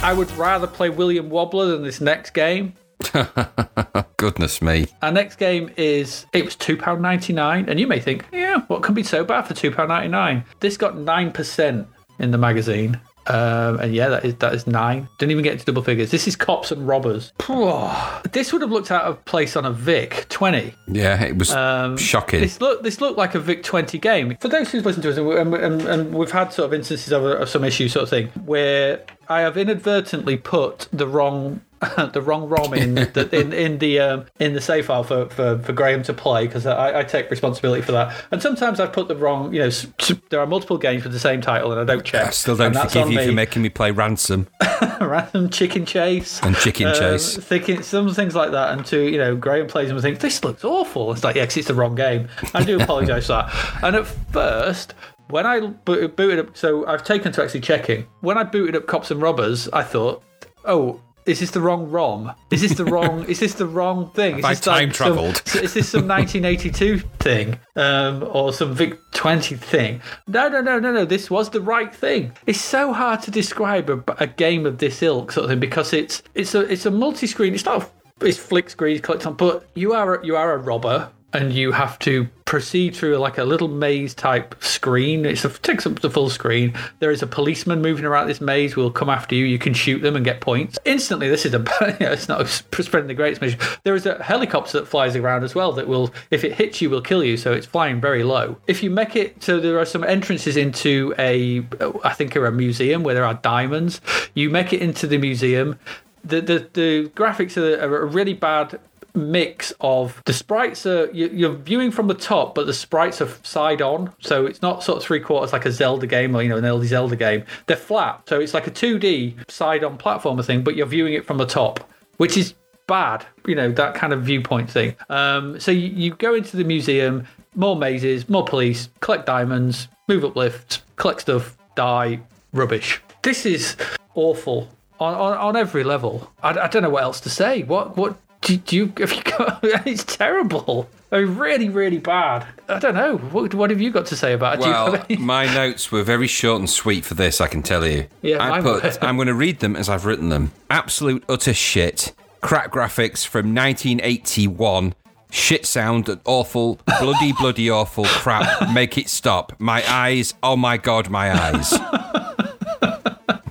[0.01, 2.73] I would rather play William Wobbler than this next game.
[4.17, 4.87] Goodness me.
[5.01, 8.61] Our next game is it was two pound ninety nine, and you may think, yeah,
[8.67, 10.45] what can be so bad for two pound ninety nine?
[10.61, 11.87] This got nine percent
[12.17, 15.07] in the magazine, um, and yeah, that is that is nine.
[15.17, 16.11] Didn't even get to double figures.
[16.11, 17.31] This is cops and robbers.
[18.31, 20.73] this would have looked out of place on a Vic twenty.
[20.87, 22.41] Yeah, it was Um, shocking.
[22.41, 24.35] This look this looked like a Vic 20 game.
[24.39, 27.23] For those who've listened to us, and, and, and we've had sort of instances of,
[27.23, 31.61] of some issue sort of thing, where I have inadvertently put the wrong.
[32.13, 35.59] the wrong ROM in the in, in the um, in the save file for, for,
[35.59, 38.13] for Graham to play because I, I take responsibility for that.
[38.31, 39.53] And sometimes I've put the wrong.
[39.53, 42.03] You know, s- s- there are multiple games with the same title and I don't
[42.03, 42.27] check.
[42.27, 43.25] I still don't forgive you me.
[43.27, 44.47] for making me play Ransom
[45.01, 47.37] Ransom chicken chase and Chicken um, Chase.
[47.37, 50.43] thinking some things like that, and to you know, Graham plays them and thinks this
[50.43, 51.11] looks awful.
[51.13, 52.27] It's like, yeah, it's the wrong game.
[52.53, 53.83] I do apologise for that.
[53.83, 54.93] And at first,
[55.29, 58.07] when I bo- booted up, so I've taken to actually checking.
[58.21, 60.23] When I booted up Cops and Robbers, I thought,
[60.65, 60.99] oh.
[61.25, 62.33] Is this the wrong ROM?
[62.51, 63.25] Is this the wrong?
[63.27, 64.39] is this the wrong thing?
[64.39, 65.41] Is I this like time some- travelled?
[65.63, 70.01] is this some 1982 thing um, or some Vic 20 thing?
[70.27, 71.05] No, no, no, no, no.
[71.05, 72.31] This was the right thing.
[72.47, 75.93] It's so hard to describe a, a game of this ilk sort of thing because
[75.93, 77.53] it's it's a it's a multi-screen.
[77.53, 77.91] It's not
[78.21, 81.71] it's flick screen clicked on, but you are a, you are a robber and you
[81.71, 85.23] have to proceed through like a little maze type screen.
[85.23, 86.73] It takes up the full screen.
[86.97, 88.75] There is a policeman moving around this maze.
[88.75, 89.45] Will come after you.
[89.45, 91.29] You can shoot them and get points instantly.
[91.29, 91.57] This is a
[91.99, 93.57] you know, it's not spreading the greatest measure.
[93.83, 96.89] There is a helicopter that flies around as well that will, if it hits you,
[96.89, 97.37] will kill you.
[97.37, 98.57] So it's flying very low.
[98.65, 101.63] If you make it, so there are some entrances into a,
[102.03, 104.01] I think, are a museum where there are diamonds.
[104.33, 105.77] You make it into the museum.
[106.23, 108.79] The the, the graphics are, are really bad
[109.13, 113.29] mix of the sprites are you- you're viewing from the top but the sprites are
[113.43, 116.49] side on so it's not sort of three quarters like a zelda game or you
[116.49, 120.43] know an early zelda game they're flat so it's like a 2d side on platformer
[120.45, 122.53] thing but you're viewing it from the top which is
[122.87, 123.25] bad.
[123.45, 124.95] You know that kind of viewpoint thing.
[125.09, 130.25] Um, so you, you go into the museum, more mazes, more police, collect diamonds, move
[130.25, 132.19] up lifts, collect stuff, die,
[132.51, 132.99] rubbish.
[133.21, 133.77] This is
[134.15, 134.67] awful
[134.99, 136.31] on, on, on every level.
[136.41, 137.61] I, I don't know what else to say.
[137.63, 138.17] What what
[138.49, 139.63] do, do you have you got?
[139.85, 140.89] It's terrible.
[141.11, 142.45] I mean, really, really bad.
[142.67, 143.17] I don't know.
[143.17, 144.59] What, what have you got to say about it?
[144.61, 148.07] Well, my notes were very short and sweet for this, I can tell you.
[148.21, 149.01] Yeah, I put.
[149.03, 150.51] I'm going to read them as I've written them.
[150.69, 152.13] Absolute utter shit.
[152.41, 154.93] Crap graphics from 1981.
[155.31, 158.71] Shit sound and awful, bloody, bloody awful crap.
[158.71, 159.53] Make it stop.
[159.59, 161.71] My eyes, oh my god, my eyes.
[161.71, 161.81] and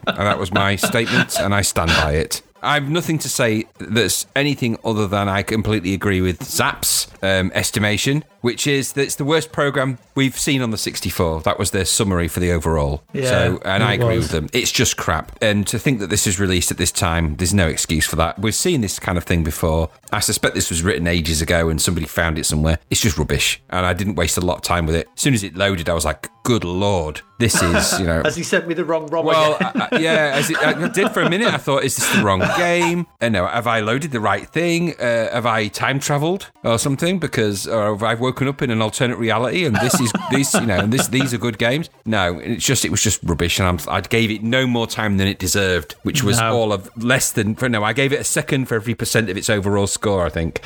[0.07, 2.43] that was my statement, and I stand by it.
[2.63, 7.51] I have nothing to say that's anything other than I completely agree with Zap's um,
[7.55, 11.43] estimation, which is that it's the worst program we've seen on the 64.
[11.43, 13.03] That was their summary for the overall.
[13.13, 14.25] Yeah, so, and I agree was.
[14.25, 14.49] with them.
[14.53, 15.37] It's just crap.
[15.43, 18.39] And to think that this is released at this time, there's no excuse for that.
[18.39, 19.91] We've seen this kind of thing before.
[20.13, 22.79] I suspect this was written ages ago and somebody found it somewhere.
[22.91, 23.61] It's just rubbish.
[23.71, 25.09] And I didn't waste a lot of time with it.
[25.15, 28.23] As soon as it loaded, I was like, good lord, this is, you know.
[28.25, 29.73] Has he sent me the wrong Rob Well, again?
[29.75, 31.49] I, I- yeah, as it, I did for a minute.
[31.53, 33.07] I thought, is this the wrong game?
[33.21, 34.95] And no, have I loaded the right thing?
[35.01, 37.19] Uh, have I time traveled or something?
[37.19, 39.65] Because or have I woken up in an alternate reality?
[39.65, 41.91] And this is this, you know, and this these are good games.
[42.05, 45.17] No, it's just it was just rubbish, and I'm, I gave it no more time
[45.17, 46.57] than it deserved, which was No.
[46.57, 47.55] all of less than.
[47.55, 50.27] For, no, I gave it a second for every percent of its overall score.
[50.27, 50.61] I think.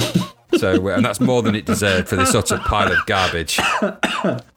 [0.57, 3.59] So, uh, and that's more than it deserved for this sort of pile of garbage.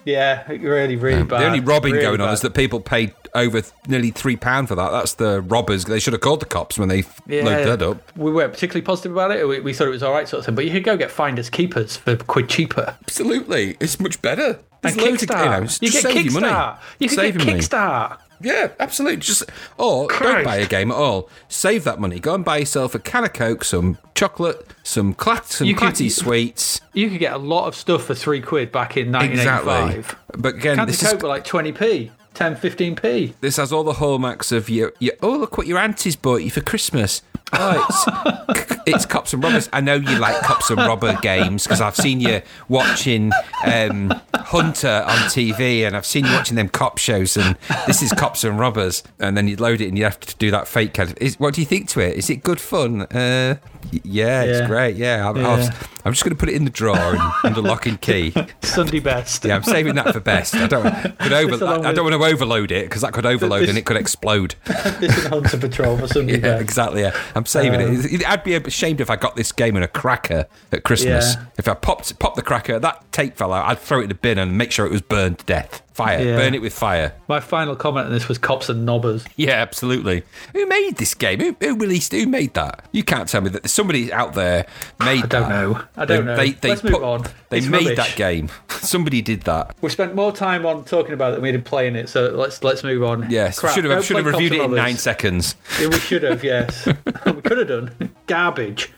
[0.06, 1.42] yeah, really, really bad.
[1.42, 4.76] The only robbing Really going on is that people paid over nearly three pound for
[4.76, 4.92] that.
[4.92, 5.86] That's the robbers.
[5.86, 8.18] They should have called the cops when they f loaded that up.
[8.18, 9.48] We weren't particularly positive about it.
[9.48, 10.56] We, we thought it was all right, sort of thing.
[10.56, 12.96] But you could go get finders keepers for quid cheaper.
[13.04, 14.60] Absolutely, it's much better.
[14.84, 15.44] And There's of- Kickstart.
[15.44, 16.48] you know, you, get save your money.
[16.48, 16.80] Kickstart.
[17.00, 17.48] You could Save get.
[17.48, 18.18] Kickstart.
[18.42, 19.18] Yeah, absolutely.
[19.18, 19.44] Just
[19.78, 21.30] or don't buy a game at all.
[21.48, 22.20] Save that money.
[22.20, 25.96] Go and buy yourself a can of Coke, some chocolate, some clat, some You could-
[26.12, 26.82] sweets.
[26.94, 29.96] You could get a lot of stuff for three quid back in 1985.
[29.98, 30.18] Exactly.
[30.38, 33.34] But again, Cans this of is Coke were like 20p, 10, 15p.
[33.42, 36.52] this has all the hallmarks of your, your oh look what your auntie's bought you
[36.52, 37.22] for Christmas.
[37.58, 39.70] Oh, it's, it's cops and robbers.
[39.74, 43.32] I know you like cops and robber games because I've seen you watching
[43.66, 47.38] um, Hunter on TV, and I've seen you watching them cop shows.
[47.38, 47.56] And
[47.88, 50.52] this is cops and robbers, and then you load it, and you have to do
[50.52, 51.18] that fake kind of.
[51.20, 52.18] Is, what do you think to it?
[52.18, 53.04] Is it good fun?
[53.04, 53.56] Uh,
[53.92, 54.68] yeah, it's Yeah.
[54.68, 54.96] great.
[54.96, 55.70] Yeah, I'm, Yeah.
[56.06, 58.34] I'm just going to put it in the drawer and, under lock and key.
[58.62, 59.44] Sunday best.
[59.44, 60.54] Yeah, I'm saving that for best.
[60.56, 61.18] I don't.
[61.20, 63.78] Could over, I, I don't want to overload it because that could overload This- and
[63.78, 64.56] it could explode.
[64.66, 66.62] this and Hunter Patrol for Sunday Yeah, best.
[66.62, 67.02] exactly.
[67.02, 68.24] Yeah, I'm saving it.
[68.24, 71.36] Um, I'd be ashamed if I got this game in a cracker at Christmas.
[71.58, 73.66] If I popped popped the cracker, that tape fell out.
[73.66, 75.82] I'd throw it in the bin and make sure it was burned to death.
[75.96, 76.36] Fire, Yeah.
[76.36, 77.14] burn it with fire.
[77.30, 79.24] My final comment on this was cops and nobbers.
[79.38, 80.24] Yeah, absolutely.
[80.54, 81.40] Who made this game?
[81.40, 82.12] Who, who released?
[82.12, 82.84] Who made that?
[82.92, 84.66] You can't tell me that somebody out there
[85.00, 85.50] made I don't that.
[85.50, 85.82] know.
[85.96, 86.36] I don't know.
[86.36, 87.24] They, they Let's move on.
[87.48, 87.96] They It's made rubbish.
[87.96, 88.50] that game.
[88.70, 89.74] Somebody did that.
[89.82, 92.62] We spent more time on talking about it than we did playing it, so let's
[92.62, 93.32] let's move on.
[93.32, 95.56] Yes, Crap, should have should have reviewed it in nine seconds.
[95.80, 96.86] Yeah, we should have, yes.
[97.26, 98.12] we could have done.
[98.28, 98.92] Garbage.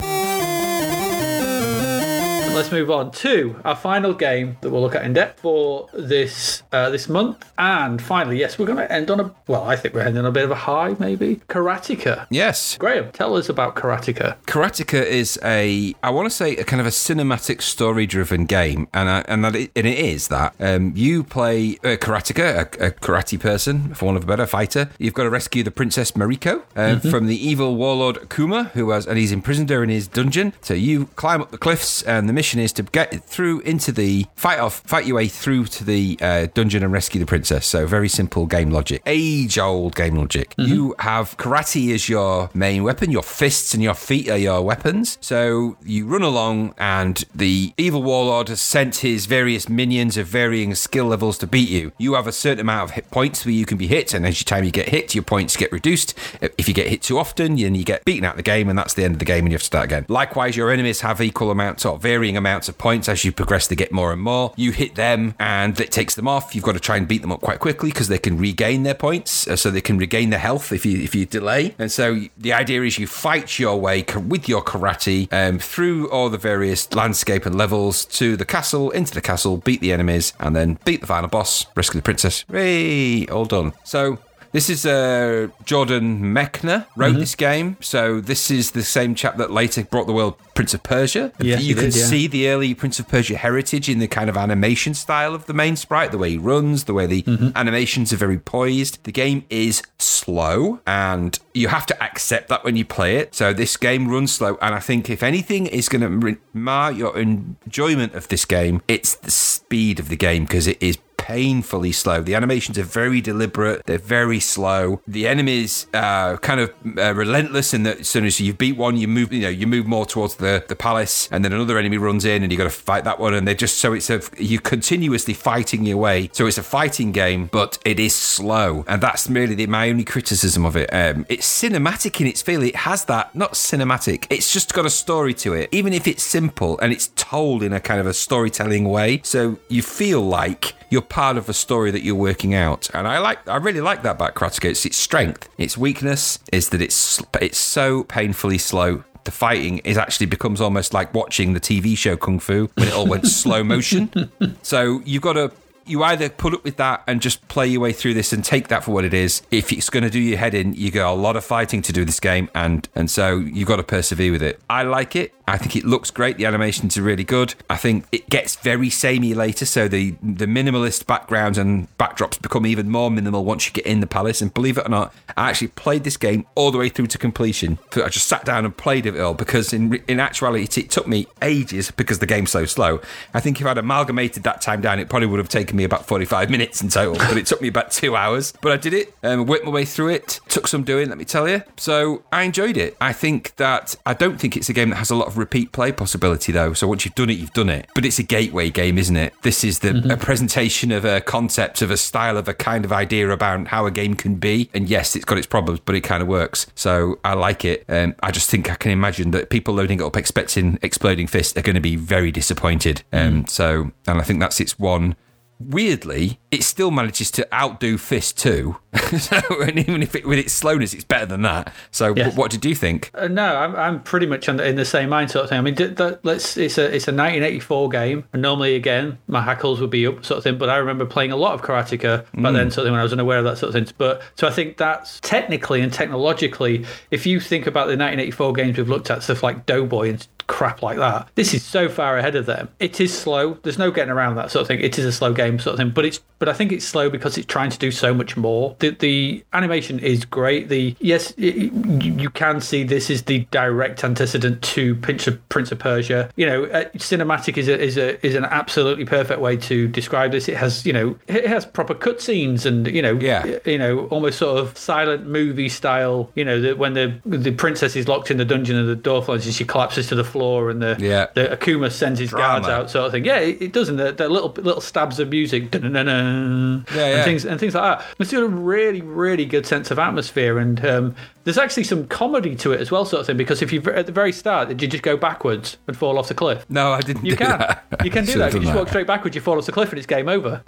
[2.58, 6.64] Let's move on to our final game that we'll look at in depth for this
[6.72, 7.54] uh, this month.
[7.60, 10.26] And finally, yes, we're going to end on a well, I think we're ending on
[10.26, 11.36] a bit of a high, maybe.
[11.48, 12.26] Karateka.
[12.32, 14.38] Yes, Graham, tell us about Karateka.
[14.48, 19.08] Karateka is a, I want to say, a kind of a cinematic story-driven game, and
[19.08, 22.92] I, and that it, and it is that um, you play a karateka, a, a
[22.92, 24.90] karate person, for want of a better fighter.
[24.98, 29.06] You've got to rescue the princess Mariko uh, from the evil warlord Kuma, who has
[29.06, 30.54] and he's imprisoned her in his dungeon.
[30.62, 34.26] So you climb up the cliffs, and the mission is to get through into the
[34.36, 37.66] fight off, fight your way through to the uh, dungeon and rescue the princess.
[37.66, 40.54] So very simple game logic, age-old game logic.
[40.58, 43.12] You have karate as your main weapon.
[43.12, 45.18] Your fists and your feet are your weapons.
[45.22, 50.76] So you run along, and the evil warlord has sent his various minions of varying
[50.76, 51.92] skill levels to beat you.
[51.98, 54.44] You have a certain amount of hit points where you can be hit, and every
[54.44, 56.14] time you get hit, your points get reduced.
[56.42, 58.78] If you get hit too often, then you get beaten out of the game, and
[58.78, 60.06] that's the end of the game, and you have to start again.
[60.10, 63.68] Likewise, your enemies have equal amounts or varying amounts of points as you progress.
[63.68, 64.54] They get more and more.
[64.58, 66.56] You hit them, and it takes them off.
[66.56, 68.96] You've got to try and beat them up quite quickly because they can regain their
[68.96, 71.76] points, uh, so they can regain their health if you if you delay.
[71.80, 76.30] And so the idea is you fight your way with your karate um, through all
[76.30, 80.56] the various landscape and levels to the castle, into the castle, beat the enemies, and
[80.56, 82.44] then beat the final boss, rescue the princess.
[82.50, 83.74] Hey, all done.
[83.84, 84.18] So
[84.52, 87.20] This is uh, Jordan Mechner wrote Mm-hmm.
[87.20, 87.78] this game.
[87.80, 91.32] So this is the same chap that later brought the world Prince of Persia.
[91.40, 92.06] Yes, you can did, yeah.
[92.06, 95.54] see the early Prince of Persia heritage in the kind of animation style of the
[95.54, 97.50] main sprite, the way he runs, the way the Mm-hmm.
[97.56, 99.04] animations are very poised.
[99.04, 103.36] The game is slow, and you have to accept that when you play it.
[103.36, 107.18] So this game runs slow, and I think if anything is going to mar your
[107.18, 110.98] enjoyment of this game, it's the speed of the game because it is
[111.28, 112.22] painfully slow.
[112.22, 113.86] The animations are very deliberate.
[113.86, 115.02] They're very slow.
[115.06, 118.96] The enemies are kind of uh, relentless in that as soon as you beat one,
[118.96, 121.98] you move, you know, you move more towards the, the palace and then another enemy
[121.98, 123.34] runs in and you got to fight that one.
[123.34, 126.30] And they're just, so it's a, you're continuously fighting your way.
[126.32, 128.86] So it's a fighting game, but it is slow.
[128.88, 130.90] And that's really the, my only criticism of it.
[130.94, 132.64] Um, it's cinematic in its feel.
[132.64, 134.28] It has that, not cinematic.
[134.30, 137.74] It's just got a story to it, even if it's simple and it's told in
[137.74, 139.20] a kind of a storytelling way.
[139.26, 142.92] So you feel like you're part of a story that you're working out.
[142.94, 144.66] And I like, I really like that about Karateka.
[144.66, 145.50] It's its strength.
[145.58, 149.04] Its weakness is that it's it's so painfully slow.
[149.24, 152.94] The fighting is actually becomes almost like watching the TV show Kung Fu when it
[152.94, 154.30] all went slow motion.
[154.62, 155.52] So you've got to.
[155.88, 158.68] You either put up with that and just play your way through this and take
[158.68, 159.42] that for what it is.
[159.52, 161.94] If it's going to do your head in, you got a lot of fighting to
[161.94, 164.60] do this game, and and so you've got to persevere with it.
[164.70, 165.34] I like it.
[165.48, 166.38] I think it looks great.
[166.38, 167.56] The animations are really good.
[167.70, 172.66] I think it gets very samey later, so the the minimalist backgrounds and backdrops become
[172.66, 174.42] even more minimal once you get in the palace.
[174.42, 177.18] And believe it or not, I actually played this game all the way through to
[177.18, 177.80] completion.
[177.96, 181.28] I just sat down and played it all because in in actuality it took me
[181.42, 183.00] ages because the game's so slow.
[183.34, 186.06] I think if I'd amalgamated that time down, it probably would have taken me about
[186.06, 188.54] forty five minutes in total, but it took me about two hours.
[188.62, 190.42] But I did it, um, worked my way through it.
[190.50, 191.64] Took some doing, let me tell you.
[191.78, 192.98] So I enjoyed it.
[193.00, 195.72] I think that I don't think it's a game that has a lot of repeat
[195.72, 196.74] play possibility though.
[196.74, 197.90] So once you've done it, you've done it.
[197.96, 199.34] But it's a gateway game, isn't it?
[199.44, 202.92] This is the a presentation of a concept of a style of a kind of
[202.92, 204.70] idea about how a game can be.
[204.74, 206.68] And yes, it's got its problems, but it kind of works.
[206.76, 207.86] So I like it.
[207.90, 211.58] Um, I just think I can imagine that people loading it up expecting exploding fists
[211.58, 213.04] are going to be very disappointed.
[213.14, 215.16] Um, So, and I think that's its one
[215.60, 218.76] weirdly, it still manages to outdo Fist 2.
[219.20, 221.74] so, and even if it, with its slowness, it's better than that.
[221.92, 222.36] So, Yes.
[222.36, 223.12] what did you think?
[223.14, 225.58] Uh, no, I'm, I'm pretty much on the, in the same mind sort of thing.
[225.60, 229.80] I mean, that, let's it's a it's a 1984 game, and normally again my hackles
[229.82, 230.58] would be up sort of thing.
[230.58, 233.04] But I remember playing a lot of Karateka back then, sort of thing, when I
[233.04, 233.94] was unaware of that sort of thing.
[233.98, 238.78] But so I think that's technically and technologically, if you think about the 1984 games
[238.78, 242.36] we've looked at, stuff like Doughboy and crap like that, this is so far ahead
[242.36, 242.70] of them.
[242.80, 243.56] It is slow.
[243.64, 244.80] There's no getting around that sort of thing.
[244.82, 247.10] It is a slow game sort of thing, but it's but I think it's slow
[247.10, 248.76] because it's trying to do so much more.
[248.80, 250.70] The the animation is great.
[250.70, 251.72] The yes, it,
[252.04, 256.30] you can see this is the direct antecedent to Prince of, Prince of Persia.
[256.36, 260.32] You know, uh, cinematic is a, is a is an absolutely perfect way to describe
[260.32, 260.48] this.
[260.48, 263.58] It has you know it has proper cutscenes and you know Yeah.
[263.66, 266.30] you know almost sort of silent movie style.
[266.36, 269.24] You know that when the the princess is locked in the dungeon and the door
[269.24, 270.37] closes, she collapses to the floor
[270.70, 271.28] and the Yeah.
[271.34, 273.26] the Akuma sends his guards out sort of thing.
[273.26, 276.82] Yeah, it, it does, and the, the little little stabs of music, Yeah, yeah.
[276.86, 278.06] and things and things like that.
[278.20, 282.56] It's got a really really good sense of atmosphere, and um, there's actually some comedy
[282.58, 283.38] to it as well, sort of thing.
[283.38, 286.28] Because if you at the very start, did you just go backwards and fall off
[286.28, 286.66] the cliff?
[286.70, 287.60] No, I didn't You can.
[287.60, 287.86] that.
[288.04, 288.54] You can do that.
[288.54, 288.78] You just that.
[288.80, 290.62] walk straight backwards, you fall off the cliff, and it's game over.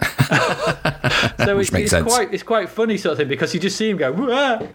[1.38, 2.06] so it's, makes it's sense.
[2.06, 4.12] quite it's quite funny sort of thing because you just see him go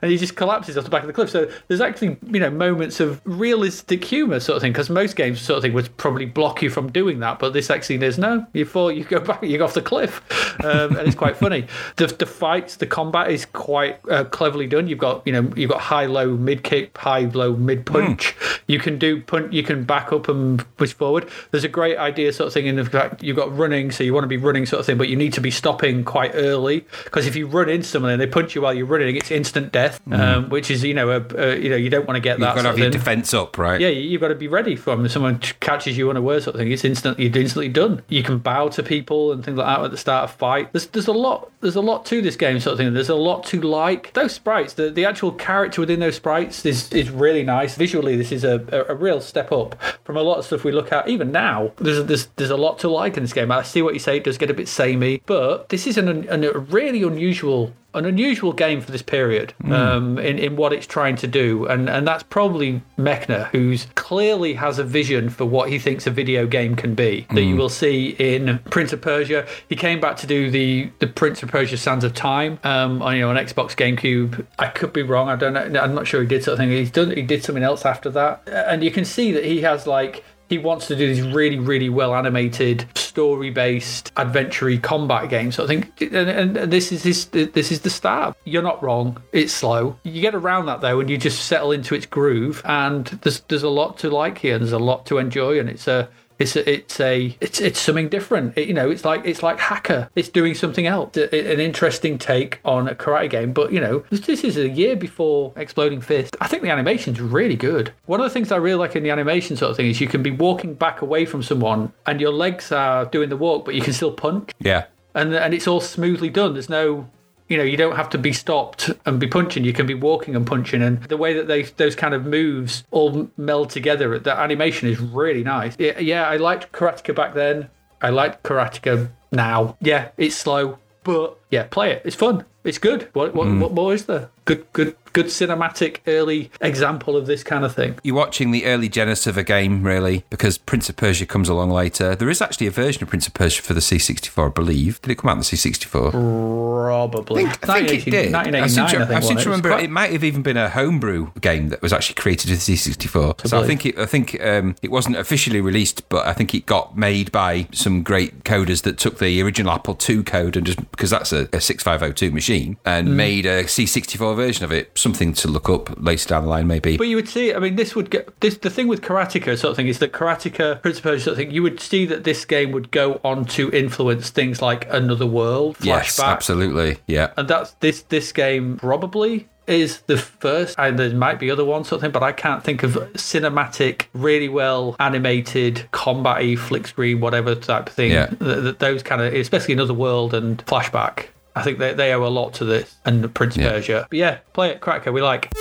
[0.01, 1.29] and he just collapses off the back of the cliff.
[1.29, 5.41] So there's actually you know moments of realistic humour sort of thing because most games
[5.41, 8.45] sort of thing would probably block you from doing that, but this actually there's no
[8.53, 10.21] you fall you go back you go off the cliff,
[10.63, 11.67] um, and it's quite funny.
[11.97, 14.87] The the fights the combat is quite uh, cleverly done.
[14.87, 18.35] You've got you know you've got high low mid kick high low mid punch.
[18.67, 21.29] You can do punch you can back up and push forward.
[21.51, 24.13] There's a great idea sort of thing in the fact you've got running, so you
[24.13, 26.85] want to be running sort of thing, but you need to be stopping quite early
[27.03, 29.71] because if you run into someone and they punch you while you're running, it's instant
[29.71, 32.39] death, um, which is you know a, a, you know you don't want to get
[32.39, 32.99] You've that got to have your thing.
[32.99, 33.79] defense up, right?
[33.79, 34.99] Yeah, you've got to be ready for them.
[34.99, 38.01] Um, if someone catches you unaware, sort of thing, it's instantly instantly done.
[38.07, 40.71] You can bow to people and things like that at the start of fight.
[40.73, 42.93] There's there's a lot there's a lot to this game, sort of thing.
[42.93, 44.13] There's a lot to like.
[44.13, 47.75] Those sprites, the, the actual character within those sprites is is really nice.
[47.75, 50.71] Visually, this is a, a, a real step up from a lot of stuff we
[50.71, 51.07] look at.
[51.07, 53.51] Even now, there's there's there's a lot to like in this game.
[53.51, 56.27] I see what you say; it does get a bit samey, but this is an,
[56.29, 60.85] an a really unusual an unusual game for this period um, in, in what it's
[60.85, 61.65] trying to do.
[61.65, 66.11] And, and that's probably Mechner, who's clearly has a vision for what he thinks a
[66.11, 69.47] video game can be, that you will see in Prince of Persia.
[69.69, 73.15] He came back to do the, the Prince of Persia Sands of Time um, on,
[73.15, 74.45] you know, on Xbox GameCube.
[74.59, 75.29] I could be wrong.
[75.29, 75.79] I don't know.
[75.79, 76.69] I'm not sure he did something.
[76.69, 78.43] He's done, he did something else after that.
[78.47, 81.89] And you can see that he has like, he wants to do these really, really
[81.89, 85.55] well animated, story based, adventure combat games.
[85.55, 88.37] So I think, and, and this is this this is the start.
[88.45, 89.21] You're not wrong.
[89.31, 89.97] It's slow.
[90.03, 92.61] You get around that though, and you just settle into its groove.
[92.65, 94.55] And there's there's a lot to like here.
[94.55, 96.09] and There's a lot to enjoy, and it's a
[96.39, 98.57] it's a, it's a it's it's something different.
[98.57, 100.09] It, you know, it's like it's like Hacker.
[100.15, 101.15] It's doing something else.
[101.17, 103.53] It- an interesting take on a karate game.
[103.53, 106.35] But you know, this, this is a year before Exploding Fist.
[106.41, 107.91] I think the animation's really good.
[108.05, 110.07] One of the things I really like in the animation sort of thing is you
[110.07, 113.75] can be walking back away from someone and your legs are doing the walk, but
[113.75, 114.85] you can still punch, Yeah.
[115.13, 116.53] and and it's all smoothly done.
[116.53, 117.07] There's no
[117.47, 119.63] you know, you don't have to be stopped and be punching.
[119.63, 122.83] You can be walking and punching, and the way that they those kind of moves
[122.91, 125.75] all meld together, that animation is really nice.
[125.77, 127.69] Yeah, yeah I liked Karateka back then.
[128.01, 129.77] I like Karateka now.
[129.79, 132.01] Yeah, it's slow, but yeah, play it.
[132.05, 132.45] It's fun.
[132.63, 133.09] It's good.
[133.13, 133.59] What what, hmm.
[133.59, 134.29] what more is there?
[134.45, 137.97] Good good good cinematic early example of this kind of thing.
[138.03, 141.69] You're watching the early genesis of a game, really, because Prince of Persia comes along
[141.71, 142.15] later.
[142.15, 145.01] There is actually a version of Prince of Persia for the C64, I believe.
[145.01, 146.11] Did it come out on the C64?
[146.11, 147.45] Probably.
[147.45, 148.33] I think it did.
[148.35, 149.41] I 1989, seem I to, think, I seem to it?
[149.41, 152.49] It remember quite- it might have even been a homebrew game that was actually created
[152.51, 153.47] with the C64.
[153.47, 156.65] So I think it, I think um, it wasn't officially released, but I think it
[156.65, 160.79] got made by some great coders that took the original Apple II code and just
[160.91, 163.11] because that's a, a 6502 machine and Mm.
[163.13, 164.91] made a C64 version of it.
[165.05, 166.97] Something to look up later down the line, maybe.
[166.97, 168.57] But you would see, I mean, this would get this.
[168.57, 171.37] The thing with Karateka sort of thing is that Karateka, Prince of Persia sort of
[171.37, 175.27] thing, you would see that this game would go on to influence things like Another
[175.27, 176.97] World, Flashback, yes, absolutely.
[177.05, 177.33] Yeah.
[177.37, 178.01] and that's this.
[178.01, 182.23] This game probably is the first, and there might be other ones, sort of but
[182.23, 188.11] I can't think of cinematic, really well animated, combat-y, flick screen, whatever type of thing.
[188.11, 188.27] Yeah.
[188.27, 191.27] Th- th- those kind of, especially Another World and Flashback.
[191.55, 193.69] I think they, they owe a lot to this and Prince Yeah.
[193.69, 194.07] Persia.
[194.09, 195.11] But yeah, play it, Cracker.
[195.11, 195.51] We like.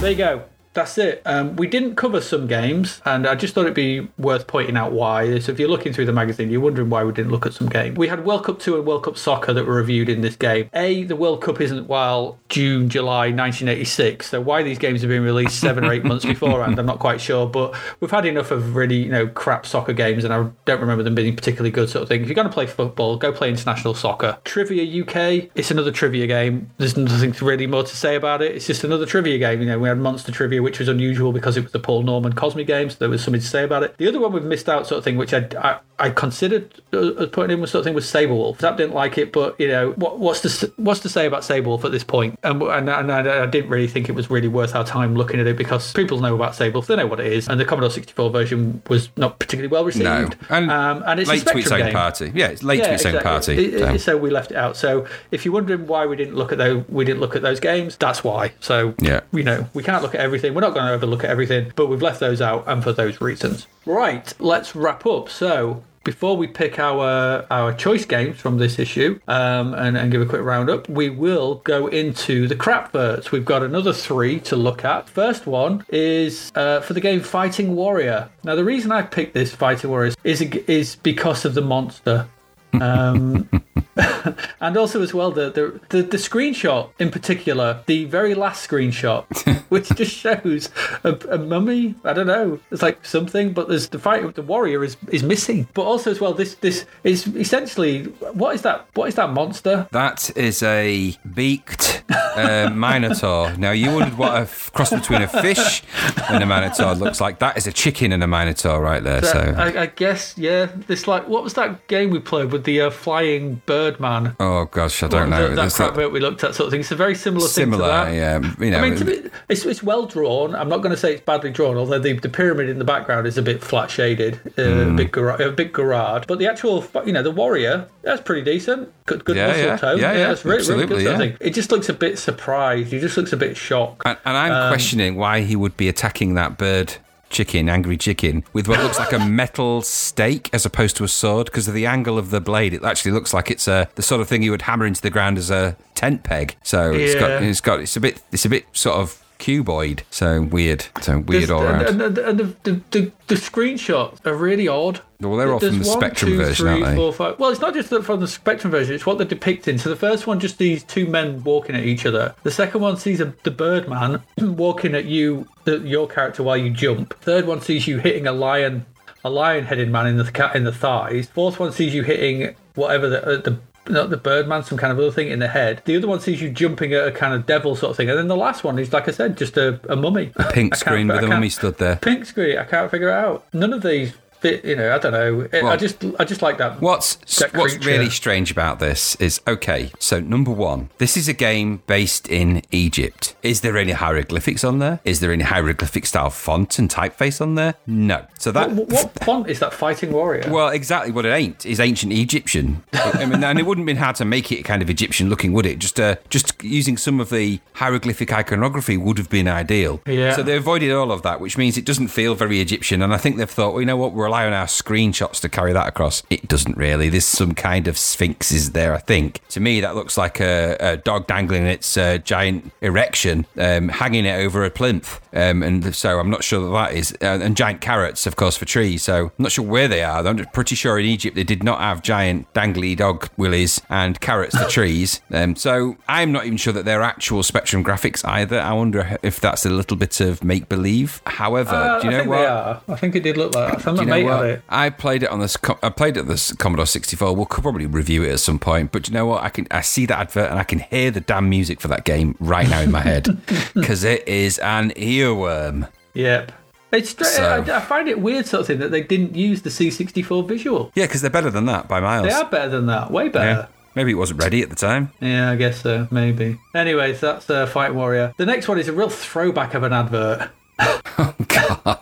[0.00, 0.44] There you go.
[0.74, 1.22] That's it.
[1.24, 4.92] Um, we didn't cover some games, and I just thought it'd be worth pointing out
[4.92, 5.38] why.
[5.38, 7.68] So if you're looking through the magazine, you're wondering why we didn't look at some
[7.68, 7.96] games.
[7.96, 10.68] We had World Cup 2 and World Cup Soccer that were reviewed in this game.
[10.74, 15.22] A, the World Cup isn't while June, July 1986, so why these games have been
[15.22, 17.46] released seven or eight months beforehand, I'm not quite sure.
[17.46, 21.04] But we've had enough of really, you know, crap soccer games, and I don't remember
[21.04, 22.22] them being particularly good sort of thing.
[22.22, 24.38] If you're going to play football, go play international soccer.
[24.44, 26.70] Trivia UK, it's another trivia game.
[26.78, 28.56] There's nothing really more to say about it.
[28.56, 29.60] It's just another trivia game.
[29.60, 32.32] You know, we had Monster Trivia, which was unusual because it was the Paul Norman
[32.34, 33.96] Cosmi game, so there was something to say about it.
[33.98, 37.26] The other one we've missed out sort of thing, which I, I, I considered uh,
[37.30, 38.60] putting in was sort of thing was Sabre Wulf.
[38.60, 41.68] Zap didn't like it, but you know, what, what's to what's to say about Sabre
[41.68, 42.38] Wulf at this point?
[42.42, 45.38] And, and, and I, I didn't really think it was really worth our time looking
[45.38, 47.64] at it because people know about Sabre Wulf, they know what it is, and the
[47.64, 50.04] Commodore 64 version was not particularly well received.
[50.04, 50.28] No.
[50.50, 51.92] And, um, and it's late to its own game.
[51.92, 52.32] party.
[52.34, 53.54] Yeah, it's late to its own party.
[53.54, 53.88] It- so.
[53.94, 54.76] it- so we left it out.
[54.76, 57.60] So if you're wondering why we didn't look at those, we didn't look at those
[57.60, 57.96] games.
[57.96, 58.52] That's why.
[58.60, 59.20] So Yeah.
[59.32, 60.53] you know, we can't look at everything.
[60.54, 63.20] We're not going to overlook at everything, but we've left those out, and for those
[63.20, 63.66] reasons.
[63.86, 64.32] Right.
[64.38, 65.28] Let's wrap up.
[65.28, 65.82] So.
[66.04, 70.26] Before we pick our our choice games from this issue um, and, and give a
[70.26, 73.30] quick roundup, we will go into the crapverts.
[73.30, 75.08] We've got another three to look at.
[75.08, 78.28] First one is uh, for the game Fighting Warrior.
[78.42, 82.28] Now, the reason I picked this Fighting Warrior is is because of the monster.
[82.74, 83.48] Um,
[84.60, 89.24] and also as well the, the the the screenshot in particular, the very last screenshot,
[89.68, 90.70] which just shows
[91.04, 91.94] a, a mummy.
[92.04, 92.58] I don't know.
[92.70, 94.34] It's like something, but there's the fight.
[94.34, 95.68] The warrior is is missing.
[95.74, 98.86] But also as well, this this is essentially what is that?
[98.94, 99.86] What is that monster?
[99.92, 103.56] That is a beaked uh, minotaur.
[103.56, 105.82] Now, you wondered what a f- cross between a fish
[106.28, 107.38] and a minotaur looks like.
[107.38, 109.22] That is a chicken and a minotaur right there.
[109.22, 110.68] So, I, I guess yeah.
[110.86, 114.36] This like what was that game we played with the uh, flying bird man?
[114.40, 115.48] oh gosh, I don't know.
[115.48, 116.80] That, that crap that we looked at sort of thing.
[116.80, 118.12] It's a very similar, thing to similar, that.
[118.14, 118.52] yeah.
[118.58, 120.54] You know, I mean, be, it's, it's well drawn.
[120.54, 123.26] I'm not going to say it's badly drawn, although the, the pyramid in the background
[123.26, 124.92] is a bit flat shaded, uh, Hmm.
[124.92, 126.24] a bit gar- a bit garage.
[126.26, 128.90] But the actual, you know, the warrior that's pretty decent.
[129.06, 129.76] Good, good Yeah, muscle yeah.
[129.76, 129.98] tone.
[129.98, 130.98] Yeah, yeah, it's really, really good.
[130.98, 131.36] absolutely, sort of yeah.
[131.38, 131.46] thing.
[131.48, 132.90] It just looks a bit surprised.
[132.92, 134.02] He just looks a bit shocked.
[134.06, 136.94] and, and I'm Um, questioning why he would be attacking that bird
[137.30, 141.46] chicken, angry chicken, with what looks like a metal stake as opposed to a sword
[141.46, 142.74] because of the angle of the blade.
[142.74, 145.10] It actually looks like it's a the sort of thing you would hammer into the
[145.10, 146.56] ground as a tent peg.
[146.62, 150.00] So it's got it's got it's a bit it's a bit sort of cuboid.
[150.10, 150.86] So weird.
[151.00, 151.82] So weird all around.
[151.86, 155.00] and, and, and the, the, the, the screenshots are really odd.
[155.20, 156.96] Well, they're all from the one, Spectrum two, version, aren't they?
[156.96, 159.78] four, five- Well, it's not just that from the Spectrum version; it's what they're depicting.
[159.78, 162.34] So the first one, just these two men walking at each other.
[162.42, 166.70] The second one sees a, the Birdman walking at you, the, your character, while you
[166.70, 167.18] jump.
[167.20, 168.84] Third one sees you hitting a lion,
[169.24, 171.28] a lion-headed man in the in the thighs.
[171.28, 173.58] Fourth one sees you hitting whatever the uh, the
[173.88, 175.82] not the Birdman, some kind of other thing in the head.
[175.84, 178.18] The other one sees you jumping at a kind of devil sort of thing, and
[178.18, 180.32] then the last one is, like I said, just a, a mummy.
[180.36, 181.96] A pink screen with a mummy stood there.
[181.96, 182.58] Pink screen.
[182.58, 183.46] I can't figure it out.
[183.52, 184.14] None of these.
[184.44, 185.48] You know, I don't know.
[185.68, 186.80] I just, I just like that.
[186.80, 189.90] What's that what's really strange about this is okay.
[189.98, 193.34] So number one, this is a game based in Egypt.
[193.42, 195.00] Is there any hieroglyphics on there?
[195.04, 197.74] Is there any hieroglyphic style font and typeface on there?
[197.86, 198.26] No.
[198.38, 199.72] So that What, what font is that?
[199.72, 200.50] Fighting Warrior.
[200.50, 202.82] well, exactly what it ain't is ancient Egyptian.
[202.92, 205.52] I mean, and it wouldn't have been hard to make it kind of Egyptian looking,
[205.52, 205.78] would it?
[205.78, 210.00] Just uh, just using some of the hieroglyphic iconography would have been ideal.
[210.06, 210.34] Yeah.
[210.36, 213.02] So they avoided all of that, which means it doesn't feel very Egyptian.
[213.02, 215.48] And I think they've thought, well, you know what, we'll rely on our screenshots to
[215.48, 216.22] carry that across.
[216.28, 217.08] It doesn't really.
[217.08, 219.40] There's some kind of sphinxes there, I think.
[219.50, 224.24] To me, that looks like a, a dog dangling its uh, giant erection, um, hanging
[224.24, 225.20] it over a plinth.
[225.32, 227.12] Um, and so I'm not sure that that is.
[227.22, 229.02] Uh, and giant carrots, of course, for trees.
[229.04, 230.26] So I'm not sure where they are.
[230.26, 234.56] I'm pretty sure in Egypt they did not have giant dangly dog willies and carrots
[234.58, 235.20] for trees.
[235.32, 238.58] Um, so I'm not even sure that they're actual Spectrum graphics either.
[238.60, 241.22] I wonder if that's a little bit of make believe.
[241.26, 242.38] However, Uh, do you I know think what?
[242.38, 242.82] they are.
[242.88, 243.80] I think it did look like that.
[243.82, 244.62] Some Do you know it.
[244.68, 245.56] I played it on this.
[245.82, 247.34] I played it on this Commodore 64.
[247.34, 248.92] We'll probably review it at some point.
[248.92, 249.42] But you know what?
[249.42, 249.66] I can.
[249.70, 252.68] I see that advert and I can hear the damn music for that game right
[252.68, 253.24] now in my head
[253.74, 255.88] because it is an earworm.
[256.14, 256.52] Yep.
[256.92, 259.62] It's stra- So- I, I find it weird, sort of thing, that they didn't use
[259.62, 260.92] the C64 visual.
[260.94, 262.26] Yeah, because they're better than that by miles.
[262.28, 263.10] They are better than that.
[263.10, 263.30] Way Yeah.
[263.30, 263.68] better.
[263.96, 265.10] Maybe it wasn't ready at the time.
[265.20, 266.08] Yeah, I guess so.
[266.10, 266.58] Maybe.
[266.74, 268.32] Anyways, that's uh, Fight Warrior.
[268.36, 270.50] The next one is a real throwback of an advert.
[271.16, 272.00] Oh God.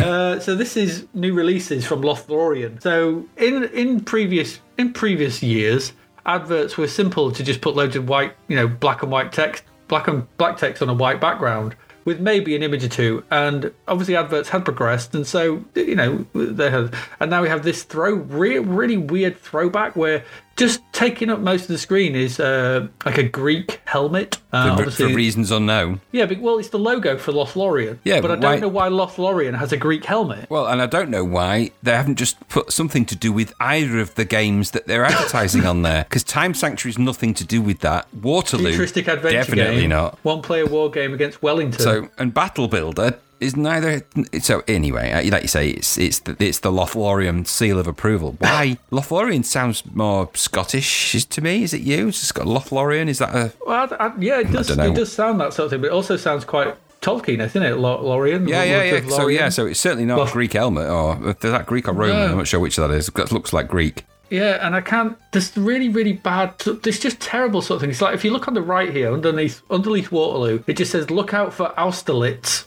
[0.03, 2.81] Uh, so this is new releases from Lothlorien.
[2.81, 5.93] So in in previous in previous years,
[6.25, 9.63] adverts were simple to just put loads of white, you know, black and white text,
[9.87, 11.75] black and black text on a white background
[12.05, 13.23] with maybe an image or two.
[13.31, 16.93] And obviously, adverts had progressed, and so you know they had.
[17.19, 20.23] And now we have this throw, re- really weird throwback where
[20.57, 24.39] just taking up most of the screen is uh, like a Greek helmet.
[24.51, 26.01] Uh, For, for reasons unknown.
[26.11, 27.99] yeah, but, well, it's the logo for Lothlorien.
[28.03, 30.49] Yeah, but I don't why- know why Lothlorien has a Greek helmet.
[30.49, 33.99] Well, and I don't know why they haven't just put something to do with either
[33.99, 36.03] of the games that they're advertising on there.
[36.05, 38.07] Because Time Sanctuary's nothing to do with that.
[38.13, 39.89] Waterloo, futuristic adventure definitely game.
[39.91, 40.17] not.
[40.23, 41.79] One player war game against Wellington.
[41.81, 44.03] So, and Battle Builder is neither.
[44.41, 48.35] So anyway, uh, like you say, it's it's the, it's the Lothlorien seal of approval.
[48.39, 51.64] Why Lothlorien sounds more Scottish to me?
[51.64, 52.09] Is it you?
[52.09, 53.07] It's just got Lothlorien.
[53.07, 53.53] Is that a?
[53.65, 54.69] well, I, I, yeah, it does.
[54.69, 57.77] It does sound that sort of thing, but it also sounds quite Tolkien, isn't it?
[57.77, 58.47] Lo- Lorien.
[58.47, 59.09] Yeah, yeah, yeah.
[59.09, 62.15] So yeah, so it's certainly not Well- Greek helmet, or is that Greek or Roman?
[62.15, 62.31] No.
[62.31, 63.07] I'm not sure which that is.
[63.07, 64.05] That looks like Greek.
[64.29, 65.17] Yeah, and I can't.
[65.31, 66.57] There's really, really bad.
[66.59, 68.01] There's just terrible sort of things.
[68.01, 71.33] Like if you look on the right here, underneath underneath Waterloo, it just says "Look
[71.33, 72.65] out for Austerlitz."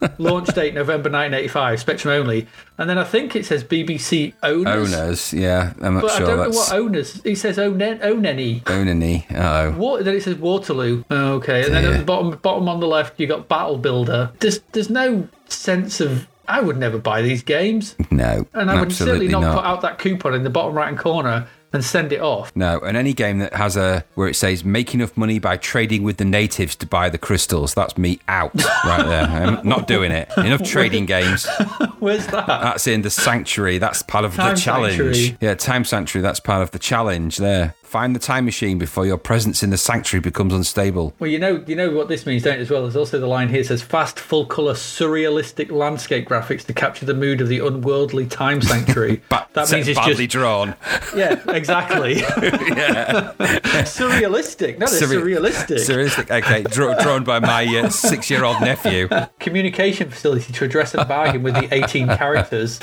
[0.18, 2.46] Launch date November 1985, Spectrum only,
[2.76, 4.94] and then I think it says BBC owners.
[4.94, 5.72] Owners, yeah.
[5.80, 7.20] I'm not But I sure don't that's know what owners.
[7.24, 8.62] It says onen oneni.
[8.62, 9.24] Onany.
[9.34, 9.76] Oh.
[9.76, 11.02] Water, then it says Waterloo.
[11.10, 14.30] Oh, okay, and then at the bottom, bottom on the left, you got Battle Builder.
[14.38, 16.28] There's, there's no sense of.
[16.48, 19.56] I would never buy these games, No, and I would certainly not, not.
[19.56, 22.50] put out that coupon in the bottom right hand corner and send it off.
[22.56, 26.02] No, and any game that has a where it says make enough money by trading
[26.02, 28.52] with the natives to buy the crystals, that's me out
[28.84, 29.24] right there.
[29.24, 30.30] I'm not doing it.
[30.38, 31.46] Enough trading games.
[31.98, 32.46] Where's that?
[32.46, 33.76] That's in the sanctuary.
[33.76, 34.96] That's part of Time the challenge.
[34.96, 35.36] Sanctuary.
[35.42, 36.22] Yeah, time sanctuary.
[36.22, 37.36] That's part of the challenge.
[37.36, 37.74] There.
[37.88, 41.14] Find the time machine before your presence in the sanctuary becomes unstable.
[41.18, 42.60] Well, you know, you know what this means, don't you?
[42.60, 46.74] As well, there's also the line here says fast, full color, surrealistic landscape graphics to
[46.74, 49.22] capture the mood of the unworldly time sanctuary.
[49.30, 50.74] But that means it's badly just drawn.
[51.16, 52.16] yeah, exactly.
[52.16, 53.32] yeah,
[53.88, 55.78] surrealistic, not Surre- surrealistic.
[55.78, 56.30] Surrealistic.
[56.30, 59.08] Okay, draw, drawn by my uh, six-year-old nephew.
[59.40, 62.80] Communication facility to address and bargain with the 18 characters.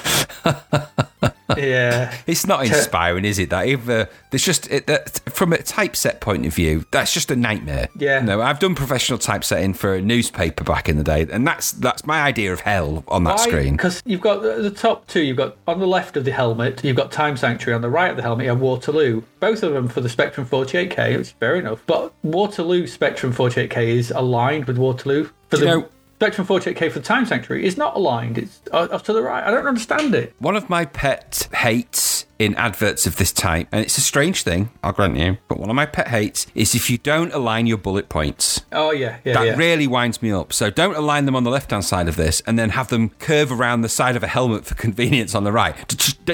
[1.58, 2.14] Yeah.
[2.28, 3.50] It's not inspiring, is it?
[3.50, 7.30] That if uh, there's just it, that, from a typeset point of view, that's just
[7.30, 7.88] a nightmare.
[7.98, 8.20] Yeah.
[8.20, 12.06] No, I've done professional typesetting for a newspaper back in the day, and that's that's
[12.06, 13.74] my idea of hell on that screen.
[13.74, 16.84] Because you've got the the top two, you've got on the left of the helmet,
[16.84, 17.76] you've got Time Sanctuary.
[17.76, 19.22] On the right of the helmet, you have Waterloo.
[19.40, 21.84] Both of them for the Spectrum 48K, which is fair enough.
[21.86, 25.30] But Waterloo Spectrum 48K is aligned with Waterloo.
[25.50, 28.38] For the know- Spectrum 48K for the Time Sanctuary is not aligned.
[28.38, 29.44] It's uh, off to the right.
[29.44, 30.34] I don't understand it.
[30.40, 34.70] One of my pet hates in adverts of this type, and it's a strange thing,
[34.84, 37.78] I'll grant you, but one of my pet hates is if you don't align your
[37.78, 38.62] bullet points.
[38.72, 39.56] Oh, yeah, yeah, That yeah.
[39.56, 40.52] really winds me up.
[40.52, 43.10] So don't align them on the left hand side of this and then have them
[43.20, 45.76] curve around the side of a helmet for convenience on the right.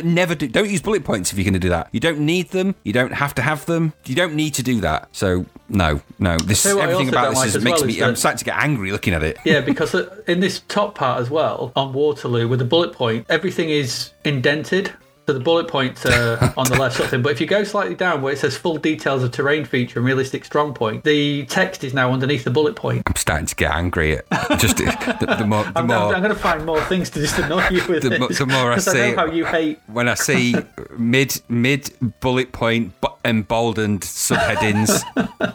[0.03, 0.47] Never do.
[0.47, 1.89] Don't use bullet points if you're going to do that.
[1.91, 2.75] You don't need them.
[2.83, 3.93] You don't have to have them.
[4.05, 5.09] You don't need to do that.
[5.11, 6.37] So no, no.
[6.37, 8.01] This tell you what I everything about this like is, makes well me.
[8.01, 9.37] I'm starting to get angry looking at it.
[9.45, 13.25] Yeah, because uh, in this top part as well, on Waterloo with the bullet point,
[13.29, 14.93] everything is indented.
[15.27, 17.21] So the bullet points are on the left sort of thing.
[17.21, 20.05] But if you go slightly down where it says full details of terrain feature and
[20.05, 23.03] realistic strong point, the text is now underneath the bullet point.
[23.05, 24.29] I'm starting to get angry at
[24.59, 25.63] just the, the more.
[25.63, 28.03] The I'm, more I'm, going to find more things to just annoy you with.
[28.03, 29.79] The this, the more I see know how you hate.
[29.87, 30.55] when I see
[30.97, 32.93] mid mid bullet point
[33.23, 35.03] emboldened subheadings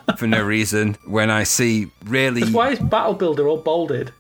[0.18, 4.12] for no reason, when I see really Why is Battle Builder all bolded?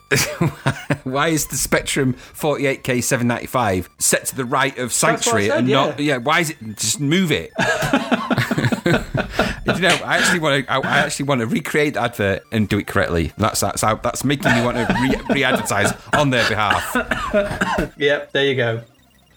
[1.06, 6.00] Why is the Spectrum 48K 795 set to the right of Sanctuary said, and not
[6.00, 6.14] yeah.
[6.14, 6.16] yeah?
[6.18, 7.52] Why is it just move it?
[9.66, 10.72] you know, I actually want to.
[10.72, 13.32] I, I actually want to recreate the advert and do it correctly.
[13.38, 16.96] That's that's how, that's making me want to re, re-advertise on their behalf.
[17.98, 18.82] Yep, there you go.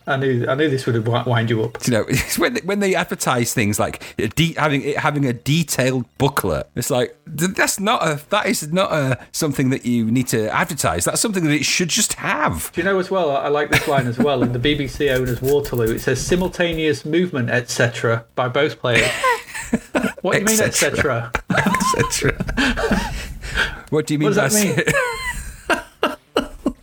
[0.09, 1.77] I knew I knew this would have wi- wind you up.
[1.87, 4.03] You know, it's when they, when they advertise things like
[4.35, 8.91] de- having it having a detailed booklet, it's like that's not a that is not
[8.91, 11.05] a something that you need to advertise.
[11.05, 12.71] That's something that it should just have.
[12.73, 13.37] Do you know as well?
[13.37, 14.41] I like this line as well.
[14.43, 18.25] In the BBC owners Waterloo, it says simultaneous movement, etc.
[18.35, 19.07] by both players.
[20.21, 21.31] What do you mean, Et etc.?
[21.51, 22.33] etc.
[23.89, 24.29] what do you mean?
[24.29, 24.93] What does that s-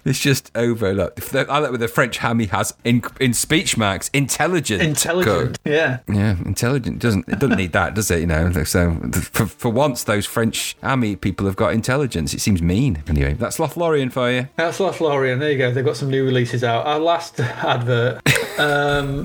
[0.07, 0.95] It's just over.
[0.95, 4.81] Look, if the- I like with the French hammy has in in speech marks intelligent.
[4.83, 5.59] Intelligent.
[5.65, 5.99] Yeah.
[6.09, 8.21] Yeah, intelligent doesn't it doesn't need that, does it?
[8.21, 12.33] You know, so for, for once, those French army people have got intelligence.
[12.35, 13.03] It seems mean.
[13.09, 14.49] Anyway, that's Lothlorien for you.
[14.57, 15.41] That's Lothlorien.
[15.41, 15.73] There you go.
[15.73, 16.87] They've got some new releases out.
[16.87, 18.21] Our last advert.
[18.61, 19.25] Um,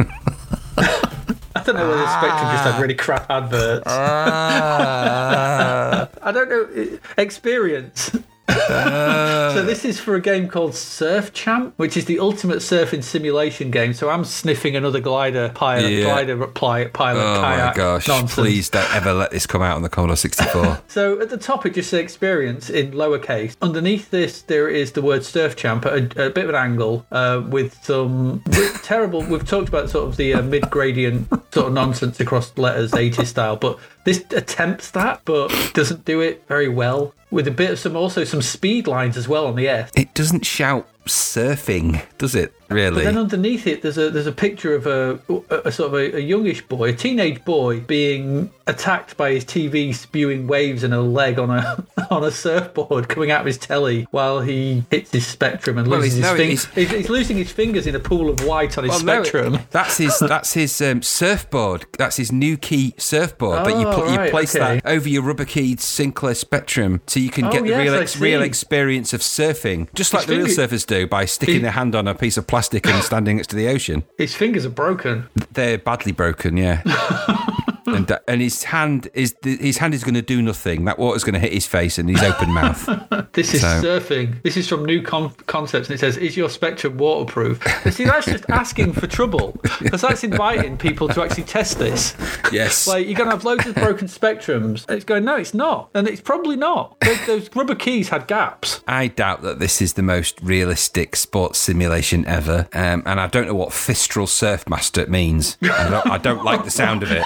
[0.77, 3.83] I don't know whether Spectrum just had really crap adverts.
[3.87, 6.97] I don't know.
[7.17, 8.11] Experience.
[8.49, 13.71] So this is for a game called Surf Champ, which is the ultimate surfing simulation
[13.71, 13.93] game.
[13.93, 16.03] So I'm sniffing another glider pilot, Yeah.
[16.05, 18.07] glider pli- pilot Oh my gosh!
[18.07, 18.35] nonsense.
[18.35, 20.79] Please don't ever let this come out on the Commodore 64.
[20.87, 23.55] So at the top, it just says experience in lowercase.
[23.61, 27.05] Underneath this, there is the word surf champ at a, a bit of an angle
[27.11, 29.21] uh, with some with terrible.
[29.23, 33.27] We've talked about sort of the uh, mid gradient sort of nonsense across letters, 80s
[33.27, 37.13] style, but this attempts that, but doesn't do it very well.
[37.29, 39.91] With a bit of some also some speed lines as well on the S.
[39.95, 42.53] it doesn't shout surfing, does it?
[42.69, 42.95] Really?
[42.95, 45.19] But then underneath it, there's a there's a picture of a,
[45.49, 49.43] a, a sort of a, a youngish boy, a teenage boy, being attacked by his
[49.43, 53.57] TV spewing waves and a leg on a on a surfboard coming out of his
[53.57, 56.65] telly while he hits his Spectrum and Well, loses his no, fingers.
[56.67, 59.23] he's- He's, he's losing his fingers in a pool of white on his Well, no,
[59.23, 59.59] Spectrum.
[59.71, 60.17] that's his.
[60.31, 61.85] That's his um, surfboard.
[61.97, 63.65] That's his new key surfboard.
[63.65, 64.79] but you Oh, put you place okay.
[64.79, 68.17] that over your rubber keyed Sinclair Spectrum, so you can Oh, get the real ex-
[68.17, 71.95] real experience of surfing, just like the real surfers do by sticking He- their hand
[71.95, 74.03] on a piece of plastic and standing next to the ocean.
[74.17, 75.27] His fingers are broken.
[75.53, 76.81] They're badly broken, yeah.
[77.87, 80.85] and that- and his hand is his hand is going to do nothing.
[80.85, 82.87] That water's going to hit his face and his open mouth.
[83.33, 84.41] This is So- surfing.
[84.43, 88.03] This is from New Con- Concepts, and it says, "Is your Spectrum waterproof?" But see,
[88.03, 92.15] that's just asking for trouble, because that's inviting people to actually test this.
[92.51, 92.85] Yes.
[92.85, 94.85] Like you're gonna have loads of broken spectrums.
[94.89, 96.99] And it's going, no, it's not, and it's probably not.
[96.99, 98.81] Those, those rubber keys had gaps.
[98.87, 103.47] I doubt that this is the most realistic sports simulation ever, um, and I don't
[103.47, 105.57] know what Fistral Surfmaster means.
[105.61, 107.23] I don't, I don't like the sound of it.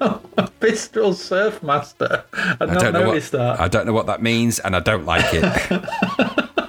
[0.60, 2.24] Fistral Surfmaster.
[2.32, 3.60] I'd I not don't know what that.
[3.60, 5.42] I don't know what that means, and I don't like it.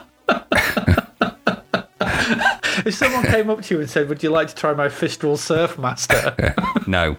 [2.86, 5.38] If someone came up to you and said, "Would you like to try my Fistral
[5.38, 6.34] Surfmaster?"
[6.88, 7.16] no,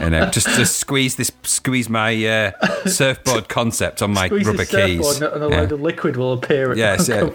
[0.00, 2.52] you know, just to squeeze this, squeeze my uh,
[2.86, 5.20] surfboard concept on my Squeeze rubber keys.
[5.20, 5.60] and a Yeah.
[5.60, 6.70] load of liquid will appear.
[6.70, 7.28] At Yes, yeah.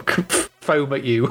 [0.62, 1.26] foam at you.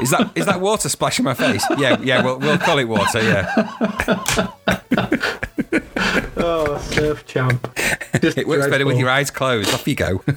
[0.00, 1.64] Is that is that water splashing my face?
[1.76, 2.22] Yeah, yeah.
[2.24, 3.20] We'll we'll call it water.
[3.22, 4.48] Yeah,
[7.14, 7.80] surf champ.
[8.20, 9.72] Just it works better with your eyes closed.
[9.72, 10.22] Off you go.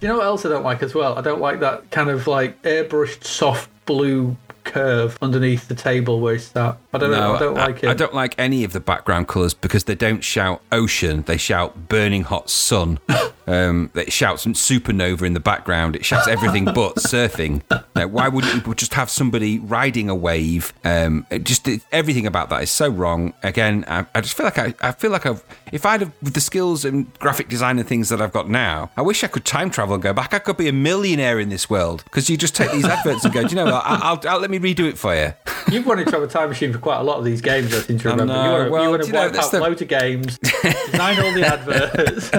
[0.00, 1.18] You know what else I don't like as well?
[1.18, 6.34] I don't like that kind of like airbrushed soft blue curve underneath the table where
[6.34, 6.78] it's that.
[6.92, 7.34] I don't know.
[7.34, 7.88] I don't like it.
[7.88, 11.22] I don't like any of the background colours because they don't shout ocean.
[11.22, 13.00] They shout burning hot sun.
[13.46, 15.96] um, it shouts supernova in the background.
[15.96, 17.62] It shouts everything but surfing.
[17.96, 20.72] Now, why wouldn't you just have somebody riding a wave?
[20.84, 23.34] Um, just it, everything about that is so wrong.
[23.42, 25.42] Again, I, I just feel like I, I feel like I've
[25.72, 28.90] if I'd have with the skills and graphic design and things that I've got now,
[28.96, 30.34] I wish I could time travel and go back.
[30.34, 33.32] I could be a millionaire in this world because you just take these adverts and
[33.34, 33.82] go, do you know what?
[33.84, 35.34] I'll, I'll, I'll let me redo it for you.
[35.72, 37.80] You've wanted to have a time machine for quite a lot of these games, I
[37.80, 38.32] seem to remember.
[38.32, 38.44] know.
[38.44, 40.38] You want to, Well, you want to you know, wipe out the- loads of games,
[40.62, 42.30] design all the adverts.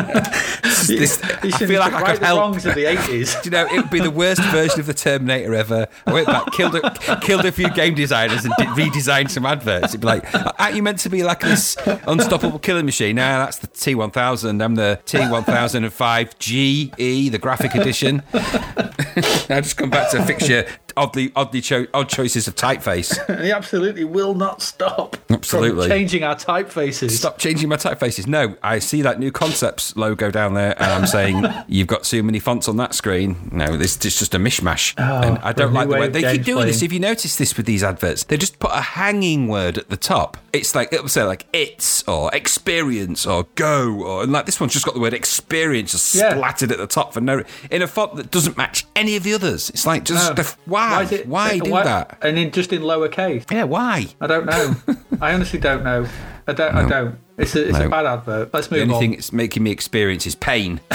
[0.88, 2.40] This- you I should feel like I could the help.
[2.40, 3.42] wrongs of the 80s.
[3.44, 5.88] Do you know, it would be the worst version of the Terminator ever.
[6.08, 9.90] I went back, killed a, killed a few game designers, and did, redesigned some adverts.
[9.90, 10.26] It'd be like,
[10.60, 11.78] aren't you meant to be like this
[12.08, 13.19] unstoppable killing machine?
[13.20, 14.64] No, that's the T1000.
[14.64, 18.24] I'm the T1005 GE, the graphic edition.
[18.34, 20.64] I just come back to fix your
[21.00, 23.10] oddly oddly cho- odd choices of typeface.
[23.44, 25.16] He absolutely will not stop.
[25.32, 25.88] Absolutely.
[25.88, 27.12] Changing our typefaces.
[27.12, 28.28] Stop changing my typefaces.
[28.28, 32.22] No, I see that new concepts logo down there, and I'm saying you've got too
[32.22, 33.50] many fonts on that screen.
[33.52, 36.34] No, this is just a mishmash, oh, and I don't Oh, like the way they
[36.34, 36.82] keep doing this.
[36.82, 39.98] If you notice this with these adverts, they just put a hanging word at the
[39.98, 40.38] top.
[40.52, 44.74] It's like it'll say like it's or experience or go or and like this one's
[44.74, 46.32] just got the word experience just Yeah.
[46.32, 49.34] splattered at the top for no in a font that doesn't match any of the
[49.34, 49.70] others.
[49.70, 50.34] It's like just No.
[50.44, 52.18] the, why is it- why do that?
[52.22, 53.49] And in, just in lowercase.
[53.52, 54.07] Yeah, why?
[54.22, 54.76] I don't know.
[55.22, 56.07] I honestly don't know.
[56.48, 56.76] I don't.
[56.76, 57.20] I don't.
[57.38, 57.86] It's a, it's No.
[57.86, 58.53] a bad advert.
[58.53, 58.99] Let's The move only on.
[59.02, 60.82] thing it's making me experience is pain.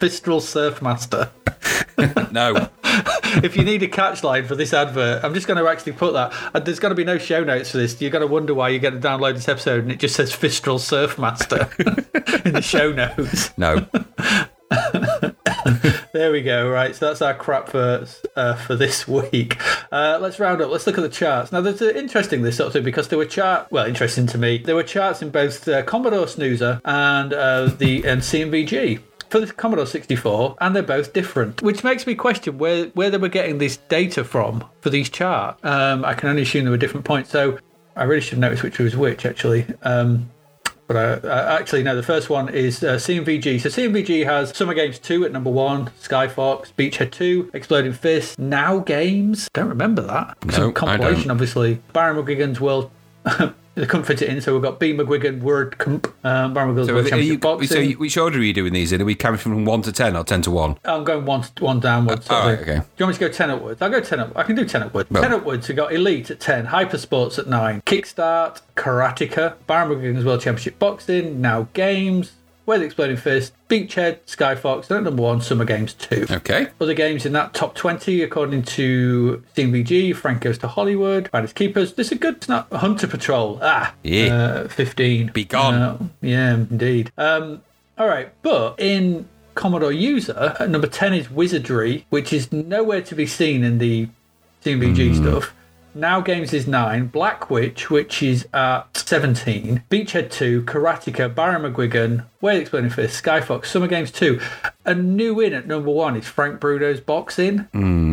[0.00, 1.30] Fistral Surfmaster.
[2.32, 2.68] No.
[3.44, 6.14] if you need a catch line for this advert, I'm just going to actually put
[6.14, 6.32] that.
[6.54, 8.00] Uh, there's going to be no show notes for this.
[8.00, 10.32] You're going to wonder why you're going to download this episode and it just says
[10.32, 11.68] Fistral Surfmaster
[12.46, 13.52] in the show notes.
[13.58, 13.86] No.
[16.12, 16.68] There we go.
[16.68, 19.56] Right, so that's our crap for uh, for this week.
[19.92, 20.70] Uh, let's round up.
[20.70, 21.52] Let's look at the charts.
[21.52, 23.70] Now, there's uh, interesting this sort of because there were chart.
[23.70, 24.58] Well, interesting to me.
[24.58, 29.00] There were charts in both uh, Commodore Snoozer and uh, the and CMVG.
[29.28, 33.16] For the Commodore 64, and they're both different, which makes me question where, where they
[33.16, 35.64] were getting this data from for these charts.
[35.64, 37.30] Um, I can only assume there were different points.
[37.30, 37.56] So
[37.94, 39.66] I really should have noticed which was which, actually.
[39.82, 40.30] Um,
[40.90, 41.94] but I, I actually no.
[41.94, 43.60] The first one is uh, CMVG.
[43.60, 48.40] So CMVG has Summer Games Two at number one, Sky Fox, Beachhead Two, Exploding Fist,
[48.40, 49.48] Now Games.
[49.52, 50.36] Don't remember that.
[50.50, 51.80] Some No, I compilation, obviously.
[51.92, 52.90] Barry McGuigan's World.
[53.80, 56.06] they couldn't fit it in, so we've got B McGuigan Word Comp.
[56.24, 57.68] Um, Barry McGuigan's So, World are you, Championship Boxing.
[57.68, 59.00] so you- which order are you doing these in?
[59.02, 60.76] Are we coming from 1 to 10 or 10 to 1?
[60.84, 62.28] I'm going one one downwards.
[62.30, 62.78] Uh, all sort right, okay.
[62.78, 63.82] Do you want me to go ten upwards?
[63.82, 64.32] I'll go ten up.
[64.36, 65.10] I can do ten upwards.
[65.10, 65.68] Well- ten upwards.
[65.68, 71.40] We've got Elite at ten, Hypersports at nine, Kickstart, Karateka, Barry McGuigan's World Championship Boxing,
[71.40, 72.32] Now Games,
[72.70, 76.24] Where the Exploding Fist, Beachhead, Sky Fox, and at number one, Summer Games two.
[76.30, 76.68] Okay.
[76.80, 81.94] Other games in that top 20, according to CMVG, Frank Goes to Hollywood, Finders Keepers.
[81.94, 83.58] This is a good, not Hunter Patrol.
[83.60, 84.34] Ah, Yeah.
[84.66, 85.32] uh, 15.
[85.34, 85.74] Be gone.
[85.74, 87.10] Uh, yeah, indeed.
[87.18, 87.62] Um,
[87.98, 93.16] all right, but in Commodore User, at number 10 is Wizardry, which is nowhere to
[93.16, 94.06] be seen in the
[94.64, 95.24] CMVG Hmm.
[95.24, 95.52] stuff.
[95.94, 102.46] Now Games is 9, Blackwyche, which is at 17, Beachhead 2, Karateka, Barry McGuigan, the
[102.60, 104.40] Exploding Fist, Skyfox, Summer Games 2.
[104.86, 107.66] A new win at number 1 is Frank Bruno's Boxing.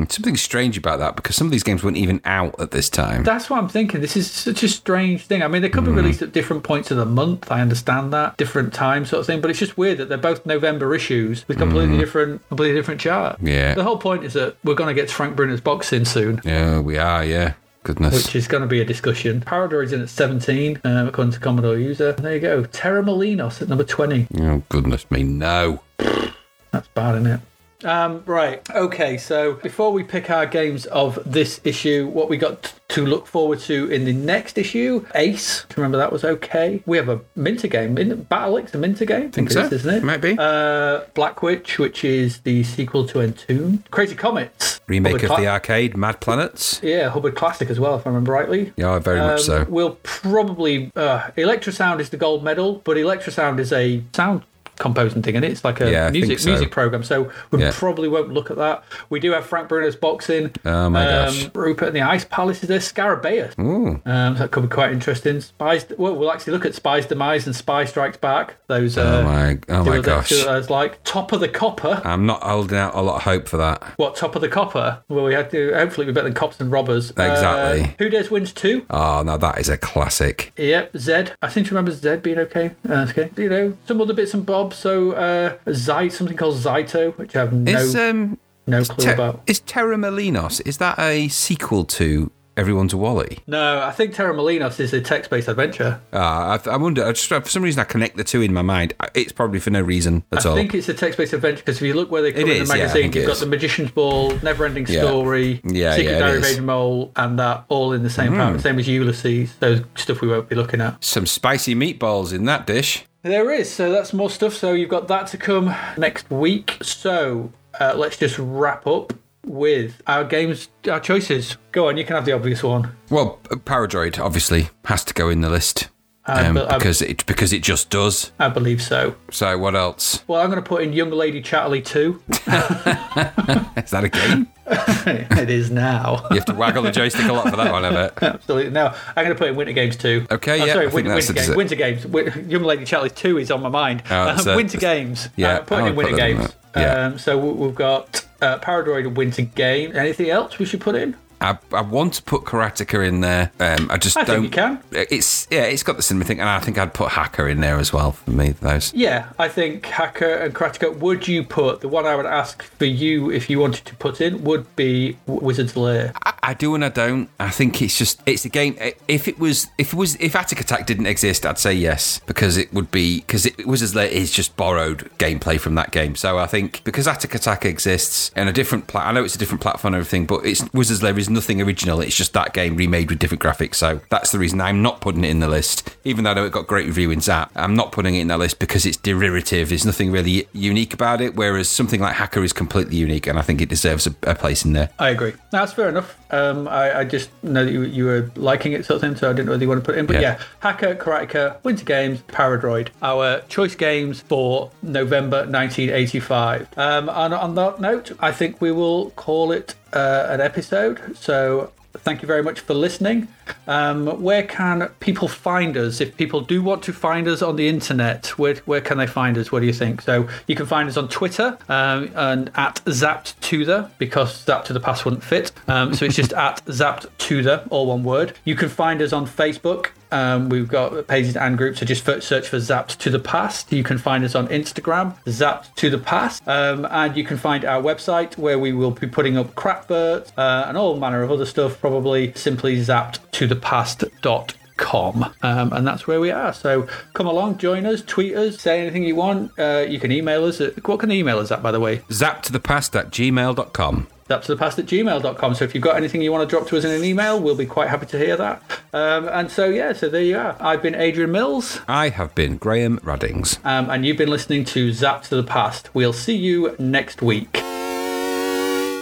[0.10, 3.24] Something strange about that because some of these games weren't even out at this time.
[3.24, 4.02] That's what I'm thinking.
[4.02, 5.44] This is such a strange thing.
[5.44, 5.92] I mean, they could Hmm.
[5.92, 7.52] be released at different points of the month.
[7.52, 9.40] I understand that, different times, sort of thing.
[9.40, 13.38] But it's just weird that they're both November issues with completely different, completely different chart.
[13.40, 13.48] Hmm.
[13.48, 13.74] Yeah.
[13.76, 16.80] The whole point is that we're going to get to Frank Bruno's boxing soon, Yeah,
[16.80, 17.54] we are, yeah.
[17.88, 18.26] Goodness.
[18.26, 19.40] which is going to be a discussion.
[19.40, 22.12] Paradroid is in at 17, um, according to Commodore User.
[22.12, 22.64] There you go.
[22.66, 24.28] Terrormolinos at number 20.
[24.42, 25.80] oh, goodness me, no.
[25.98, 27.40] That's bad, isn't it?
[27.84, 28.68] Um, right.
[28.72, 29.18] Okay.
[29.18, 33.60] So before we pick our games of this issue, what we got to look forward
[33.60, 35.66] to in the next issue, Ace.
[35.76, 36.82] Remember that was okay?
[36.86, 37.94] We have a Minter game.
[37.94, 39.28] Min- Batalyx, a Minter game.
[39.28, 39.62] I think, so.
[39.62, 40.04] is, isn't it?
[40.04, 40.32] Might be.
[40.40, 43.84] Uh, Blackwyche, which is the sequel to Entomb.
[43.92, 44.80] Crazy Comets.
[44.88, 46.80] Remake Hubbard of Cla- the arcade, Mad Planets.
[46.82, 48.74] Yeah, Hubbard Classic as well, if I remember rightly.
[48.78, 49.66] Yeah, very much Um, so.
[49.70, 54.44] We'll probably uh, Electrosound is the gold medal, but Electrosound is a sound
[54.80, 55.52] composing thing, and it?
[55.52, 56.50] it's like a Yeah, music so.
[56.50, 57.04] music program.
[57.04, 57.72] So we Yeah.
[57.74, 58.84] probably won't look at that.
[59.10, 60.52] We do have Frank Bruno's boxing.
[60.66, 61.50] Oh my gosh.
[61.54, 62.80] Rupert and the Ice Palace is there.
[62.80, 63.58] Scarabaeus.
[63.60, 64.02] Ooh.
[64.06, 65.42] Um, so that could be quite interesting.
[65.42, 65.86] Spies.
[65.98, 68.56] Well, we'll actually look at Spy's Demise and Spy Strikes Back.
[68.68, 68.98] Those.
[68.98, 70.30] Oh Uh, my, oh my gosh.
[70.30, 72.02] those like Top of the Copper.
[72.06, 73.84] I'm not holding out a lot of hope for that.
[73.98, 75.00] What Top of the Copper?
[75.10, 75.74] Well, we had to.
[75.74, 77.12] Hopefully, we're better than Cops and Robbers.
[77.12, 77.84] Exactly.
[77.84, 78.86] Uh, Who Dares Wins Two.
[78.90, 80.54] Oh, now that is a classic.
[80.58, 81.32] Yep, Zed.
[81.42, 82.72] I seem to remember Zed being okay.
[82.88, 83.30] Uh, okay.
[83.38, 84.67] You know, some other bits and bobs.
[84.74, 89.14] So, uh, Zy, something called Zyto, which I have no, Is um no clue Ter-
[89.14, 89.42] about.
[89.48, 93.38] is Terrormolinos, is that a sequel to Everyone's a Wally?
[93.46, 96.02] No, I think Terrormolinos is a text based adventure.
[96.12, 98.64] Uh, I, I wonder, I just, for some reason I connect the two in my
[98.64, 98.94] mind.
[99.14, 100.56] It's probably for no reason at I all.
[100.56, 102.68] I think it's a text based adventure because if you look where they cover is,
[102.68, 105.02] the magazine, think you've got the Magician's Ball, Never Ending Yeah.
[105.02, 106.46] Story, Yeah, Secret yeah, Diary of.
[106.46, 109.56] Adrian Mole, and that all in the same part, same as Ulysses.
[109.58, 111.04] Those stuff we won't be looking at.
[111.04, 113.06] Some spicy meatballs in that dish.
[113.22, 114.54] There is, so that's more stuff.
[114.56, 116.78] So you've got that to come next week.
[116.82, 119.14] So uh, let's just wrap up
[119.48, 121.58] with our games, our choices.
[121.72, 122.96] Go on, you can have the obvious one.
[123.10, 125.90] Well, Paradroid obviously has to go in the list.
[126.30, 128.32] Um, be- because it because it just does.
[128.38, 129.16] I believe so.
[129.32, 130.24] So what else?
[130.28, 132.22] Well, I'm going to put in Young Lady Chatterley 2.
[132.30, 134.48] Is that a game?
[134.68, 136.26] it is now.
[136.30, 138.22] You have to waggle the joystick a lot for that one, I bet.
[138.24, 138.72] Absolutely.
[138.72, 140.28] No, I'm going to put in Winter Games 2.
[140.32, 141.56] Okay, Oh, yeah, sorry, Winter, Winter, Games.
[141.56, 142.06] Winter Games.
[142.06, 144.04] Win- Young Lady Chatterley 2 is on my mind.
[144.12, 145.30] Oh, a- Winter Games.
[145.38, 146.56] yeah, Uh, putting in Winter put Games.
[146.76, 147.06] Yeah.
[147.06, 149.96] Um, so we- we've got uh, Paradroid Winter Game.
[149.96, 151.16] Anything else we should put in?
[151.40, 153.52] I, I want to put Karateka in there.
[153.60, 154.42] Um, I just I don't.
[154.42, 154.84] think you can.
[154.92, 157.78] It's yeah, it's got the cinema thing, and I think I'd put Hacker in there
[157.78, 158.50] as well for me.
[158.50, 158.94] Those.
[158.94, 160.98] Yeah, I think Hacker and Karateka.
[160.98, 164.22] Would you put the one I would ask for you if you wanted to put
[164.22, 166.14] in would be Wizard's Lair?
[166.26, 167.30] I, I do and I don't.
[167.40, 168.78] I think it's just it's a game.
[169.08, 172.58] If it was if it was if Atic Atac didn't exist, I'd say yes because
[172.58, 176.16] it would be because it was as late is just borrowed gameplay from that game.
[176.16, 179.40] So I think because Atic Atac exists and a different pla- I know it's a
[179.40, 182.02] different platform and everything, but it's Wizards Lair is nothing original.
[182.02, 183.76] It's just that game remade with different graphics.
[183.76, 185.96] So that's the reason I'm not putting it in the list.
[186.04, 188.60] Even though it got great review in Zap, I'm not putting it in that list
[188.60, 189.70] because it's derivative.
[189.70, 191.36] There's nothing really unique about it.
[191.36, 194.64] Whereas something like Hacker is completely unique, and I think it deserves a, a place
[194.66, 194.90] in there.
[195.00, 195.34] I agree.
[195.52, 196.18] That's fair enough.
[196.32, 199.30] Um, I, I just know that you, you were liking it, sort of thing, so
[199.30, 200.06] I didn't know whether you want to put it in.
[200.06, 200.22] But Yeah.
[200.22, 206.68] yeah, Hacker, Karateka, Winter Games, Paradroid, our choice games for November 1985.
[206.78, 211.18] Um, and on that note, I think we will call it uh, an episode.
[211.18, 213.28] So thank you very much for listening.
[213.68, 216.02] Um, where can people find us?
[216.02, 219.38] If people do want to find us on the internet, where, where can they find
[219.38, 219.52] us?
[219.52, 220.02] What do you think?
[220.02, 224.66] So you can find us on Twitter um, and at Zapped to the because Zapped
[224.66, 225.52] to the Past wouldn't fit.
[225.68, 228.34] Um, so it's just at Zapped to the, all one word.
[228.46, 229.90] You can find us on Facebook.
[230.12, 233.72] Um, we've got pages and groups, so just search for Zapped to the Past.
[233.72, 237.66] You can find us on Instagram, Zapped to the Past, um, and you can find
[237.66, 241.46] our website where we will be putting up crapvert uh, and all manner of other
[241.46, 241.80] stuff.
[241.82, 245.24] Probably simply zapped to the past.com.
[245.44, 246.54] Um, and that's where we are.
[246.54, 249.52] So come along, join us, tweet us, say anything you want.
[249.60, 250.60] Uh, you can email us.
[250.60, 252.02] At, what can email us at, by the way?
[252.12, 254.08] Zap to the past at gmail.com.
[254.28, 255.54] to the past at gmail.com.
[255.56, 257.56] So if you've got anything you want to drop to us in an email, we'll
[257.56, 258.62] be quite happy to hear that.
[258.94, 260.56] Um, and so, yeah, so there you are.
[260.60, 263.60] I've been Adrian Mills, I have been Graham Ruddings.
[263.64, 265.94] um, and you've been listening to Zapped to the Past.
[265.94, 267.50] We'll see you next week.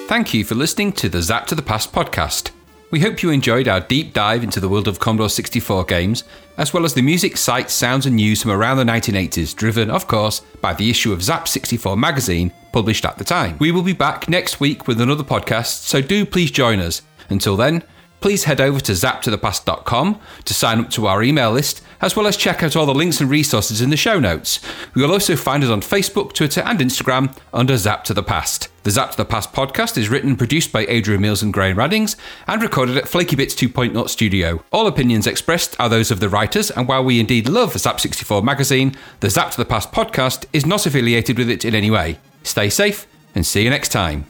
[0.07, 2.51] Thank you for listening to the Zap to the Past podcast.
[2.95, 6.23] We hope you enjoyed our deep dive into the world of Commodore 64 games,
[6.57, 10.07] as well as the music, sights, sounds, and news from around the 1980s, driven, of
[10.07, 13.57] course, by the issue of Zap 64 magazine published at the time.
[13.59, 17.01] We will be back next week with another podcast, so do please join us.
[17.29, 17.83] Until then,
[18.25, 22.35] please head over to zappedtothepast.com to sign up to our email list, as well as
[22.35, 24.59] check out all the links and resources in the show notes.
[24.95, 28.69] You will also find us on Facebook, Twitter, and Instagram under Zapped to the Past.
[28.81, 31.77] The Zapped to the Past podcast is written and produced by Adrian Mills and Graham
[31.77, 32.15] Raddings
[32.47, 34.63] and recorded at Flaky Bits 2.0 studio.
[34.73, 38.41] All opinions expressed are those of the writers, and while we indeed love Zap 64
[38.41, 42.17] magazine, the Zap to the Past podcast is not affiliated with it in any way.
[42.41, 44.25] Stay safe and see you next time.